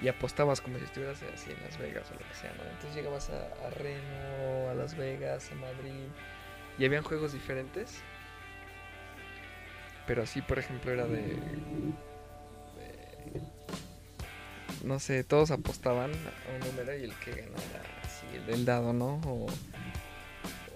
y 0.01 0.09
apostabas 0.09 0.59
como 0.59 0.79
si 0.79 0.83
estuvieras 0.83 1.23
así 1.33 1.49
en 1.49 1.63
Las 1.63 1.77
Vegas 1.77 2.11
o 2.11 2.13
lo 2.13 2.27
que 2.27 2.35
sea, 2.35 2.53
¿no? 2.57 2.63
Entonces 2.69 2.93
llegabas 2.93 3.29
a, 3.29 3.67
a 3.67 3.69
Reno, 3.69 4.69
a 4.69 4.73
Las 4.73 4.97
Vegas, 4.97 5.49
a 5.49 5.55
Madrid 5.55 6.09
y 6.77 6.83
habían 6.83 7.03
juegos 7.03 7.31
diferentes. 7.31 8.01
Pero 10.07 10.23
así, 10.23 10.41
por 10.41 10.59
ejemplo, 10.59 10.91
era 10.91 11.05
de, 11.05 11.21
de- 11.21 11.35
no 14.83 14.99
sé, 14.99 15.23
todos 15.23 15.51
apostaban 15.51 16.11
a 16.11 16.53
un 16.55 16.59
número 16.71 16.97
y 16.97 17.03
el 17.03 17.13
que 17.19 17.31
ganara 17.31 17.83
así 18.03 18.25
el 18.35 18.45
del 18.47 18.65
dado, 18.65 18.93
¿no? 18.93 19.15
O, 19.25 19.45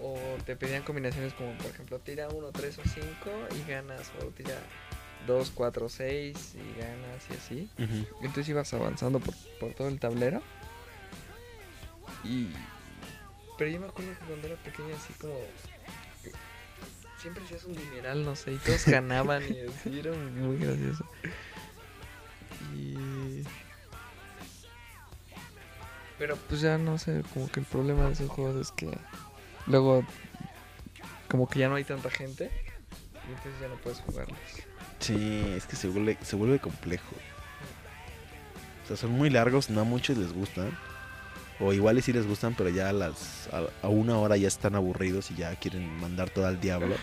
o 0.01 0.17
te 0.45 0.55
pedían 0.55 0.83
combinaciones 0.83 1.33
como, 1.33 1.51
por 1.57 1.65
ejemplo, 1.67 1.99
tira 1.99 2.29
1, 2.29 2.51
3 2.51 2.77
o 2.77 2.81
5 2.83 3.31
y 3.55 3.69
ganas, 3.69 4.11
o 4.21 4.25
tira 4.27 4.55
2, 5.25 5.51
4, 5.55 5.89
6 5.89 6.53
y 6.55 6.79
ganas 6.79 7.23
y 7.31 7.33
así. 7.33 7.69
Ujú. 7.83 8.05
Entonces 8.21 8.47
ibas 8.49 8.71
avanzando 8.75 9.19
por, 9.19 9.33
por 9.59 9.73
todo 9.73 9.87
el 9.87 9.99
tablero. 9.99 10.41
Y. 12.23 12.49
Pero 13.57 13.71
yo 13.71 13.79
me 13.79 13.87
acuerdo 13.87 14.11
que 14.19 14.25
cuando 14.25 14.47
era 14.47 14.55
pequeño, 14.57 14.95
así 14.95 15.13
como. 15.13 15.33
Siempre 17.25 17.43
hacías 17.43 17.63
un 17.63 17.73
dineral, 17.73 18.23
no 18.23 18.35
sé, 18.35 18.53
y 18.53 18.57
todos 18.57 18.85
ganaban 18.85 19.41
y 19.41 19.61
así, 19.61 19.99
era 19.99 20.11
muy 20.11 20.57
gracioso. 20.57 21.03
Y. 22.75 23.41
Pero 26.19 26.35
pues 26.35 26.61
ya 26.61 26.77
no 26.77 26.99
sé, 26.99 27.23
como 27.33 27.49
que 27.49 27.61
el 27.61 27.65
problema 27.65 28.05
de 28.05 28.13
esos 28.13 28.29
juegos 28.29 28.57
es 28.57 28.71
que. 28.71 28.95
Luego. 29.65 30.05
Como 31.27 31.49
que 31.49 31.57
ya 31.57 31.67
no 31.67 31.73
hay 31.73 31.83
tanta 31.83 32.11
gente. 32.11 32.51
Y 33.27 33.31
entonces 33.31 33.59
ya 33.59 33.69
no 33.69 33.75
puedes 33.77 34.01
jugarlos. 34.01 34.37
Sí, 34.99 35.53
es 35.57 35.65
que 35.65 35.75
se 35.75 35.87
vuelve, 35.87 36.19
se 36.21 36.35
vuelve 36.35 36.59
complejo. 36.59 37.15
O 38.83 38.87
sea, 38.87 38.97
son 38.97 39.13
muy 39.13 39.31
largos, 39.31 39.71
no 39.71 39.81
a 39.81 39.83
muchos 39.83 40.15
les 40.15 40.31
gustan. 40.31 40.77
O 41.59 41.71
igual 41.73 41.97
y 41.97 42.01
sí 42.01 42.11
les 42.11 42.27
gustan, 42.27 42.53
pero 42.55 42.69
ya 42.69 42.89
a, 42.89 42.93
las, 42.93 43.47
a, 43.51 43.63
a 43.85 43.89
una 43.89 44.17
hora 44.17 44.35
ya 44.37 44.47
están 44.47 44.75
aburridos 44.75 45.31
y 45.31 45.35
ya 45.35 45.55
quieren 45.55 45.89
mandar 46.01 46.29
todo 46.29 46.45
al 46.47 46.59
diablo. 46.59 46.95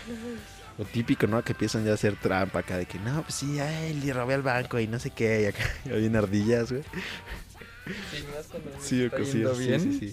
Lo 0.77 0.85
típico, 0.85 1.27
¿no? 1.27 1.43
Que 1.43 1.53
empiezan 1.53 1.85
ya 1.85 1.91
a 1.91 1.93
hacer 1.95 2.15
trampa 2.19 2.59
acá 2.59 2.77
de 2.77 2.85
que, 2.85 2.99
no, 2.99 3.21
pues 3.23 3.35
sí, 3.35 3.59
ay, 3.59 3.93
le 3.93 4.13
robé 4.13 4.33
al 4.35 4.41
banco 4.43 4.79
y 4.79 4.87
no 4.87 4.99
sé 4.99 5.09
qué. 5.11 5.41
Y 5.43 5.45
acá 5.45 5.63
ya 5.85 5.91
vienen 5.93 6.15
ardillas, 6.15 6.71
güey. 6.71 6.83
Sí, 8.11 8.23
más 8.35 8.45
cuando 8.47 8.71
Sí, 8.79 9.03
está 9.03 9.17
yendo 9.19 9.55
sí, 9.55 9.67
bien. 9.67 9.81
sí, 9.81 9.93
sí. 9.99 10.05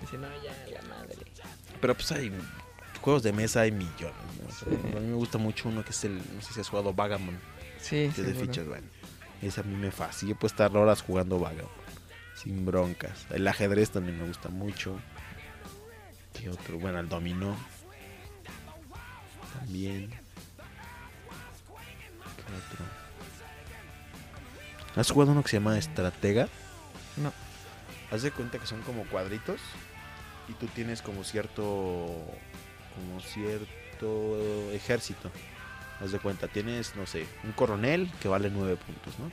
Dice, 0.00 0.18
no, 0.18 0.28
ya, 0.42 0.72
la 0.72 0.82
madre. 0.88 1.16
Pero 1.80 1.94
pues 1.94 2.10
hay 2.12 2.32
juegos 3.00 3.22
de 3.22 3.32
mesa, 3.32 3.60
hay 3.62 3.72
millones, 3.72 4.14
¿no? 4.42 4.50
Sí. 4.52 4.96
A 4.96 5.00
mí 5.00 5.06
me 5.06 5.14
gusta 5.14 5.38
mucho 5.38 5.68
uno 5.68 5.84
que 5.84 5.90
es 5.90 6.04
el, 6.04 6.16
no 6.16 6.42
sé 6.42 6.54
si 6.54 6.60
has 6.60 6.68
jugado 6.68 6.92
Vagamon, 6.92 7.38
Sí, 7.80 8.10
que 8.14 8.20
es 8.20 8.26
de 8.26 8.34
fichas, 8.34 8.66
bueno. 8.66 8.86
Ese 9.42 9.60
a 9.60 9.64
mí 9.64 9.74
me 9.74 9.90
fascina, 9.90 10.30
yo 10.30 10.36
puedo 10.38 10.50
estar 10.52 10.76
horas 10.76 11.00
jugando 11.02 11.38
Vagamon, 11.38 11.70
sin 12.42 12.64
broncas. 12.64 13.26
El 13.30 13.46
ajedrez 13.46 13.90
también 13.90 14.18
me 14.18 14.26
gusta 14.26 14.48
mucho. 14.48 14.98
¿Qué 16.32 16.48
otro? 16.48 16.78
Bueno, 16.78 16.98
el 16.98 17.08
dominó. 17.08 17.54
También. 19.58 20.08
¿Qué 20.08 20.16
otro? 22.46 22.84
¿Has 24.96 25.10
jugado 25.10 25.32
uno 25.32 25.42
que 25.42 25.50
se 25.50 25.58
llama 25.58 25.76
Estratega? 25.76 26.48
No. 27.16 27.32
Haz 28.10 28.22
de 28.22 28.30
cuenta 28.30 28.58
que 28.58 28.66
son 28.66 28.80
como 28.82 29.04
cuadritos 29.04 29.60
y 30.48 30.54
tú 30.54 30.66
tienes 30.68 31.02
como 31.02 31.24
cierto 31.24 32.06
como 32.94 33.20
cierto 33.20 34.72
ejército. 34.72 35.30
Haz 36.00 36.12
de 36.12 36.18
cuenta, 36.18 36.48
tienes, 36.48 36.96
no 36.96 37.06
sé, 37.06 37.26
un 37.44 37.52
coronel 37.52 38.10
que 38.22 38.28
vale 38.28 38.48
9 38.50 38.76
puntos, 38.76 39.18
¿no? 39.18 39.30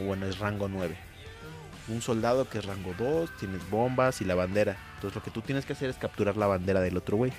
O 0.00 0.04
bueno, 0.06 0.26
es 0.26 0.38
rango 0.38 0.68
9. 0.68 1.07
Un 1.88 2.02
soldado 2.02 2.48
que 2.48 2.58
es 2.58 2.64
rango 2.64 2.94
2, 2.98 3.30
tienes 3.38 3.68
bombas 3.70 4.20
y 4.20 4.24
la 4.24 4.34
bandera. 4.34 4.76
Entonces 4.96 5.14
lo 5.14 5.22
que 5.22 5.30
tú 5.30 5.40
tienes 5.40 5.64
que 5.64 5.72
hacer 5.72 5.88
es 5.88 5.96
capturar 5.96 6.36
la 6.36 6.46
bandera 6.46 6.80
del 6.80 6.96
otro 6.96 7.16
güey. 7.16 7.32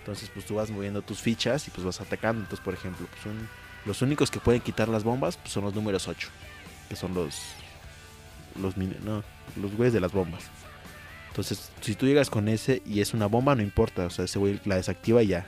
Entonces 0.00 0.30
pues 0.32 0.44
tú 0.44 0.56
vas 0.56 0.70
moviendo 0.70 1.02
tus 1.02 1.20
fichas 1.20 1.66
y 1.68 1.70
pues 1.70 1.84
vas 1.84 2.00
atacando. 2.00 2.42
Entonces 2.42 2.64
por 2.64 2.74
ejemplo, 2.74 3.06
pues 3.10 3.34
los 3.86 4.02
únicos 4.02 4.30
que 4.30 4.40
pueden 4.40 4.60
quitar 4.60 4.88
las 4.88 5.04
bombas 5.04 5.36
pues, 5.36 5.52
son 5.52 5.64
los 5.64 5.74
números 5.74 6.08
8. 6.08 6.28
Que 6.88 6.96
son 6.96 7.14
los... 7.14 7.40
Los, 8.60 8.76
no, 8.76 9.22
los 9.56 9.74
güeyes 9.76 9.94
de 9.94 10.00
las 10.00 10.12
bombas. 10.12 10.42
Entonces, 11.28 11.70
si 11.80 11.94
tú 11.94 12.06
llegas 12.06 12.28
con 12.28 12.48
ese 12.48 12.82
y 12.84 13.00
es 13.00 13.14
una 13.14 13.26
bomba, 13.26 13.54
no 13.54 13.62
importa. 13.62 14.06
O 14.06 14.10
sea, 14.10 14.24
ese 14.24 14.38
güey 14.40 14.60
la 14.64 14.74
desactiva 14.74 15.22
y 15.22 15.28
ya. 15.28 15.46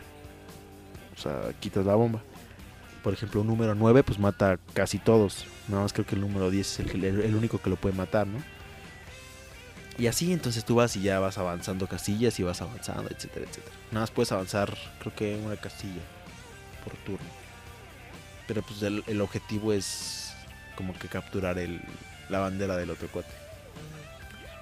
O 1.16 1.20
sea, 1.20 1.52
quitas 1.58 1.84
la 1.84 1.96
bomba. 1.96 2.22
Por 3.02 3.12
ejemplo, 3.12 3.40
un 3.40 3.48
número 3.48 3.74
9, 3.74 4.04
pues 4.04 4.18
mata 4.18 4.58
casi 4.74 4.98
todos. 4.98 5.46
Nada 5.68 5.82
más 5.82 5.92
creo 5.92 6.06
que 6.06 6.14
el 6.14 6.20
número 6.20 6.50
10 6.50 6.80
es 6.80 6.94
el, 6.94 7.04
el, 7.04 7.34
único 7.34 7.58
que 7.58 7.70
lo 7.70 7.76
puede 7.76 7.94
matar, 7.96 8.26
¿no? 8.26 8.38
Y 9.98 10.06
así, 10.06 10.32
entonces 10.32 10.64
tú 10.64 10.76
vas 10.76 10.96
y 10.96 11.02
ya 11.02 11.18
vas 11.18 11.36
avanzando 11.36 11.86
casillas 11.86 12.38
y 12.38 12.42
vas 12.42 12.62
avanzando, 12.62 13.10
etcétera, 13.10 13.46
etcétera. 13.48 13.74
Nada 13.90 14.04
más 14.04 14.10
puedes 14.10 14.32
avanzar, 14.32 14.74
creo 15.00 15.14
que 15.14 15.36
una 15.36 15.56
casilla 15.56 16.00
por 16.84 16.94
turno. 17.04 17.28
Pero 18.46 18.62
pues 18.62 18.82
el, 18.82 19.04
el 19.06 19.20
objetivo 19.20 19.72
es 19.72 20.34
como 20.76 20.94
que 20.98 21.08
capturar 21.08 21.58
el, 21.58 21.80
la 22.28 22.38
bandera 22.38 22.76
del 22.76 22.90
otro 22.90 23.08
cuate. 23.08 23.32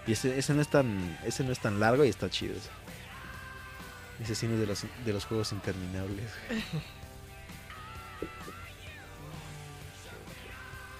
Y 0.07 0.13
ese, 0.13 0.39
ese 0.39 0.55
no 0.55 0.63
es 0.63 0.69
tan 0.69 1.19
ese 1.25 1.45
no 1.45 1.53
es 1.53 1.61
tan 1.61 1.79
largo 1.79 2.05
y 2.05 2.09
está 2.09 2.29
chido. 2.31 2.55
Ese, 2.57 2.71
ese 4.23 4.35
sí 4.35 4.47
no 4.47 4.55
es 4.55 4.61
de 4.61 4.67
los, 4.67 4.85
de 5.05 5.13
los 5.13 5.25
juegos 5.25 5.53
interminables. 5.53 6.27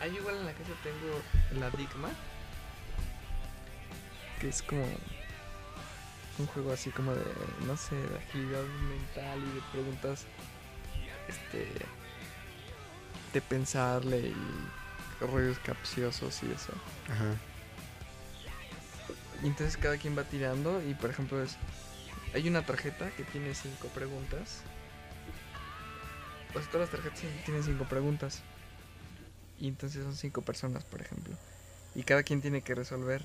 Ahí 0.01 0.17
igual 0.17 0.37
en 0.37 0.47
la 0.47 0.53
casa 0.53 0.71
tengo 0.83 1.61
la 1.61 1.71
Digma. 1.71 2.11
Que 4.41 4.49
es 4.49 4.63
como 4.63 4.85
un 6.39 6.47
juego 6.47 6.73
así 6.73 6.91
como 6.91 7.13
de, 7.15 7.25
no 7.67 7.77
sé, 7.77 7.95
de 7.95 8.19
agilidad 8.19 8.63
mental 8.63 9.39
y 9.39 9.55
de 9.55 9.61
preguntas, 9.73 10.25
este, 11.29 11.69
de 13.35 13.41
pensarle 13.43 14.19
y 14.29 14.35
rollos 15.21 15.59
capciosos 15.59 16.43
y 16.43 16.51
eso. 16.51 16.73
Ajá. 17.11 17.37
Y 19.43 19.47
entonces 19.47 19.77
cada 19.77 19.97
quien 19.97 20.17
va 20.17 20.25
tirando 20.25 20.83
y 20.83 20.95
por 20.95 21.11
ejemplo 21.11 21.43
es 21.43 21.57
hay 22.35 22.49
una 22.49 22.65
tarjeta 22.65 23.11
que 23.11 23.25
tiene 23.25 23.55
cinco 23.55 23.89
preguntas. 23.89 24.63
Pues 26.53 26.67
todas 26.67 26.91
las 26.91 26.91
tarjetas 26.91 27.21
tienen 27.45 27.63
cinco 27.63 27.85
preguntas. 27.85 28.43
Y 29.59 29.69
entonces 29.69 30.03
son 30.03 30.17
cinco 30.17 30.43
personas, 30.43 30.85
por 30.85 31.01
ejemplo. 31.01 31.35
Y 31.95 32.03
cada 32.03 32.23
quien 32.23 32.41
tiene 32.41 32.63
que 32.63 32.75
resolver 32.75 33.23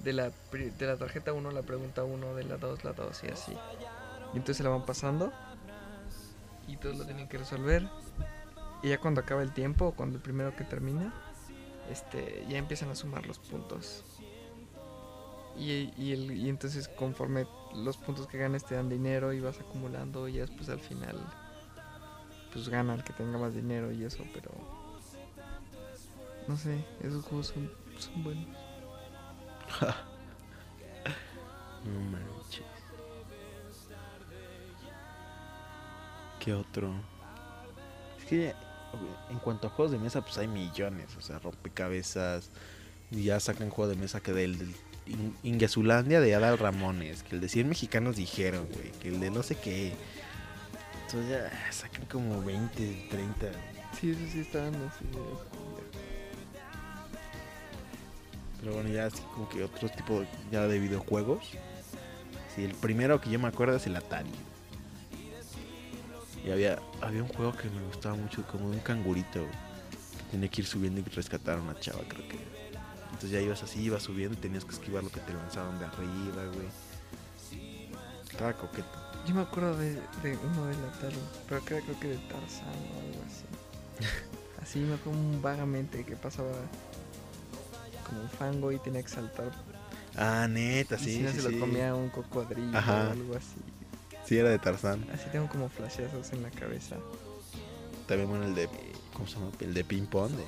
de 0.00 0.12
la, 0.12 0.32
de 0.52 0.86
la 0.86 0.96
tarjeta 0.96 1.32
1 1.32 1.50
la 1.50 1.62
pregunta 1.62 2.04
1, 2.04 2.34
de 2.34 2.44
la 2.44 2.56
2 2.56 2.84
la 2.84 2.92
2 2.92 3.24
y 3.24 3.28
así. 3.28 3.52
Y 4.32 4.36
entonces 4.36 4.58
se 4.58 4.62
la 4.64 4.70
van 4.70 4.86
pasando 4.86 5.32
y 6.66 6.76
todos 6.76 6.96
lo 6.96 7.04
tienen 7.04 7.28
que 7.28 7.38
resolver. 7.38 7.88
Y 8.82 8.88
ya 8.88 8.98
cuando 8.98 9.20
acaba 9.20 9.42
el 9.42 9.52
tiempo, 9.52 9.92
cuando 9.96 10.16
el 10.16 10.22
primero 10.22 10.56
que 10.56 10.64
termina, 10.64 11.12
este, 11.90 12.44
ya 12.48 12.58
empiezan 12.58 12.90
a 12.90 12.94
sumar 12.94 13.26
los 13.26 13.38
puntos. 13.38 14.04
Y, 15.56 15.92
y, 15.96 16.12
el, 16.12 16.32
y 16.32 16.48
entonces 16.48 16.88
conforme 16.88 17.46
los 17.74 17.96
puntos 17.96 18.26
que 18.26 18.38
ganes 18.38 18.64
te 18.64 18.74
dan 18.74 18.88
dinero 18.88 19.32
y 19.32 19.40
vas 19.40 19.60
acumulando 19.60 20.26
y 20.28 20.38
después 20.38 20.68
al 20.68 20.80
final 20.80 21.16
pues 22.54 22.68
gana 22.70 22.94
el 22.94 23.04
que 23.04 23.12
tenga 23.12 23.36
más 23.36 23.54
dinero 23.54 23.92
y 23.92 24.04
eso, 24.04 24.24
pero 24.32 24.50
no 26.48 26.56
sé, 26.56 26.82
esos 27.02 27.22
juegos 27.24 27.48
son, 27.48 27.70
son 27.98 28.24
buenos. 28.24 28.46
No 31.84 32.00
manches. 32.00 32.62
¿Qué 36.40 36.52
otro? 36.54 36.92
Es 38.18 38.24
que 38.24 38.54
en 39.30 39.38
cuanto 39.38 39.66
a 39.66 39.70
juegos 39.70 39.92
de 39.92 39.98
mesa, 39.98 40.22
pues 40.22 40.38
hay 40.38 40.48
millones. 40.48 41.14
O 41.16 41.20
sea, 41.20 41.38
rompecabezas. 41.38 42.50
Y 43.10 43.24
ya 43.24 43.38
sacan 43.40 43.70
juego 43.70 43.90
de 43.90 43.96
mesa 43.96 44.20
que 44.20 44.32
del, 44.32 44.58
del 44.58 44.74
In- 45.06 45.36
Ingesulandia 45.42 46.20
de 46.20 46.34
Adal 46.34 46.58
Ramones. 46.58 47.22
Que 47.22 47.34
el 47.34 47.40
de 47.40 47.48
100 47.48 47.68
mexicanos 47.68 48.16
dijeron, 48.16 48.66
güey. 48.72 48.90
Que 48.92 49.08
el 49.08 49.20
de 49.20 49.30
no 49.30 49.42
sé 49.42 49.56
qué. 49.56 49.92
Entonces 51.14 51.30
ya 51.30 51.72
sacan 51.72 52.04
como 52.06 52.42
20, 52.42 53.06
30. 53.08 53.46
Sí, 54.00 54.10
eso 54.10 54.20
sí 54.32 54.40
estaban 54.40 54.74
así. 54.74 55.04
Pero 58.58 58.74
bueno, 58.74 58.88
ya 58.88 59.06
así 59.06 59.22
como 59.32 59.48
que 59.48 59.62
otro 59.62 59.88
tipo 59.90 60.24
ya 60.50 60.66
de 60.66 60.80
videojuegos. 60.80 61.52
Sí, 62.52 62.64
el 62.64 62.74
primero 62.74 63.20
que 63.20 63.30
yo 63.30 63.38
me 63.38 63.46
acuerdo 63.46 63.76
es 63.76 63.86
el 63.86 63.94
Atari. 63.94 64.32
Y 66.44 66.50
había, 66.50 66.80
había 67.00 67.22
un 67.22 67.28
juego 67.28 67.52
que 67.52 67.70
me 67.70 67.86
gustaba 67.86 68.16
mucho, 68.16 68.44
como 68.48 68.70
de 68.70 68.78
un 68.78 68.82
cangurito. 68.82 69.46
Que 70.18 70.24
tenía 70.32 70.48
que 70.48 70.62
ir 70.62 70.66
subiendo 70.66 71.00
y 71.00 71.04
rescatar 71.04 71.58
a 71.58 71.60
una 71.60 71.78
chava, 71.78 72.02
creo 72.08 72.26
que. 72.26 72.40
Entonces 73.04 73.30
ya 73.30 73.40
ibas 73.40 73.62
así, 73.62 73.80
ibas 73.82 74.02
subiendo 74.02 74.36
y 74.36 74.40
tenías 74.40 74.64
que 74.64 74.72
esquivar 74.72 75.04
lo 75.04 75.10
que 75.10 75.20
te 75.20 75.32
lanzaban 75.32 75.78
de 75.78 75.84
arriba, 75.84 76.44
güey. 76.52 76.68
Estaba 78.28 78.52
coqueto. 78.54 79.03
Yo 79.26 79.34
me 79.34 79.42
acuerdo 79.42 79.76
de, 79.78 79.94
de 80.22 80.36
uno 80.36 80.66
de 80.66 80.76
la 80.76 80.92
tarde, 80.92 81.16
pero 81.48 81.56
era 81.66 81.80
creo 81.80 82.00
que 82.00 82.08
de 82.08 82.18
Tarzán 82.18 82.68
o 82.68 83.00
algo 83.00 83.22
así. 83.26 83.44
Así 84.62 84.78
me 84.80 84.94
acuerdo 84.94 85.18
vagamente 85.40 86.04
que 86.04 86.16
pasaba 86.16 86.52
como 88.06 88.22
un 88.22 88.28
fango 88.30 88.72
y 88.72 88.78
tenía 88.78 89.02
que 89.02 89.08
saltar. 89.08 89.52
Ah, 90.16 90.46
neta, 90.48 90.96
y 90.96 90.98
sí, 90.98 91.12
si 91.16 91.22
no 91.22 91.32
sí, 91.32 91.40
se 91.40 91.42
sí. 91.42 91.52
lo 91.52 91.60
comía 91.60 91.94
un 91.94 92.10
cocodrilo 92.10 92.78
o 92.78 93.10
algo 93.10 93.34
así. 93.36 93.60
Sí, 94.24 94.38
era 94.38 94.50
de 94.50 94.58
Tarzán. 94.58 95.06
Así 95.12 95.28
tengo 95.30 95.48
como 95.48 95.68
flashazos 95.68 96.32
en 96.32 96.42
la 96.42 96.50
cabeza. 96.50 96.96
También 98.06 98.28
bueno 98.28 98.44
el 98.44 98.54
de, 98.54 98.68
¿cómo 99.12 99.26
se 99.26 99.34
llama? 99.34 99.50
El 99.60 99.74
de 99.74 99.84
ping 99.84 100.06
pong, 100.06 100.32
de, 100.32 100.44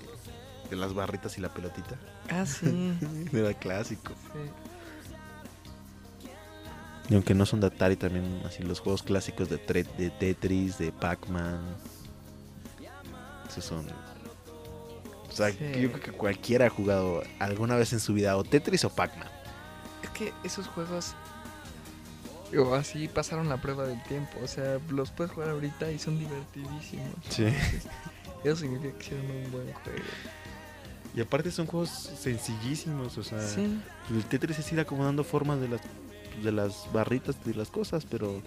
de 0.70 0.76
las 0.76 0.94
barritas 0.94 1.36
y 1.38 1.40
la 1.40 1.52
pelotita. 1.52 1.96
Ah, 2.28 2.46
sí. 2.46 2.92
Era 3.32 3.54
clásico. 3.54 4.12
sí. 4.32 4.65
Y 7.08 7.14
aunque 7.14 7.34
no 7.34 7.46
son 7.46 7.60
de 7.60 7.68
Atari, 7.68 7.96
también 7.96 8.42
así 8.44 8.62
los 8.62 8.80
juegos 8.80 9.02
clásicos 9.02 9.48
de, 9.48 9.58
Tetris, 9.58 10.78
de 10.78 10.90
Pac-Man. 10.92 11.60
Esos 13.48 13.64
son... 13.64 13.86
O 15.28 15.32
sea, 15.36 15.50
Sí. 15.50 15.58
yo 15.80 15.92
creo 15.92 16.00
que 16.00 16.12
cualquiera 16.12 16.66
ha 16.66 16.70
jugado 16.70 17.22
alguna 17.38 17.76
vez 17.76 17.92
en 17.92 18.00
su 18.00 18.14
vida 18.14 18.36
o 18.36 18.42
Tetris 18.44 18.84
o 18.84 18.90
Pac-Man. 18.90 19.28
Es 20.02 20.10
que 20.10 20.32
esos 20.44 20.66
juegos 20.66 21.14
o 22.56 22.74
así 22.74 23.06
pasaron 23.08 23.48
la 23.48 23.60
prueba 23.60 23.84
del 23.86 24.02
tiempo. 24.04 24.38
O 24.42 24.46
sea, 24.48 24.78
los 24.88 25.10
puedes 25.10 25.32
jugar 25.32 25.50
ahorita 25.50 25.90
y 25.92 25.98
son 25.98 26.18
divertidísimos. 26.18 27.06
Sí. 27.28 27.44
Entonces, 27.44 27.86
eso 28.44 28.56
significa 28.56 28.96
que 28.96 29.04
hicieron 29.04 29.26
un 29.30 29.52
buen 29.52 29.72
juego. 29.72 29.98
Y 31.14 31.20
aparte 31.20 31.50
son 31.50 31.66
juegos 31.66 31.90
sencillísimos, 31.90 33.16
o 33.18 33.22
sea, 33.24 33.40
Sí. 33.46 33.78
el 34.10 34.24
Tetris 34.24 34.58
es 34.58 34.72
ir 34.72 34.80
acomodando 34.80 35.22
formas 35.24 35.60
de 35.60 35.68
las, 35.68 35.80
de 36.42 36.52
las 36.52 36.90
barritas 36.92 37.42
de 37.44 37.54
las 37.54 37.70
cosas, 37.70 38.04
pero... 38.08 38.42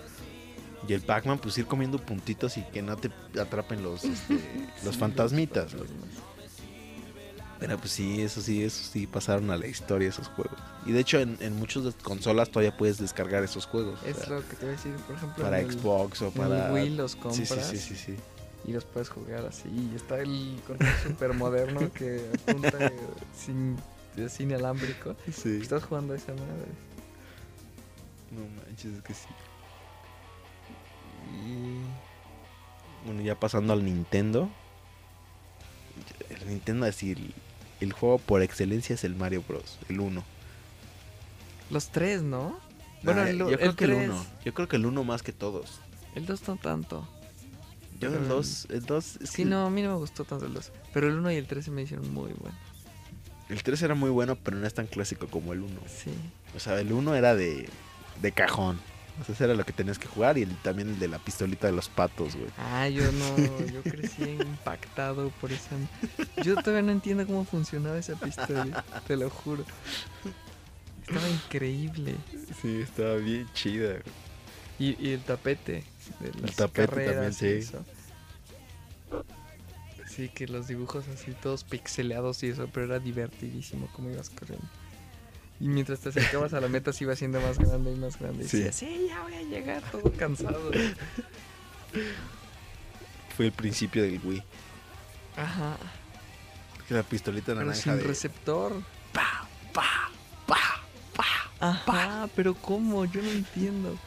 Y 0.87 0.93
el 0.93 1.01
Pac-Man, 1.01 1.39
pues 1.39 1.57
ir 1.57 1.65
comiendo 1.65 1.97
puntitos 1.99 2.55
y 2.57 2.63
que 2.63 2.81
no 2.81 2.95
te 2.95 3.11
atrapen 3.39 3.83
los, 3.83 4.05
este, 4.05 4.39
los 4.85 4.95
fantasmitas. 4.97 5.73
los. 5.73 5.87
Pero 7.59 7.77
pues 7.77 7.91
sí, 7.91 8.21
eso 8.21 8.41
sí, 8.41 8.63
eso 8.63 8.81
sí 8.89 9.05
pasaron 9.05 9.51
a 9.51 9.57
la 9.57 9.67
historia 9.67 10.07
esos 10.07 10.29
juegos. 10.29 10.57
Y 10.85 10.93
de 10.93 11.01
hecho 11.01 11.19
en, 11.19 11.35
en 11.41 11.53
muchas 11.57 11.83
de- 11.83 11.91
consolas 11.91 12.49
todavía 12.49 12.75
puedes 12.77 12.97
descargar 12.97 13.43
esos 13.43 13.65
juegos. 13.65 13.99
Es 14.05 14.15
sea, 14.15 14.29
lo 14.29 14.47
que 14.47 14.55
te 14.55 14.65
voy 14.65 14.69
a 14.69 14.77
decir, 14.77 14.93
por 15.05 15.15
ejemplo, 15.17 15.43
para 15.43 15.59
el- 15.59 15.69
Xbox 15.73 16.21
o 16.21 16.31
para... 16.31 16.71
Wii 16.71 16.91
los 16.91 17.17
compras 17.17 17.49
sí, 17.49 17.75
sí, 17.75 17.77
sí, 17.77 17.95
sí. 17.97 18.15
y 18.65 18.71
los 18.71 18.85
puedes 18.85 19.09
jugar 19.09 19.45
así. 19.45 19.67
Y 19.67 19.93
está 19.97 20.21
el 20.21 20.61
control 20.65 20.89
super 21.05 21.33
moderno 21.33 21.91
que 21.91 22.21
apunta 22.47 22.93
sin, 23.37 23.75
sin 24.29 24.53
alámbrico. 24.53 25.17
Sí. 25.29 25.59
Estás 25.61 25.83
jugando 25.83 26.13
a 26.13 26.15
esa 26.15 26.31
madre. 26.31 26.71
No 28.31 28.41
manches, 28.65 28.93
es 28.97 29.01
que 29.03 29.13
sí. 29.13 29.27
Y 31.45 31.79
Bueno, 33.05 33.21
ya 33.21 33.39
pasando 33.39 33.73
al 33.73 33.83
Nintendo. 33.85 34.49
El 36.29 36.47
Nintendo 36.49 36.85
así, 36.85 37.11
el, 37.11 37.33
el 37.79 37.93
juego 37.93 38.17
por 38.19 38.41
excelencia 38.41 38.93
es 38.93 39.03
el 39.03 39.15
Mario 39.15 39.43
Bros. 39.47 39.77
El 39.89 39.99
1. 39.99 40.23
los 41.69 41.89
tres, 41.89 42.21
¿no? 42.23 42.59
Bueno, 43.03 43.21
Nah, 43.23 43.29
el- 43.29 43.37
yo 43.37 43.45
creo 43.47 43.69
el 43.69 43.75
que 43.75 43.85
el 43.85 43.91
tres. 43.91 44.09
1. 44.09 44.25
Yo 44.45 44.53
creo 44.53 44.67
que 44.67 44.75
el 44.77 44.85
1 44.85 45.03
más 45.03 45.21
que 45.23 45.31
todos. 45.31 45.79
El 46.15 46.25
2 46.25 46.47
no 46.47 46.57
tanto. 46.57 47.07
Yo 47.99 48.09
Pero 48.09 48.15
el 48.15 48.23
el- 48.23 48.27
2, 48.29 48.67
el 48.71 48.85
2 48.85 49.17
es 49.21 49.29
Sí, 49.29 49.43
que 49.43 49.45
no, 49.45 49.65
a 49.65 49.69
mí 49.69 49.81
no 49.81 49.89
me 49.91 49.97
gustó 49.97 50.23
tanto 50.25 50.45
el 50.45 50.53
2. 50.53 50.71
Pero 50.93 51.07
el 51.07 51.15
1 51.15 51.31
y 51.31 51.35
el 51.35 51.47
3 51.47 51.65
se 51.65 51.71
me 51.71 51.81
hicieron 51.83 52.11
muy 52.13 52.31
buenos. 52.33 52.59
el 53.49 53.63
3 53.63 53.81
era 53.81 53.95
muy 53.95 54.09
bueno, 54.11 54.35
pero 54.35 54.57
no 54.57 54.65
es 54.67 54.73
tan 54.73 54.85
clásico 54.87 55.27
como 55.27 55.53
el 55.53 55.61
1. 55.61 55.79
Sí. 55.87 56.11
O 56.55 56.59
sea, 56.59 56.79
el 56.79 56.91
1 56.91 57.15
era 57.15 57.35
de, 57.35 57.67
de 58.21 58.31
cajón. 58.31 58.79
O 59.21 59.23
sea, 59.25 59.35
ese 59.35 59.43
era 59.43 59.53
lo 59.53 59.65
que 59.65 59.73
tenías 59.73 59.99
que 59.99 60.07
jugar 60.07 60.37
y 60.37 60.43
el- 60.43 60.55
también 60.61 60.87
el 60.89 60.99
de 60.99 61.09
la 61.09 61.19
pistolita 61.19 61.67
de 61.67 61.73
los 61.73 61.89
patos, 61.89 62.35
güey. 62.37 62.47
Ah, 62.57 62.87
yo 62.87 63.03
no, 63.11 63.65
yo 63.67 63.81
crecí 63.83 64.23
impactado 64.23 65.29
por 65.41 65.51
esa... 65.51 65.75
Yo 66.43 66.55
todavía 66.55 66.83
no 66.83 66.91
entiendo 66.93 67.25
cómo 67.27 67.43
funcionaba 67.43 67.97
esa 67.97 68.15
pistola, 68.15 68.85
te 69.07 69.17
lo 69.17 69.29
juro. 69.29 69.65
Estaba 71.05 71.27
increíble. 71.29 72.15
Sí, 72.61 72.79
estaba 72.81 73.15
bien 73.15 73.45
chida. 73.53 73.95
Y, 74.77 74.95
y 75.05 75.11
el 75.13 75.21
tapete. 75.21 75.83
De 76.21 76.31
las 76.41 76.55
tapete 76.55 76.87
carreras 76.87 77.13
también, 77.15 77.33
sí. 77.33 77.67
eso. 77.67 77.83
Sí, 80.07 80.29
que 80.29 80.47
los 80.47 80.67
dibujos 80.67 81.05
así 81.09 81.31
todos 81.41 81.63
pixeleados 81.63 82.41
y 82.43 82.47
eso, 82.47 82.69
pero 82.73 82.85
era 82.85 82.99
divertidísimo 82.99 83.87
como 83.93 84.09
ibas 84.11 84.29
corriendo. 84.29 84.65
Y 85.61 85.67
mientras 85.67 85.99
te 85.99 86.09
acercabas 86.09 86.53
a 86.53 86.61
la 86.61 86.69
meta 86.69 86.93
se 86.93 87.03
iba 87.03 87.11
haciendo 87.13 87.41
más 87.41 87.57
grande 87.59 87.91
y 87.91 87.95
más 87.95 88.17
grande. 88.17 88.45
Y 88.45 88.47
Sí. 88.47 88.57
decías, 88.61 88.75
sí, 88.75 89.07
ya 89.09 89.21
voy 89.23 89.33
a 89.33 89.41
llegar 89.41 89.81
todo 89.91 90.09
cansado. 90.13 90.71
Fue 93.35 93.45
el 93.47 93.51
principio 93.51 94.03
del 94.03 94.19
Wii. 94.23 94.43
Ajá. 95.37 95.77
Que 96.87 96.93
la 96.93 97.03
pistolita 97.03 97.47
Pero 97.47 97.59
naranja 97.61 97.81
sin 97.81 97.97
de... 97.97 98.03
receptor. 98.03 98.73
Pa, 99.13 99.47
pa, 99.73 100.11
pa, 100.45 100.57
pa. 101.15 101.25
Ajá, 101.59 102.29
pero 102.35 102.53
¿cómo? 102.55 103.05
Yo 103.05 103.21
no 103.21 103.29
entiendo. 103.29 103.97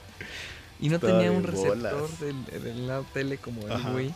Y 0.81 0.89
no 0.89 0.97
Estaba 0.97 1.13
tenía 1.15 1.31
de 1.31 1.37
un 1.37 1.45
receptor 1.45 2.11
del, 2.19 2.45
de 2.47 2.75
la 2.75 3.03
tele 3.13 3.39
como 3.39 3.63
el 3.67 3.73
Ajá. 3.73 3.93
Wii. 3.95 4.15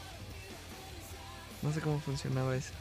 No 1.63 1.73
sé 1.73 1.81
cómo 1.81 2.01
funcionaba 2.01 2.57
eso. 2.57 2.73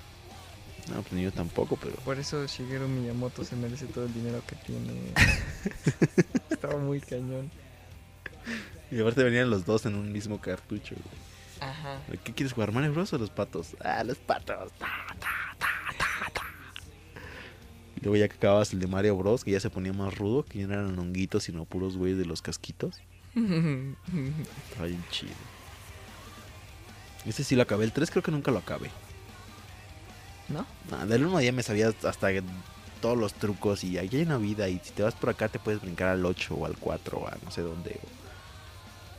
No, 0.90 1.02
pues 1.02 1.14
ni 1.14 1.24
yo 1.24 1.32
tampoco, 1.32 1.78
pero... 1.82 1.96
Por 1.98 2.20
eso 2.20 2.46
Shigeru 2.46 2.88
Miyamoto 2.88 3.44
se 3.44 3.56
merece 3.56 3.88
todo 3.88 4.06
el 4.06 4.14
dinero 4.14 4.42
que 4.48 4.56
tiene. 4.56 5.12
Estaba 6.50 6.78
muy 6.78 7.02
cañón. 7.02 7.50
Y 8.92 9.00
aparte 9.00 9.24
venían 9.24 9.50
los 9.50 9.66
dos 9.66 9.86
en 9.88 9.96
un 9.96 10.12
mismo 10.12 10.40
cartucho. 10.40 10.96
güey. 10.96 11.70
Ajá. 11.70 12.00
¿Qué 12.24 12.34
quieres 12.34 12.54
jugar, 12.54 12.72
Mario 12.72 12.94
Bros 12.94 13.12
o 13.14 13.18
los 13.18 13.30
patos? 13.32 13.76
Ah, 13.84 14.04
los 14.04 14.18
patos. 14.18 14.72
Ta, 14.78 14.88
ta, 15.20 15.56
ta, 15.58 15.68
ta, 15.98 16.32
ta. 16.34 16.42
Y 17.96 18.02
luego 18.02 18.18
ya 18.18 18.28
que 18.28 18.36
acababas 18.36 18.72
el 18.74 18.80
de 18.80 18.88
Mario 18.88 19.16
Bros, 19.18 19.44
que 19.44 19.52
ya 19.52 19.60
se 19.60 19.70
ponía 19.72 19.94
más 19.94 20.16
rudo, 20.16 20.44
que 20.44 20.60
ya 20.60 20.68
no 20.68 20.74
eran 20.74 21.00
honguitos, 21.00 21.44
sino 21.46 21.66
puros 21.66 21.98
güeyes 21.98 22.20
de 22.20 22.26
los 22.26 22.42
casquitos. 22.42 23.02
Estaba 23.36 24.86
bien 24.88 25.04
chido. 25.10 25.34
Este 27.26 27.44
sí 27.44 27.56
lo 27.56 27.64
acabé. 27.64 27.86
El 27.86 27.92
3 27.92 28.12
creo 28.12 28.22
que 28.22 28.32
nunca 28.32 28.52
lo 28.52 28.60
acabé. 28.60 28.92
¿No? 30.50 30.66
Ah, 30.92 31.06
del 31.06 31.26
1 31.26 31.42
ya 31.42 31.52
me 31.52 31.64
sabía 31.64 31.92
hasta 32.04 32.28
todos 33.02 33.18
los 33.18 33.34
trucos 33.34 33.84
y 33.84 33.98
aquí 33.98 34.18
hay 34.18 34.22
una 34.24 34.38
vida 34.38 34.68
y 34.70 34.80
si 34.84 34.92
te 34.92 35.04
vas 35.04 35.14
por 35.16 35.30
acá 35.30 35.48
te 35.50 35.60
puedes 35.60 35.82
brincar 35.82 36.10
al 36.10 36.26
8 36.26 36.54
o 36.56 36.66
al 36.66 36.78
4 36.78 37.18
o 37.18 37.28
a 37.28 37.38
no 37.44 37.52
sé 37.52 37.62
dónde. 37.62 38.00
o- 38.04 38.08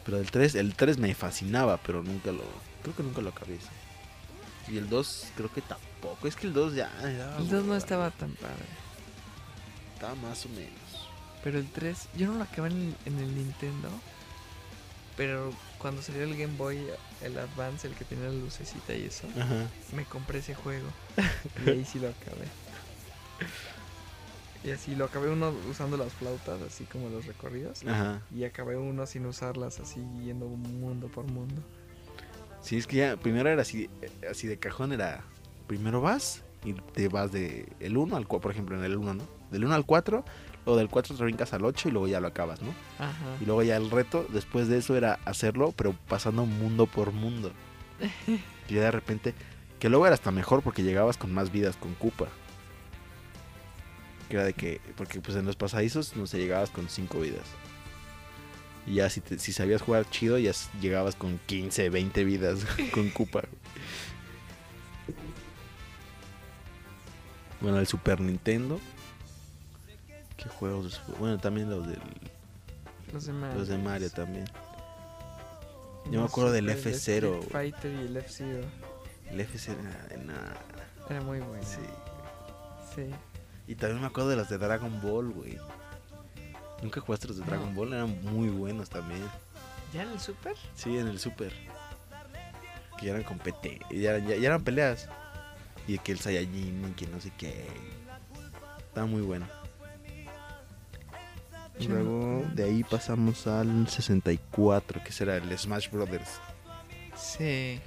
Pero 0.04 0.18
el 0.18 0.30
3, 0.30 0.54
el 0.54 0.74
3 0.74 0.98
me 0.98 1.14
fascinaba, 1.14 1.76
pero 1.78 2.02
nunca 2.02 2.30
lo... 2.32 2.42
Creo 2.82 2.94
que 2.96 3.02
nunca 3.02 3.20
lo 3.20 3.30
acabé. 3.30 3.56
ese. 3.56 4.72
Y 4.72 4.78
el 4.78 4.88
2 4.88 5.26
creo 5.36 5.52
que 5.52 5.62
tampoco. 5.62 6.26
Es 6.28 6.36
que 6.36 6.46
el 6.46 6.52
2 6.52 6.74
ya... 6.74 6.90
ya, 7.02 7.36
El 7.38 7.48
2 7.48 7.64
no 7.64 7.76
estaba 7.76 8.10
tan 8.12 8.30
padre. 8.34 8.54
Estaba 9.94 10.14
más 10.16 10.44
o 10.46 10.48
menos. 10.50 11.08
Pero 11.42 11.58
el 11.58 11.68
3, 11.70 12.08
yo 12.16 12.28
no 12.28 12.34
lo 12.38 12.44
acabé 12.44 12.68
en 12.68 12.96
en 13.04 13.18
el 13.18 13.34
Nintendo. 13.34 13.88
Pero 15.16 15.50
cuando 15.78 16.02
salió 16.02 16.24
el 16.24 16.36
Game 16.36 16.56
Boy, 16.56 16.78
el 17.22 17.38
Advance, 17.38 17.86
el 17.86 17.94
que 17.94 18.04
tenía 18.04 18.26
la 18.26 18.34
lucecita 18.34 18.94
y 18.94 19.04
eso, 19.04 19.26
Ajá. 19.38 19.66
me 19.94 20.04
compré 20.04 20.40
ese 20.40 20.54
juego. 20.54 20.88
Y 21.66 21.70
ahí 21.70 21.84
sí 21.84 21.98
lo 21.98 22.08
acabé. 22.08 22.46
Y 24.62 24.70
así 24.70 24.94
lo 24.94 25.04
acabé 25.04 25.30
uno 25.30 25.54
usando 25.70 25.96
las 25.96 26.12
flautas, 26.12 26.60
así 26.60 26.84
como 26.84 27.08
los 27.08 27.24
recorridos. 27.24 27.82
Ajá. 27.86 28.20
Y 28.34 28.44
acabé 28.44 28.76
uno 28.76 29.06
sin 29.06 29.24
usarlas, 29.26 29.80
así 29.80 30.00
yendo 30.24 30.46
mundo 30.46 31.08
por 31.08 31.24
mundo. 31.24 31.62
Sí, 32.60 32.76
es 32.76 32.86
que 32.86 32.96
ya 32.96 33.16
primero 33.16 33.48
era 33.48 33.62
así, 33.62 33.88
así 34.28 34.48
de 34.48 34.58
cajón, 34.58 34.92
era 34.92 35.22
primero 35.68 36.00
vas 36.00 36.42
y 36.64 36.72
te 36.72 37.08
vas 37.08 37.30
de 37.30 37.68
el 37.80 37.96
1 37.96 38.16
al 38.16 38.26
4, 38.26 38.42
por 38.42 38.50
ejemplo, 38.50 38.76
en 38.76 38.84
el 38.84 38.96
1, 38.96 39.14
¿no? 39.14 39.24
Del 39.50 39.64
1 39.64 39.74
al 39.74 39.86
4, 39.86 40.24
luego 40.66 40.78
del 40.78 40.88
4 40.90 41.16
te 41.16 41.22
brincas 41.22 41.52
al 41.54 41.64
8 41.64 41.88
y 41.88 41.92
luego 41.92 42.08
ya 42.08 42.20
lo 42.20 42.26
acabas, 42.28 42.60
¿no? 42.60 42.74
Ajá. 42.98 43.36
Y 43.40 43.46
luego 43.46 43.62
ya 43.62 43.76
el 43.76 43.90
reto 43.90 44.26
después 44.30 44.68
de 44.68 44.78
eso 44.78 44.96
era 44.96 45.18
hacerlo, 45.24 45.72
pero 45.76 45.94
pasando 46.08 46.44
mundo 46.44 46.86
por 46.86 47.12
mundo. 47.12 47.52
y 48.68 48.74
ya 48.74 48.80
de 48.82 48.90
repente, 48.90 49.32
que 49.78 49.88
luego 49.88 50.06
era 50.06 50.14
hasta 50.14 50.30
mejor 50.32 50.62
porque 50.62 50.82
llegabas 50.82 51.16
con 51.16 51.32
más 51.32 51.50
vidas 51.52 51.76
con 51.76 51.94
Koopa. 51.94 52.26
Que 54.28 54.34
era 54.36 54.44
de 54.44 54.54
que, 54.54 54.80
porque 54.96 55.20
pues 55.20 55.36
en 55.36 55.46
los 55.46 55.54
pasadizos 55.56 56.16
no 56.16 56.26
sé, 56.26 56.38
llegabas 56.38 56.70
con 56.70 56.88
5 56.88 57.20
vidas. 57.20 57.44
Y 58.88 58.94
ya 58.94 59.08
si, 59.10 59.20
te- 59.20 59.38
si 59.38 59.52
sabías 59.52 59.82
jugar 59.82 60.08
chido, 60.10 60.36
ya 60.38 60.52
llegabas 60.80 61.14
con 61.14 61.38
15, 61.46 61.90
20 61.90 62.24
vidas 62.24 62.64
con 62.92 63.08
Koopa. 63.10 63.42
Bueno, 67.60 67.78
el 67.78 67.86
Super 67.86 68.20
Nintendo. 68.20 68.80
¿Qué 70.37 70.49
juegos? 70.49 71.01
Bueno, 71.18 71.39
también 71.39 71.70
los 71.70 71.87
del 71.87 72.01
Los 73.12 73.26
de 73.26 73.32
Mario. 73.32 73.59
los 73.59 73.68
de 73.68 73.78
Mario 73.78 74.11
también. 74.11 74.45
Yo 76.11 76.20
me 76.20 76.26
acuerdo 76.26 76.53
del 76.53 76.68
Super, 76.76 76.93
el 76.93 76.95
F0. 76.95 76.99
Street 76.99 77.43
Fighter 77.51 77.93
y 77.93 77.99
el 78.07 78.16
F-Zero. 78.18 78.64
El 79.30 79.41
FC 79.41 79.72
era 79.72 80.07
de 80.09 80.18
nada. 80.24 80.55
Era 81.11 81.20
muy 81.22 81.41
bueno. 81.41 81.64
Sí. 81.64 81.80
Sí. 82.95 83.11
Y 83.66 83.74
también 83.74 84.01
me 84.01 84.07
acuerdo 84.07 84.30
de 84.30 84.37
los 84.37 84.49
de 84.49 84.59
Dragon 84.59 85.01
Ball, 85.03 85.30
güey. 85.32 85.59
Nunca 86.82 87.01
jugaste 87.01 87.26
los 87.28 87.39
de 87.39 87.45
Dragon 87.45 87.70
No. 87.70 87.74
Ball, 87.74 87.93
eran 87.95 88.22
muy 88.24 88.49
buenos 88.51 88.89
también. 88.89 89.22
¿Ya 89.93 90.03
en 90.03 90.11
el 90.11 90.20
Super? 90.20 90.55
Sí, 90.74 90.97
en 90.97 91.09
el 91.09 91.18
Super. 91.18 91.53
Que 92.99 93.07
ya 93.07 93.12
eran 93.12 93.24
compete, 93.24 93.80
ya, 93.91 94.11
eran- 94.14 94.26
ya, 94.28 94.37
ya 94.37 94.47
eran 94.49 94.62
peleas. 94.62 95.09
Y 95.89 95.99
que 95.99 96.12
el 96.12 96.18
Saiyajin 96.20 96.89
y 96.91 96.93
que 96.93 97.07
no 97.09 97.20
sé 97.20 97.32
qué. 97.37 97.66
Está 98.89 99.07
muy 99.07 99.22
bueno. 99.22 99.47
Luego 101.88 102.44
de 102.54 102.64
ahí 102.64 102.82
pasamos 102.84 103.46
al 103.46 103.88
64, 103.88 105.02
que 105.04 105.12
será 105.12 105.36
el 105.36 105.56
Smash 105.58 105.90
Brothers. 105.90 106.30
Sí. 107.16 107.80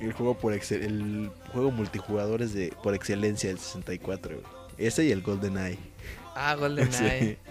El 0.00 0.12
juego 0.12 0.38
por 0.38 0.52
excel- 0.54 0.82
el 0.84 1.30
juego 1.52 1.70
multijugador 1.70 2.40
es 2.42 2.54
de 2.54 2.72
por 2.82 2.94
excelencia 2.94 3.48
del 3.50 3.58
64. 3.58 4.36
güey. 4.36 4.46
Ese 4.78 5.04
y 5.04 5.10
el 5.10 5.22
GoldenEye. 5.22 5.78
Ah, 6.34 6.54
GoldenEye. 6.54 7.38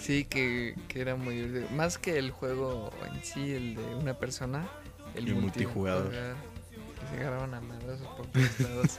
Sí, 0.00 0.24
que, 0.24 0.74
que 0.88 1.02
era 1.02 1.16
muy. 1.16 1.66
Más 1.74 1.98
que 1.98 2.18
el 2.18 2.30
juego 2.30 2.90
en 3.12 3.22
sí, 3.22 3.52
el 3.52 3.74
de 3.74 3.94
una 3.96 4.14
persona, 4.14 4.66
el, 5.14 5.28
El 5.28 5.34
multijugador. 5.34 6.10
Que 6.10 6.16
se 7.10 7.20
agarraban 7.20 7.52
a 7.52 7.60
madrazos 7.60 8.06
por 8.16 8.26
todos 8.28 8.60
lados. 8.60 8.96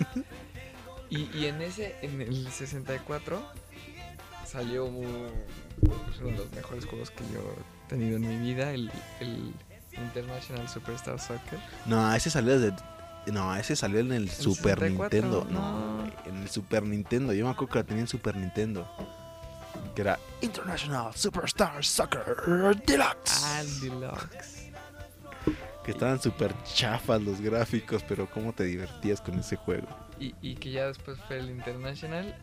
y, 1.10 1.22
y 1.36 1.46
en 1.48 1.62
ese, 1.64 1.96
en 2.04 2.22
el 2.22 2.52
64, 2.52 3.42
salió 4.50 4.90
pues, 4.90 6.20
uno 6.20 6.32
de 6.32 6.38
los 6.38 6.52
mejores 6.52 6.86
juegos 6.86 7.12
que 7.12 7.24
yo 7.34 7.40
he 7.86 7.90
tenido 7.90 8.18
en 8.18 8.28
mi 8.28 8.38
vida, 8.38 8.72
el, 8.72 8.92
el 9.20 9.54
International 9.94 10.68
Superstar 10.68 11.20
Soccer. 11.20 11.60
No, 11.86 12.14
ese 12.14 12.30
salió 12.30 12.60
desde. 12.60 12.76
No, 13.32 13.56
ese 13.56 13.76
salió 13.76 14.00
en 14.00 14.12
el, 14.12 14.30
Super 14.30 14.80
64, 14.80 14.90
Nintendo. 14.90 15.48
No, 15.52 16.04
en 16.26 16.38
el 16.38 16.50
Super 16.50 16.84
Nintendo. 16.84 17.34
Yo 17.34 17.46
me 17.46 17.52
acuerdo 17.52 17.74
que 17.74 17.80
la 17.80 17.86
tenía 17.86 18.02
en 18.02 18.08
Super 18.08 18.36
Nintendo. 18.36 18.88
Que 19.96 20.02
era 20.02 20.20
International 20.42 21.14
Superstar 21.16 21.84
Soccer 21.86 22.26
Deluxe. 22.86 23.44
Ah, 23.44 23.62
el 23.62 23.80
Deluxe. 23.82 24.70
Que 25.84 25.92
estaban 25.92 26.20
súper 26.20 26.54
chafas 26.64 27.22
los 27.22 27.40
gráficos, 27.40 28.04
pero 28.08 28.30
cómo 28.30 28.54
te 28.54 28.64
divertías 28.64 29.22
con 29.22 29.38
ese 29.40 29.56
juego. 29.56 29.88
Y, 30.20 30.34
y 30.42 30.56
que 30.56 30.72
ya 30.72 30.88
después 30.88 31.18
fue 31.28 31.38
el 31.38 31.50
International 31.50 32.36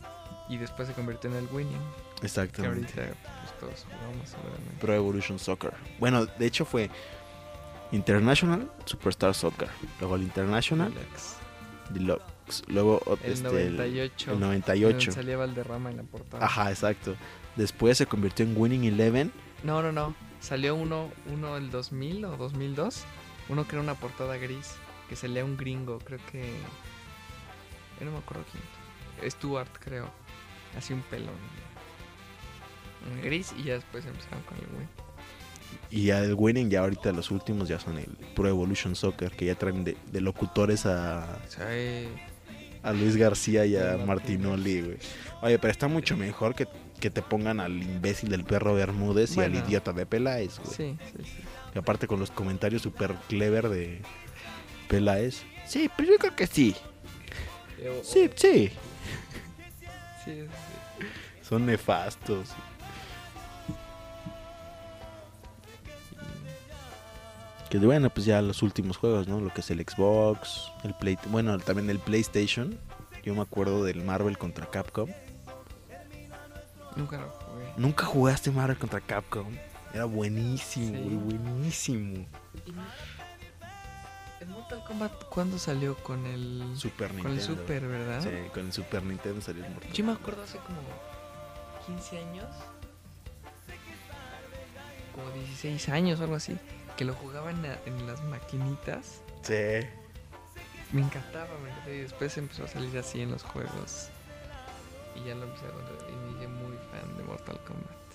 y 0.48 0.56
después 0.58 0.88
se 0.88 0.94
convirtió 0.94 1.30
en 1.30 1.36
el 1.36 1.48
Winning. 1.52 1.80
Que 2.20 2.26
Exactamente. 2.26 3.00
ahorita 3.00 3.18
pues 3.40 3.58
todos 3.60 3.84
jugamos 3.84 4.28
seguramente. 4.28 4.74
Pro 4.80 4.94
Evolution 4.94 5.38
Soccer. 5.38 5.74
Bueno, 5.98 6.26
de 6.26 6.46
hecho 6.46 6.64
fue 6.64 6.90
International 7.92 8.70
Superstar 8.84 9.34
Soccer. 9.34 9.68
Luego 10.00 10.16
el 10.16 10.22
International 10.22 10.92
Deluxe. 10.92 11.36
Deluxe. 11.90 12.64
Luego 12.68 13.02
El 13.22 13.32
este, 13.32 13.48
98. 13.48 14.30
el 14.32 14.40
donde 14.40 14.46
98. 14.46 15.12
Salía 15.12 15.36
Valderrama 15.36 15.90
en 15.90 15.96
la 15.98 16.02
portada. 16.04 16.44
Ajá, 16.44 16.70
exacto. 16.70 17.16
Después 17.56 17.98
se 17.98 18.06
convirtió 18.06 18.44
en 18.44 18.54
Winning 18.56 18.84
Eleven. 18.84 19.32
No, 19.62 19.82
no, 19.82 19.92
no. 19.92 20.14
Salió 20.40 20.74
uno, 20.74 21.10
uno 21.32 21.56
el 21.56 21.70
2000 21.70 22.24
o 22.26 22.36
2002. 22.36 23.04
Uno 23.48 23.66
que 23.66 23.76
era 23.76 23.82
una 23.82 23.94
portada 23.94 24.36
gris. 24.36 24.74
Que 25.08 25.16
salía 25.16 25.44
un 25.44 25.56
gringo, 25.56 25.98
creo 25.98 26.20
que... 26.30 26.52
Yo 27.98 28.06
no 28.06 28.12
me 28.12 28.18
acuerdo 28.18 28.44
quién. 28.50 29.30
Stuart, 29.30 29.70
creo. 29.80 30.10
Así 30.76 30.92
un 30.92 31.02
pelón. 31.02 31.34
Un 33.10 33.22
gris 33.22 33.52
y 33.58 33.64
ya 33.64 33.74
después 33.74 34.04
empezaron 34.04 34.42
con 34.44 34.58
el 34.58 34.64
Win. 34.78 34.88
Y 35.90 36.04
ya 36.06 36.18
el 36.20 36.34
Winning, 36.34 36.68
ya 36.70 36.80
ahorita 36.80 37.12
los 37.12 37.30
últimos 37.30 37.68
ya 37.68 37.78
son 37.78 37.98
el 37.98 38.06
Pro 38.34 38.48
Evolution 38.48 38.96
Soccer, 38.96 39.30
que 39.32 39.44
ya 39.46 39.54
traen 39.54 39.84
de, 39.84 39.96
de 40.10 40.20
locutores 40.20 40.84
a, 40.86 41.38
eh, 41.60 42.08
a 42.82 42.92
Luis 42.92 43.16
García 43.16 43.64
y 43.66 43.76
a 43.76 43.96
Sí, 43.96 44.02
Martinoli, 44.04 44.80
güey. 44.82 44.96
Oye, 45.42 45.58
pero 45.58 45.70
está 45.70 45.86
mucho 45.86 46.16
mejor 46.16 46.54
que, 46.56 46.66
que 46.98 47.10
te 47.10 47.22
pongan 47.22 47.60
al 47.60 47.80
imbécil 47.82 48.30
del 48.30 48.44
perro 48.44 48.74
Bermúdez 48.74 49.32
y 49.32 49.34
Bueno. 49.36 49.58
al 49.60 49.64
idiota 49.68 49.92
de 49.92 50.06
Peláez, 50.06 50.58
güey. 50.58 50.74
sí, 50.76 50.98
sí, 51.16 51.22
sí. 51.24 51.42
Y 51.74 51.78
aparte 51.78 52.06
con 52.08 52.18
los 52.18 52.30
comentarios 52.30 52.82
super 52.82 53.14
clever 53.28 53.68
de 53.68 54.00
Peláez. 54.88 55.42
Sí, 55.66 55.88
pero 55.96 56.10
yo 56.12 56.18
creo 56.18 56.34
que 56.34 56.46
sí. 56.46 56.74
Sí, 58.02 58.30
sí. 58.34 58.70
Son 61.42 61.66
nefastos. 61.66 62.48
Que 67.70 67.78
bueno, 67.78 68.10
pues 68.10 68.26
ya 68.26 68.40
los 68.42 68.62
últimos 68.62 68.96
juegos, 68.96 69.26
¿no? 69.26 69.40
Lo 69.40 69.52
que 69.52 69.60
es 69.60 69.70
el 69.70 69.80
Xbox, 69.80 70.70
el 70.84 70.94
Play, 70.94 71.18
bueno, 71.30 71.58
también 71.58 71.90
el 71.90 71.98
PlayStation. 71.98 72.78
Yo 73.24 73.34
me 73.34 73.42
acuerdo 73.42 73.82
del 73.84 74.04
Marvel 74.04 74.38
contra 74.38 74.66
Capcom. 74.70 75.10
Nunca 76.94 77.18
lo 77.18 77.28
jugué. 77.28 77.64
Nunca 77.76 78.06
jugaste 78.06 78.50
Marvel 78.52 78.78
contra 78.78 79.00
Capcom. 79.00 79.48
Era 79.92 80.04
buenísimo, 80.04 80.86
Sí. 80.96 81.02
güey, 81.02 81.16
buenísimo. 81.16 82.26
¿El 84.68 84.76
Mortal 84.78 84.84
Kombat 84.88 85.24
cuándo 85.28 85.58
salió 85.58 85.94
con 85.96 86.26
el 86.26 86.72
Super 86.76 87.14
Nintendo. 87.14 87.22
con 87.22 87.32
el 87.38 87.40
Super, 87.42 87.86
verdad? 87.86 88.20
Sí, 88.22 88.50
con 88.52 88.66
el 88.66 88.72
Super 88.72 89.02
Nintendo 89.04 89.40
salió 89.40 89.64
el 89.64 89.70
Mortal 89.72 89.92
Yo 89.92 90.04
me 90.04 90.12
acuerdo 90.12 90.42
hace 90.42 90.58
como 90.58 90.78
15 91.86 92.18
años, 92.18 92.46
como 95.14 95.30
16 95.30 95.88
años 95.90 96.20
o 96.20 96.24
algo 96.24 96.34
así, 96.36 96.56
que 96.96 97.04
lo 97.04 97.14
jugaba 97.14 97.50
en, 97.50 97.62
la- 97.62 97.78
en 97.86 98.06
las 98.06 98.22
maquinitas. 98.24 99.20
Sí. 99.42 99.86
Me 100.92 101.02
encantaba, 101.02 101.48
me 101.62 101.70
encantaba. 101.70 101.92
Y 101.94 101.98
después 102.00 102.36
empezó 102.36 102.64
a 102.64 102.68
salir 102.68 102.96
así 102.98 103.20
en 103.20 103.30
los 103.30 103.42
juegos. 103.44 104.08
Y 105.14 105.26
ya 105.28 105.34
lo 105.36 105.44
empecé 105.44 105.64
a 105.66 105.68
encontrar 105.68 106.10
y 106.10 106.12
me 106.16 106.36
hice 106.38 106.48
muy 106.48 106.76
fan 106.90 107.16
de 107.16 107.22
Mortal 107.24 107.58
Kombat. 107.66 108.05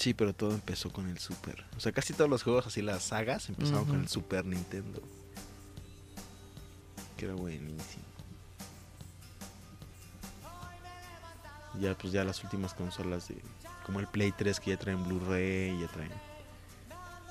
Sí, 0.00 0.14
pero 0.14 0.32
todo 0.32 0.52
empezó 0.54 0.90
con 0.90 1.08
el 1.10 1.18
Super. 1.18 1.62
O 1.76 1.80
sea, 1.80 1.92
casi 1.92 2.14
todos 2.14 2.30
los 2.30 2.42
juegos 2.42 2.66
así, 2.66 2.80
las 2.80 3.02
sagas, 3.02 3.50
empezaron 3.50 3.84
con 3.84 4.00
el 4.00 4.08
Super 4.08 4.46
Nintendo. 4.46 5.02
Que 7.18 7.26
era 7.26 7.34
buenísimo. 7.34 8.04
Ya, 11.78 11.94
pues 11.98 12.12
ya 12.14 12.24
las 12.24 12.42
últimas 12.42 12.72
consolas 12.72 13.28
de... 13.28 13.42
Como 13.84 14.00
el 14.00 14.06
Play 14.06 14.32
3 14.32 14.58
que 14.58 14.70
ya 14.70 14.78
traen 14.78 15.04
Blu-ray, 15.04 15.78
ya 15.80 15.88
traen 15.88 16.12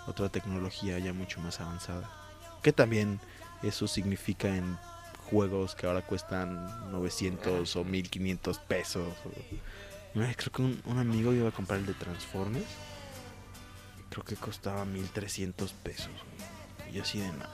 otra 0.08 0.30
tecnología 0.30 0.98
ya 1.00 1.12
mucho 1.12 1.40
más 1.42 1.60
avanzada. 1.60 2.08
Que 2.62 2.72
también 2.72 3.20
eso 3.64 3.88
significa 3.88 4.48
en 4.56 4.78
juegos 5.30 5.74
que 5.76 5.88
ahora 5.88 6.02
cuestan 6.06 6.92
900 6.92 7.76
o 7.76 7.84
1500 7.84 8.60
pesos. 8.60 9.08
o- 9.26 9.89
Creo 10.14 10.51
que 10.51 10.62
un, 10.62 10.82
un 10.86 10.97
amigo 10.99 11.34
iba 11.34 11.49
a 11.49 11.51
comprar 11.51 11.80
el 11.80 11.86
de 11.86 11.93
Transformers. 11.93 12.66
Creo 14.10 14.24
que 14.26 14.36
costaba 14.36 14.86
1300 14.86 15.72
pesos. 15.74 16.07
güey. 16.07 16.89
Y 16.91 16.93
yo 16.95 17.03
así 17.03 17.20
de 17.20 17.28
nada. 17.30 17.49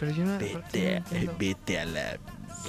Pero 0.00 0.12
yo 0.12 0.24
no, 0.24 0.38
Vete, 0.38 0.96
a- 0.98 1.04
vete 1.38 1.78
a 1.78 1.84
la 1.84 2.18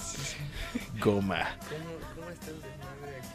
goma. 0.99 1.57
¿Cómo, 1.69 2.15
cómo 2.15 2.29
está 2.29 2.47
el 2.51 2.61
desmadre 2.61 3.17
aquí? 3.17 3.27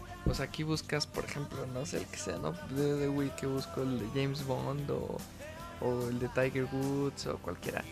Porque, 0.00 0.16
pues 0.24 0.40
aquí 0.40 0.62
buscas, 0.62 1.06
por 1.06 1.24
ejemplo, 1.24 1.66
no 1.66 1.84
sé 1.86 1.98
el 1.98 2.06
que 2.06 2.16
sea, 2.16 2.38
¿no? 2.38 2.52
De, 2.70 2.94
de 2.96 3.08
Wii 3.08 3.30
que 3.36 3.46
busco 3.46 3.82
el 3.82 3.98
de 4.00 4.08
James 4.20 4.44
Bond 4.46 4.90
o, 4.90 5.18
o 5.80 6.08
el 6.08 6.18
de 6.18 6.28
Tiger 6.28 6.64
Woods 6.72 7.26
o 7.26 7.38
cualquiera. 7.38 7.84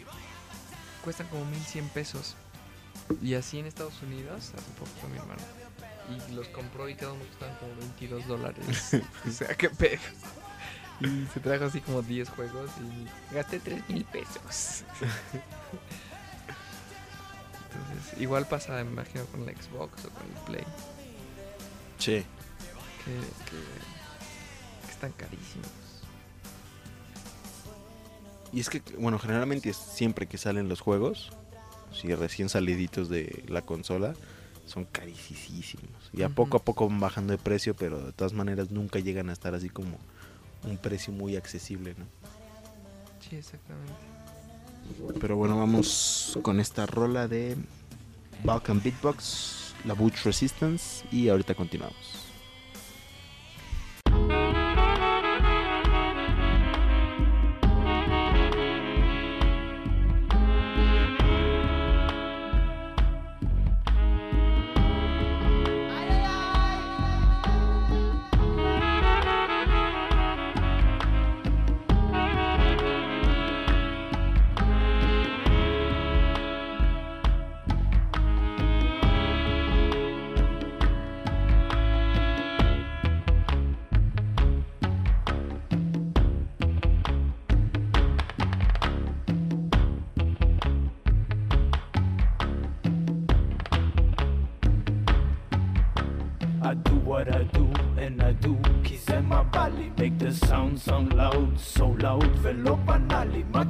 Cuestan 1.05 1.29
como 1.29 1.45
1100 1.45 1.89
pesos. 1.91 2.35
Y 3.23 3.35
así 3.35 3.59
en 3.59 3.67
Estados 3.67 4.01
Unidos, 4.03 4.53
hace 4.57 4.71
poco 4.79 4.91
fue 5.01 5.11
mi 5.11 5.19
hermano. 5.19 5.41
Y 6.11 6.33
los 6.33 6.49
compró 6.49 6.89
y 6.89 6.95
cada 6.95 7.13
uno 7.13 7.25
costaban 7.25 7.57
como 7.59 7.75
22 7.77 8.27
dólares. 8.27 8.97
o 9.29 9.31
sea, 9.31 9.55
qué 9.55 9.71
pedo. 9.71 10.01
Y 11.01 11.27
se 11.33 11.41
trajo 11.41 11.65
así 11.65 11.81
como 11.81 12.03
10 12.03 12.29
juegos 12.31 12.71
y 12.81 13.35
gasté 13.35 13.59
3 13.61 13.89
mil 13.89 14.05
pesos. 14.05 14.85
Entonces, 17.73 18.21
igual 18.21 18.47
pasa, 18.47 18.73
me 18.85 18.91
imagino, 18.91 19.25
con 19.27 19.49
el 19.49 19.57
Xbox 19.57 20.05
o 20.05 20.11
con 20.11 20.27
el 20.27 20.43
Play, 20.45 20.65
Sí. 21.99 22.25
que, 23.05 23.13
que- 23.51 24.87
que 24.87 24.93
están 24.93 25.13
carísimos. 25.13 25.69
Y 28.53 28.61
es 28.61 28.69
que, 28.69 28.83
bueno, 28.99 29.19
generalmente 29.19 29.71
es 29.71 29.77
siempre 29.77 30.27
que 30.27 30.37
salen 30.37 30.69
los 30.69 30.81
juegos, 30.81 31.31
si 31.93 32.13
recién 32.15 32.49
saliditos 32.49 33.09
de 33.09 33.45
la 33.49 33.63
consola, 33.63 34.15
son 34.71 34.85
carísimos. 34.85 36.11
Y 36.13 36.23
a 36.23 36.29
poco 36.29 36.57
a 36.57 36.63
poco 36.63 36.89
van 36.89 37.01
bajando 37.01 37.33
de 37.33 37.39
precio, 37.39 37.75
pero 37.75 38.01
de 38.07 38.13
todas 38.13 38.33
maneras 38.33 38.71
nunca 38.71 39.01
llegan 39.01 39.29
a 39.29 39.33
estar 39.33 39.55
así 39.55 39.69
como 39.69 39.99
un 40.65 40.77
precio 40.77 41.13
muy 41.13 41.37
accesible, 41.37 41.95
¿no? 41.99 42.07
Sí, 43.21 43.37
exactamente. 43.37 43.93
Pero 45.21 45.37
bueno, 45.37 45.59
vamos 45.59 46.39
con 46.43 46.61
esta 46.61 46.87
rola 46.87 47.29
de 47.29 47.57
Balkan 48.45 48.83
Beatbox, 48.83 49.75
la 49.85 49.95
Butch 49.95 50.25
Resistance, 50.25 51.05
y 51.13 51.29
ahorita 51.29 51.55
continuamos. 51.55 52.30
sound 100.81 101.13
loud, 101.13 101.59
so 101.59 101.87
loud. 102.01 102.31
Velo 102.43 102.77
בנאלי, 102.87 103.45
מה 103.53 103.65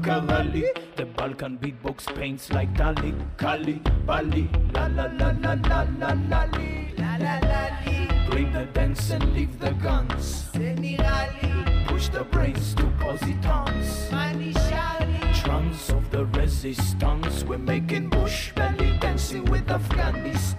The 0.96 1.06
Balkan 1.16 1.58
beatbox 1.58 2.06
paints 2.14 2.52
like 2.52 2.72
טלי, 2.76 3.12
Kali, 3.36 3.80
Bali, 4.06 4.48
la 4.74 4.86
la 4.86 5.06
la 5.18 5.30
la 5.42 5.54
la 5.68 5.84
la 6.00 6.12
la 6.30 6.44
לה 6.44 6.74
la 6.98 7.14
la 7.18 7.34
la. 7.50 7.62
לה 7.82 8.30
bring 8.30 8.52
the 8.52 8.64
dance 8.76 9.10
and 9.10 9.24
leave 9.34 9.58
the 9.58 9.72
guns, 9.86 10.50
זה 10.52 10.74
push 11.88 12.08
the 12.08 12.24
brains 12.32 12.74
to 12.74 12.84
positons, 13.02 14.12
מה 14.12 14.32
נשאר 14.32 14.98
Trance 15.40 15.90
of 15.96 16.04
the 16.14 16.24
resistance, 16.40 17.44
we're 17.48 17.66
making 17.74 18.08
bush 18.08 18.52
belly 18.56 18.90
dancing 19.00 19.44
with 19.52 19.68
Afghanistan. 19.78 20.49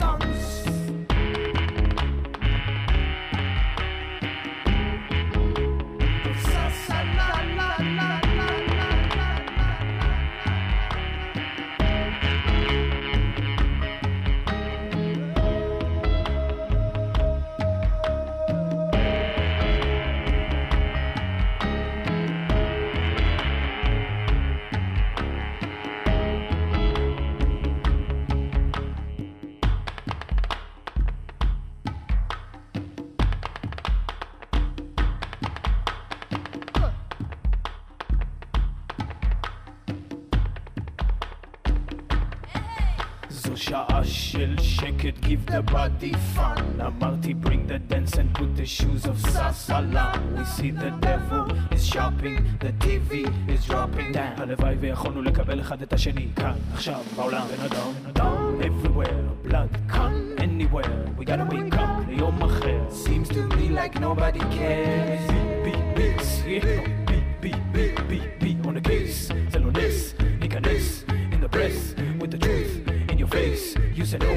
give 45.30 45.46
the 45.46 45.62
body 45.62 46.14
fun. 46.34 46.80
אמרתי 46.80 47.34
bring 47.34 47.66
the 47.66 47.78
dance 47.78 48.18
and 48.18 48.34
put 48.34 48.56
the 48.56 48.66
shoes 48.66 49.06
of 49.06 49.16
ססלה. 49.30 50.12
We 50.36 50.44
see 50.44 50.70
the 50.70 50.90
devil 51.00 51.44
is 51.74 51.86
shopping, 51.86 52.36
the 52.60 52.72
TV 52.84 53.12
is 53.48 53.66
dropping. 53.70 54.16
הלוואי 54.16 54.74
ויכולנו 54.80 55.22
לקבל 55.22 55.60
אחד 55.60 55.82
את 55.82 55.92
השני 55.92 56.28
כאן, 56.36 56.54
עכשיו, 56.74 57.00
בעולם, 57.16 57.46
בן 57.56 57.64
אדם, 57.64 57.92
בן 58.02 58.10
אדם. 58.10 58.60
everywhere, 58.60 59.48
blood, 59.48 59.70
come 59.88 60.34
anywhere. 60.38 61.06
We 61.18 61.24
gotta 61.24 61.44
wake 61.50 61.74
up 61.74 62.08
ליום 62.08 62.42
אחר. 62.42 62.80
Seems 62.90 63.28
to 63.28 63.42
me 63.56 63.68
like 63.68 64.00
nobody 64.00 64.40
cares. 64.58 65.30
beat, 65.30 65.64
beat, 65.64 65.94
beats, 65.96 66.30
yeah. 66.46 66.80
beat, 67.08 67.28
beat, 67.40 67.72
beat, 67.72 68.08
beat, 68.08 68.28
beat 68.40 68.66
on 68.66 68.74
the 68.74 68.80
case. 68.88 69.32
זה 69.50 69.58
לא 69.58 69.70
נס, 69.72 70.14
ניכנס 70.40 71.04
in 71.32 71.40
the 71.40 71.48
press 71.48 71.94
with 72.20 72.30
the 72.30 72.38
truth 72.38 72.72
in 73.10 73.18
your 73.18 73.28
face. 73.28 73.74
You 73.94 74.04
say 74.04 74.18
no, 74.18 74.32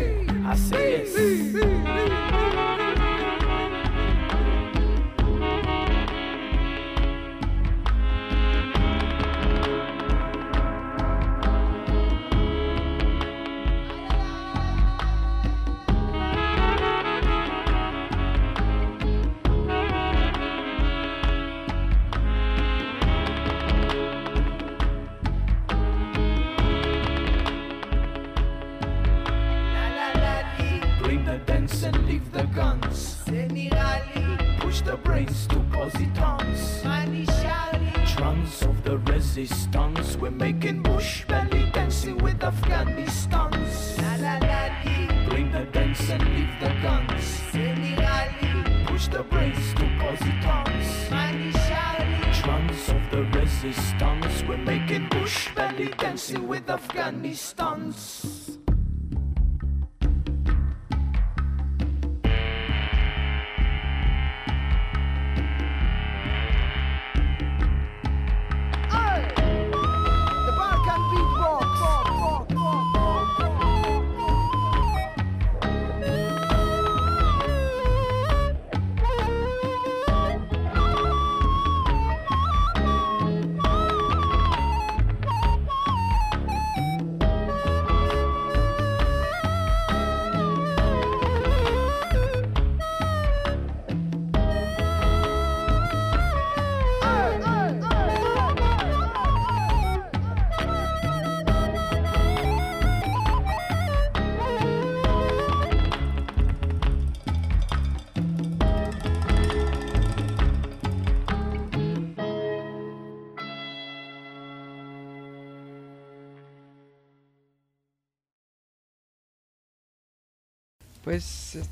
I 0.46 0.54
say 0.56 1.04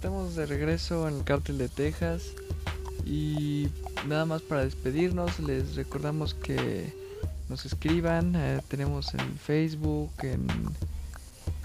estamos 0.02 0.34
de 0.34 0.46
regreso 0.46 1.06
en 1.06 1.18
el 1.18 1.22
cártel 1.22 1.58
de 1.58 1.68
Texas 1.68 2.32
y 3.06 3.68
nada 4.08 4.26
más 4.26 4.42
para 4.42 4.64
despedirnos 4.64 5.38
les 5.38 5.76
recordamos 5.76 6.34
que 6.34 6.92
nos 7.48 7.64
escriban, 7.66 8.34
eh, 8.34 8.58
tenemos 8.66 9.14
en 9.14 9.38
Facebook, 9.38 10.10
en, 10.22 10.44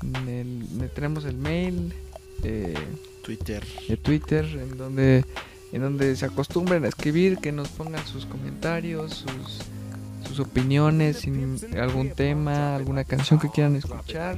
en 0.03 0.29
el, 0.29 0.91
tenemos 0.91 1.25
el 1.25 1.35
mail, 1.35 1.95
eh, 2.43 2.75
Twitter. 3.23 3.65
de 3.89 3.97
Twitter, 3.97 4.45
en 4.45 4.77
donde 4.77 5.25
en 5.71 5.81
donde 5.81 6.15
se 6.15 6.27
acostumbren 6.27 6.85
a 6.85 6.89
escribir, 6.89 7.39
que 7.39 7.51
nos 7.51 7.69
pongan 7.69 8.05
sus 8.05 8.27
comentarios, 8.27 9.25
sus, 9.25 10.27
sus 10.27 10.39
opiniones, 10.39 11.21
sin 11.21 11.57
algún 11.75 12.11
tema, 12.11 12.75
alguna 12.75 13.03
canción 13.03 13.39
que 13.39 13.49
quieran 13.49 13.77
escuchar. 13.77 14.37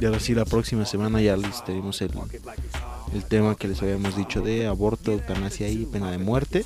Y 0.00 0.04
ahora 0.04 0.20
sí, 0.20 0.34
la 0.34 0.44
próxima 0.44 0.84
semana 0.84 1.20
ya 1.20 1.36
les 1.36 1.64
tenemos 1.64 2.00
el, 2.02 2.10
el 3.14 3.24
tema 3.24 3.54
que 3.54 3.68
les 3.68 3.80
habíamos 3.82 4.16
dicho 4.16 4.40
de 4.40 4.66
aborto, 4.66 5.12
eutanasia 5.12 5.68
y 5.68 5.86
pena 5.86 6.10
de 6.10 6.18
muerte. 6.18 6.62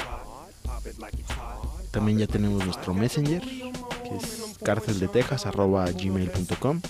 También 1.91 2.19
ya 2.19 2.27
tenemos 2.27 2.65
nuestro 2.65 2.93
messenger, 2.93 3.41
que 3.41 4.17
es 4.17 4.57
cárceldetexas.gmail.com. 4.65 6.81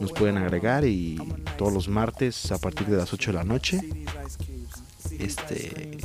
Nos 0.00 0.12
pueden 0.12 0.36
agregar 0.36 0.84
y 0.84 1.18
todos 1.56 1.72
los 1.72 1.88
martes 1.88 2.52
a 2.52 2.58
partir 2.58 2.88
de 2.88 2.98
las 2.98 3.10
8 3.12 3.30
de 3.30 3.38
la 3.38 3.44
noche, 3.44 3.80
este, 5.18 5.98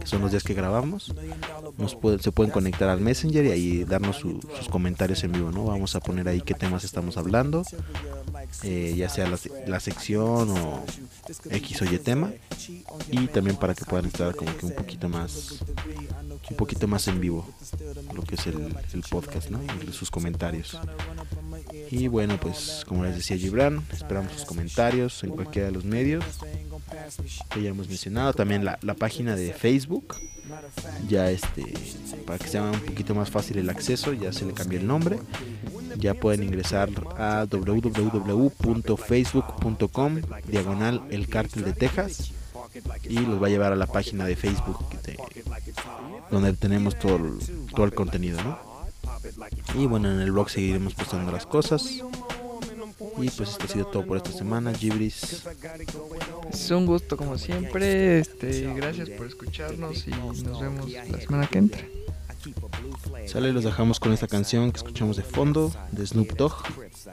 que 0.00 0.06
son 0.06 0.20
los 0.22 0.30
días 0.30 0.42
que 0.42 0.54
grabamos, 0.54 1.12
se 2.20 2.32
pueden 2.32 2.52
conectar 2.52 2.88
al 2.88 3.00
messenger 3.00 3.44
y 3.46 3.50
ahí 3.50 3.84
darnos 3.84 4.16
su- 4.16 4.40
sus 4.58 4.68
comentarios 4.68 5.22
en 5.24 5.32
vivo, 5.32 5.50
¿no? 5.50 5.64
Vamos 5.64 5.94
a 5.96 6.00
poner 6.00 6.28
ahí 6.28 6.40
qué 6.40 6.54
temas 6.54 6.84
estamos 6.84 7.16
hablando 7.16 7.62
eh, 8.64 8.94
ya 8.96 9.08
sea 9.08 9.28
la, 9.66 9.80
sección 9.80 10.50
o 10.50 10.84
X 11.50 11.82
o 11.82 11.84
Y 11.86 11.98
tema. 11.98 12.30
Y 13.10 13.26
también 13.28 13.56
para 13.56 13.74
que 13.74 13.84
puedan 13.84 14.06
estar 14.06 14.34
como 14.34 14.54
que 14.56 14.66
un 14.66 14.74
poquito 14.74 15.08
más, 15.08 15.60
un 16.50 16.56
poquito 16.56 16.86
más 16.86 17.08
en 17.08 17.20
vivo 17.20 17.48
lo 18.14 18.22
que 18.22 18.34
es 18.34 18.46
el, 18.46 18.74
el 18.92 19.02
podcast, 19.08 19.50
¿no? 19.50 19.60
Y 19.88 19.92
sus 19.92 20.10
comentarios. 20.10 20.78
Y 21.90 22.08
bueno, 22.08 22.38
pues 22.40 22.84
como 22.86 23.04
les 23.04 23.16
decía 23.16 23.36
Gibran, 23.36 23.82
esperamos 23.92 24.32
sus 24.32 24.44
comentarios 24.44 25.22
en 25.24 25.30
cualquiera 25.30 25.68
de 25.68 25.72
los 25.72 25.84
medios 25.84 26.24
que 27.50 27.62
ya 27.62 27.70
hemos 27.70 27.88
mencionado. 27.88 28.32
También 28.34 28.51
la, 28.58 28.78
la 28.82 28.94
página 28.94 29.34
de 29.36 29.52
Facebook, 29.52 30.16
ya 31.08 31.30
este, 31.30 31.72
para 32.26 32.38
que 32.38 32.48
sea 32.48 32.62
un 32.64 32.78
poquito 32.80 33.14
más 33.14 33.30
fácil 33.30 33.58
el 33.58 33.70
acceso, 33.70 34.12
ya 34.12 34.32
se 34.32 34.44
le 34.46 34.52
cambió 34.52 34.78
el 34.78 34.86
nombre. 34.86 35.18
Ya 35.98 36.14
pueden 36.14 36.42
ingresar 36.42 36.88
a 37.18 37.46
www.facebook.com 37.50 40.20
diagonal 40.48 41.02
el 41.10 41.28
cártel 41.28 41.64
de 41.64 41.72
Texas 41.74 42.32
y 43.08 43.18
los 43.20 43.40
va 43.42 43.46
a 43.48 43.50
llevar 43.50 43.72
a 43.72 43.76
la 43.76 43.86
página 43.86 44.24
de 44.24 44.34
Facebook 44.36 44.78
de- 45.02 45.18
donde 46.30 46.54
tenemos 46.54 46.98
todo 46.98 47.16
el, 47.16 47.38
todo 47.74 47.84
el 47.84 47.92
contenido, 47.94 48.42
¿no? 48.42 48.58
Y 49.74 49.86
bueno, 49.86 50.10
en 50.10 50.20
el 50.20 50.32
blog 50.32 50.48
seguiremos 50.50 50.94
postando 50.94 51.30
las 51.30 51.44
cosas. 51.46 52.00
Y 53.18 53.30
pues 53.30 53.50
esto 53.50 53.64
ha 53.64 53.68
sido 53.68 53.86
todo 53.86 54.06
por 54.06 54.16
esta 54.16 54.32
semana, 54.32 54.72
Gibris. 54.74 55.44
Es 56.50 56.70
un 56.70 56.86
gusto 56.86 57.16
como 57.16 57.38
siempre. 57.38 58.20
Este, 58.20 58.72
gracias 58.74 59.10
por 59.10 59.26
escucharnos 59.26 60.06
y 60.06 60.10
nos 60.10 60.60
vemos 60.60 60.90
la 60.90 61.20
semana 61.20 61.46
que 61.46 61.58
entra. 61.58 61.84
Sale, 63.26 63.52
los 63.52 63.64
dejamos 63.64 64.00
con 64.00 64.12
esta 64.12 64.26
canción 64.26 64.72
que 64.72 64.78
escuchamos 64.78 65.16
de 65.16 65.22
fondo 65.22 65.72
de 65.92 66.06
Snoop 66.06 66.32
Dogg, 66.32 66.54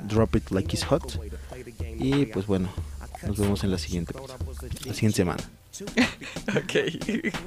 Drop 0.08 0.36
It 0.36 0.50
Like 0.52 0.76
It's 0.76 0.86
Hot. 0.86 1.20
Y 2.00 2.26
pues 2.28 2.48
bueno, 2.48 2.70
nos 3.26 3.38
vemos 3.38 3.64
en 3.64 3.72
la 3.72 3.78
siguiente, 3.78 4.14
la 4.86 4.94
siguiente 4.94 5.18
semana. 5.18 5.44
Ok. 6.56 6.90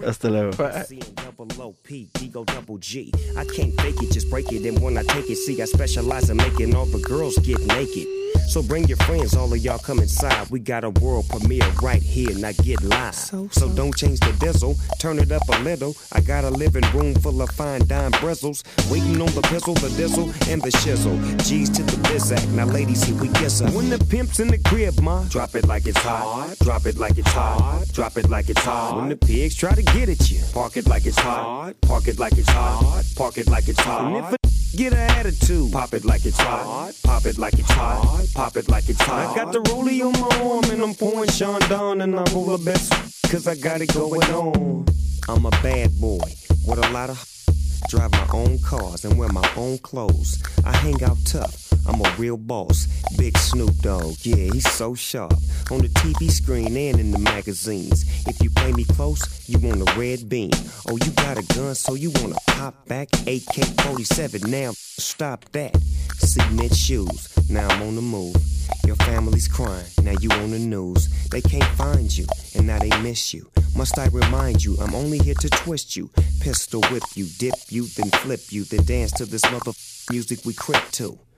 Hasta 0.05 0.28
luego. 0.30 0.53
C 0.87 1.01
and 1.01 1.16
double 1.16 1.62
O 1.62 1.74
P, 1.83 2.09
D 2.14 2.28
go 2.28 2.45
double 2.45 2.78
G. 2.78 3.12
I 3.37 3.45
can't 3.45 3.78
fake 3.80 4.01
it, 4.03 4.12
just 4.12 4.30
break 4.30 4.53
it. 4.53 4.64
And 4.66 4.80
when 4.80 4.97
I 4.97 5.03
take 5.03 5.28
it, 5.28 5.37
see, 5.37 5.61
I 5.61 5.64
specialize 5.64 6.30
in 6.30 6.37
making 6.37 6.74
all 6.74 6.87
the 6.87 7.01
girls 7.01 7.37
get 7.39 7.59
naked. 7.66 8.07
So 8.49 8.62
bring 8.62 8.85
your 8.85 8.99
friends, 8.99 9.35
all 9.35 9.53
of 9.53 9.59
y'all 9.59 9.78
come 9.78 9.99
inside. 9.99 10.51
We 10.51 10.61
got 10.61 10.85
a 10.85 10.91
world 10.91 11.28
premiere 11.28 11.66
right 11.83 12.03
here, 12.03 12.35
now 12.37 12.53
get 12.62 12.83
live. 12.83 13.14
So, 13.14 13.49
don't 13.74 13.97
change 13.97 14.20
the 14.20 14.33
diesel, 14.41 14.76
turn 14.99 15.18
it 15.18 15.33
up 15.33 15.43
a 15.49 15.59
little. 15.61 15.95
I 16.12 16.20
got 16.20 16.45
a 16.45 16.51
living 16.51 16.85
room 16.93 17.14
full 17.14 17.41
of 17.41 17.51
fine 17.51 17.87
dime 17.87 18.11
bristles. 18.20 18.62
Waiting 18.91 19.20
on 19.20 19.33
the 19.33 19.43
pistol, 19.43 19.74
the 19.74 19.89
diesel, 19.97 20.24
and 20.51 20.61
the 20.61 20.70
shizzle. 20.70 21.16
G's 21.47 21.70
to 21.70 21.83
the 21.83 21.97
bizac, 22.09 22.47
now 22.53 22.66
ladies, 22.66 23.03
here 23.05 23.16
we 23.20 23.28
kiss 23.28 23.61
her. 23.61 23.70
When 23.70 23.89
the 23.89 23.99
pimp's 23.99 24.39
in 24.41 24.49
the 24.49 24.59
crib, 24.59 25.01
ma, 25.01 25.22
drop 25.24 25.55
it 25.55 25.66
like 25.66 25.87
it's 25.87 25.99
hot. 25.99 26.55
Drop 26.61 26.85
it 26.87 26.99
like 26.99 27.16
it's 27.18 27.33
hot. 27.33 27.87
Drop 27.93 28.16
it 28.18 28.22
like 28.29 28.49
it's 28.49 28.61
hot. 28.61 28.97
When 28.97 29.09
the 29.09 29.16
pigs 29.16 29.55
try 29.55 29.75
to 29.75 29.83
get 29.83 30.09
at 30.09 30.31
you, 30.31 30.43
park 30.53 30.77
it 30.77 30.87
like 30.89 31.07
it's 31.07 31.18
hot. 31.18 31.75
Park 31.83 32.09
it 32.09 32.18
like 32.18 32.39
it's 32.39 32.49
hot. 32.49 33.05
Park 33.16 33.39
it 33.39 33.49
like 33.49 33.68
it's 33.68 33.81
hot. 33.81 34.05
And 34.07 34.16
if 34.16 34.33
a 34.33 34.37
Get 34.77 34.95
an 34.95 35.11
attitude. 35.18 35.70
Pop 35.70 35.93
it 35.93 36.05
like 36.07 36.25
it's 36.25 36.41
hot. 36.41 36.95
Pop 37.05 37.27
it 37.27 37.37
like 37.37 37.59
it's 37.59 37.70
hot. 37.70 38.27
Pop 38.35 38.57
it 38.57 38.70
like 38.70 38.89
it's 38.89 39.03
hot. 39.03 39.31
I 39.31 39.35
got 39.35 39.53
the 39.53 39.61
rollie 39.61 40.01
on 40.01 40.18
my 40.18 40.51
arm 40.51 40.64
and 40.73 40.83
I'm 40.83 40.95
pouring 40.95 41.29
Sean 41.29 41.61
down 41.68 42.01
and 42.01 42.18
I'm 42.18 42.35
over 42.35 42.57
best 42.57 42.91
cause 43.31 43.47
I 43.47 43.55
got 43.55 43.83
it 43.83 43.93
going 43.93 44.23
on. 44.31 44.87
I'm 45.29 45.45
a 45.45 45.51
bad 45.62 45.91
boy 46.01 46.25
with 46.66 46.79
a 46.79 46.91
lot 46.91 47.11
of 47.11 47.41
drive 47.89 48.12
my 48.12 48.26
own 48.33 48.59
cars 48.61 49.05
and 49.05 49.18
wear 49.18 49.28
my 49.28 49.49
own 49.57 49.78
clothes. 49.78 50.43
I 50.64 50.76
hang 50.76 51.03
out 51.03 51.18
tough. 51.24 51.72
I'm 51.87 52.01
a 52.01 52.14
real 52.18 52.37
boss. 52.37 52.87
Big 53.16 53.37
Snoop 53.39 53.74
Dogg, 53.78 54.14
yeah, 54.22 54.53
he's 54.53 54.70
so 54.70 54.95
sharp. 54.95 55.35
On 55.70 55.78
the 55.78 55.89
TV 55.89 56.30
screen 56.30 56.76
and 56.76 57.01
in 57.01 57.11
the 57.11 57.18
magazines. 57.18 58.05
If 58.26 58.43
you 58.43 58.51
play 58.51 58.72
me 58.72 58.85
close, 58.85 59.49
you 59.49 59.59
want 59.59 59.89
a 59.89 59.99
red 59.99 60.28
beam. 60.28 60.51
Oh, 60.89 60.97
you 60.97 61.11
got 61.12 61.39
a 61.39 61.43
gun, 61.55 61.74
so 61.74 61.95
you 61.95 62.11
wanna 62.20 62.37
pop 62.47 62.87
back? 62.87 63.09
AK 63.26 63.64
47, 63.83 64.51
now 64.51 64.72
stop 64.76 65.45
that. 65.53 65.76
Cement 66.18 66.74
shoes, 66.74 67.51
now 67.51 67.68
I'm 67.68 67.83
on 67.83 67.97
the 67.97 68.03
move. 68.03 68.62
Your 68.87 68.97
family's 68.97 69.49
crying, 69.49 69.87
now 70.03 70.14
you 70.20 70.31
on 70.31 70.51
the 70.51 70.59
news. 70.59 71.09
They 71.29 71.41
can't 71.41 71.77
find 71.77 72.16
you, 72.16 72.27
and 72.55 72.66
now 72.66 72.79
they 72.79 72.91
miss 73.01 73.33
you. 73.33 73.51
Must 73.77 73.99
I 73.99 74.07
remind 74.09 74.64
you, 74.64 74.77
I'm 74.81 74.95
only 74.95 75.18
here 75.18 75.35
to 75.35 75.49
twist 75.49 75.97
you. 75.97 76.11
Pistol 76.41 76.83
whip 76.91 77.05
you, 77.14 77.27
dip 77.39 77.55
you, 77.68 77.87
then 77.87 78.11
flip 78.11 78.41
you, 78.51 78.64
then 78.64 78.85
dance 78.85 79.12
to 79.12 79.27
this 79.27 79.45
mother 79.51 79.73
music 80.11 80.41
we 80.45 80.53
crip 80.55 80.91
to. 80.93 81.18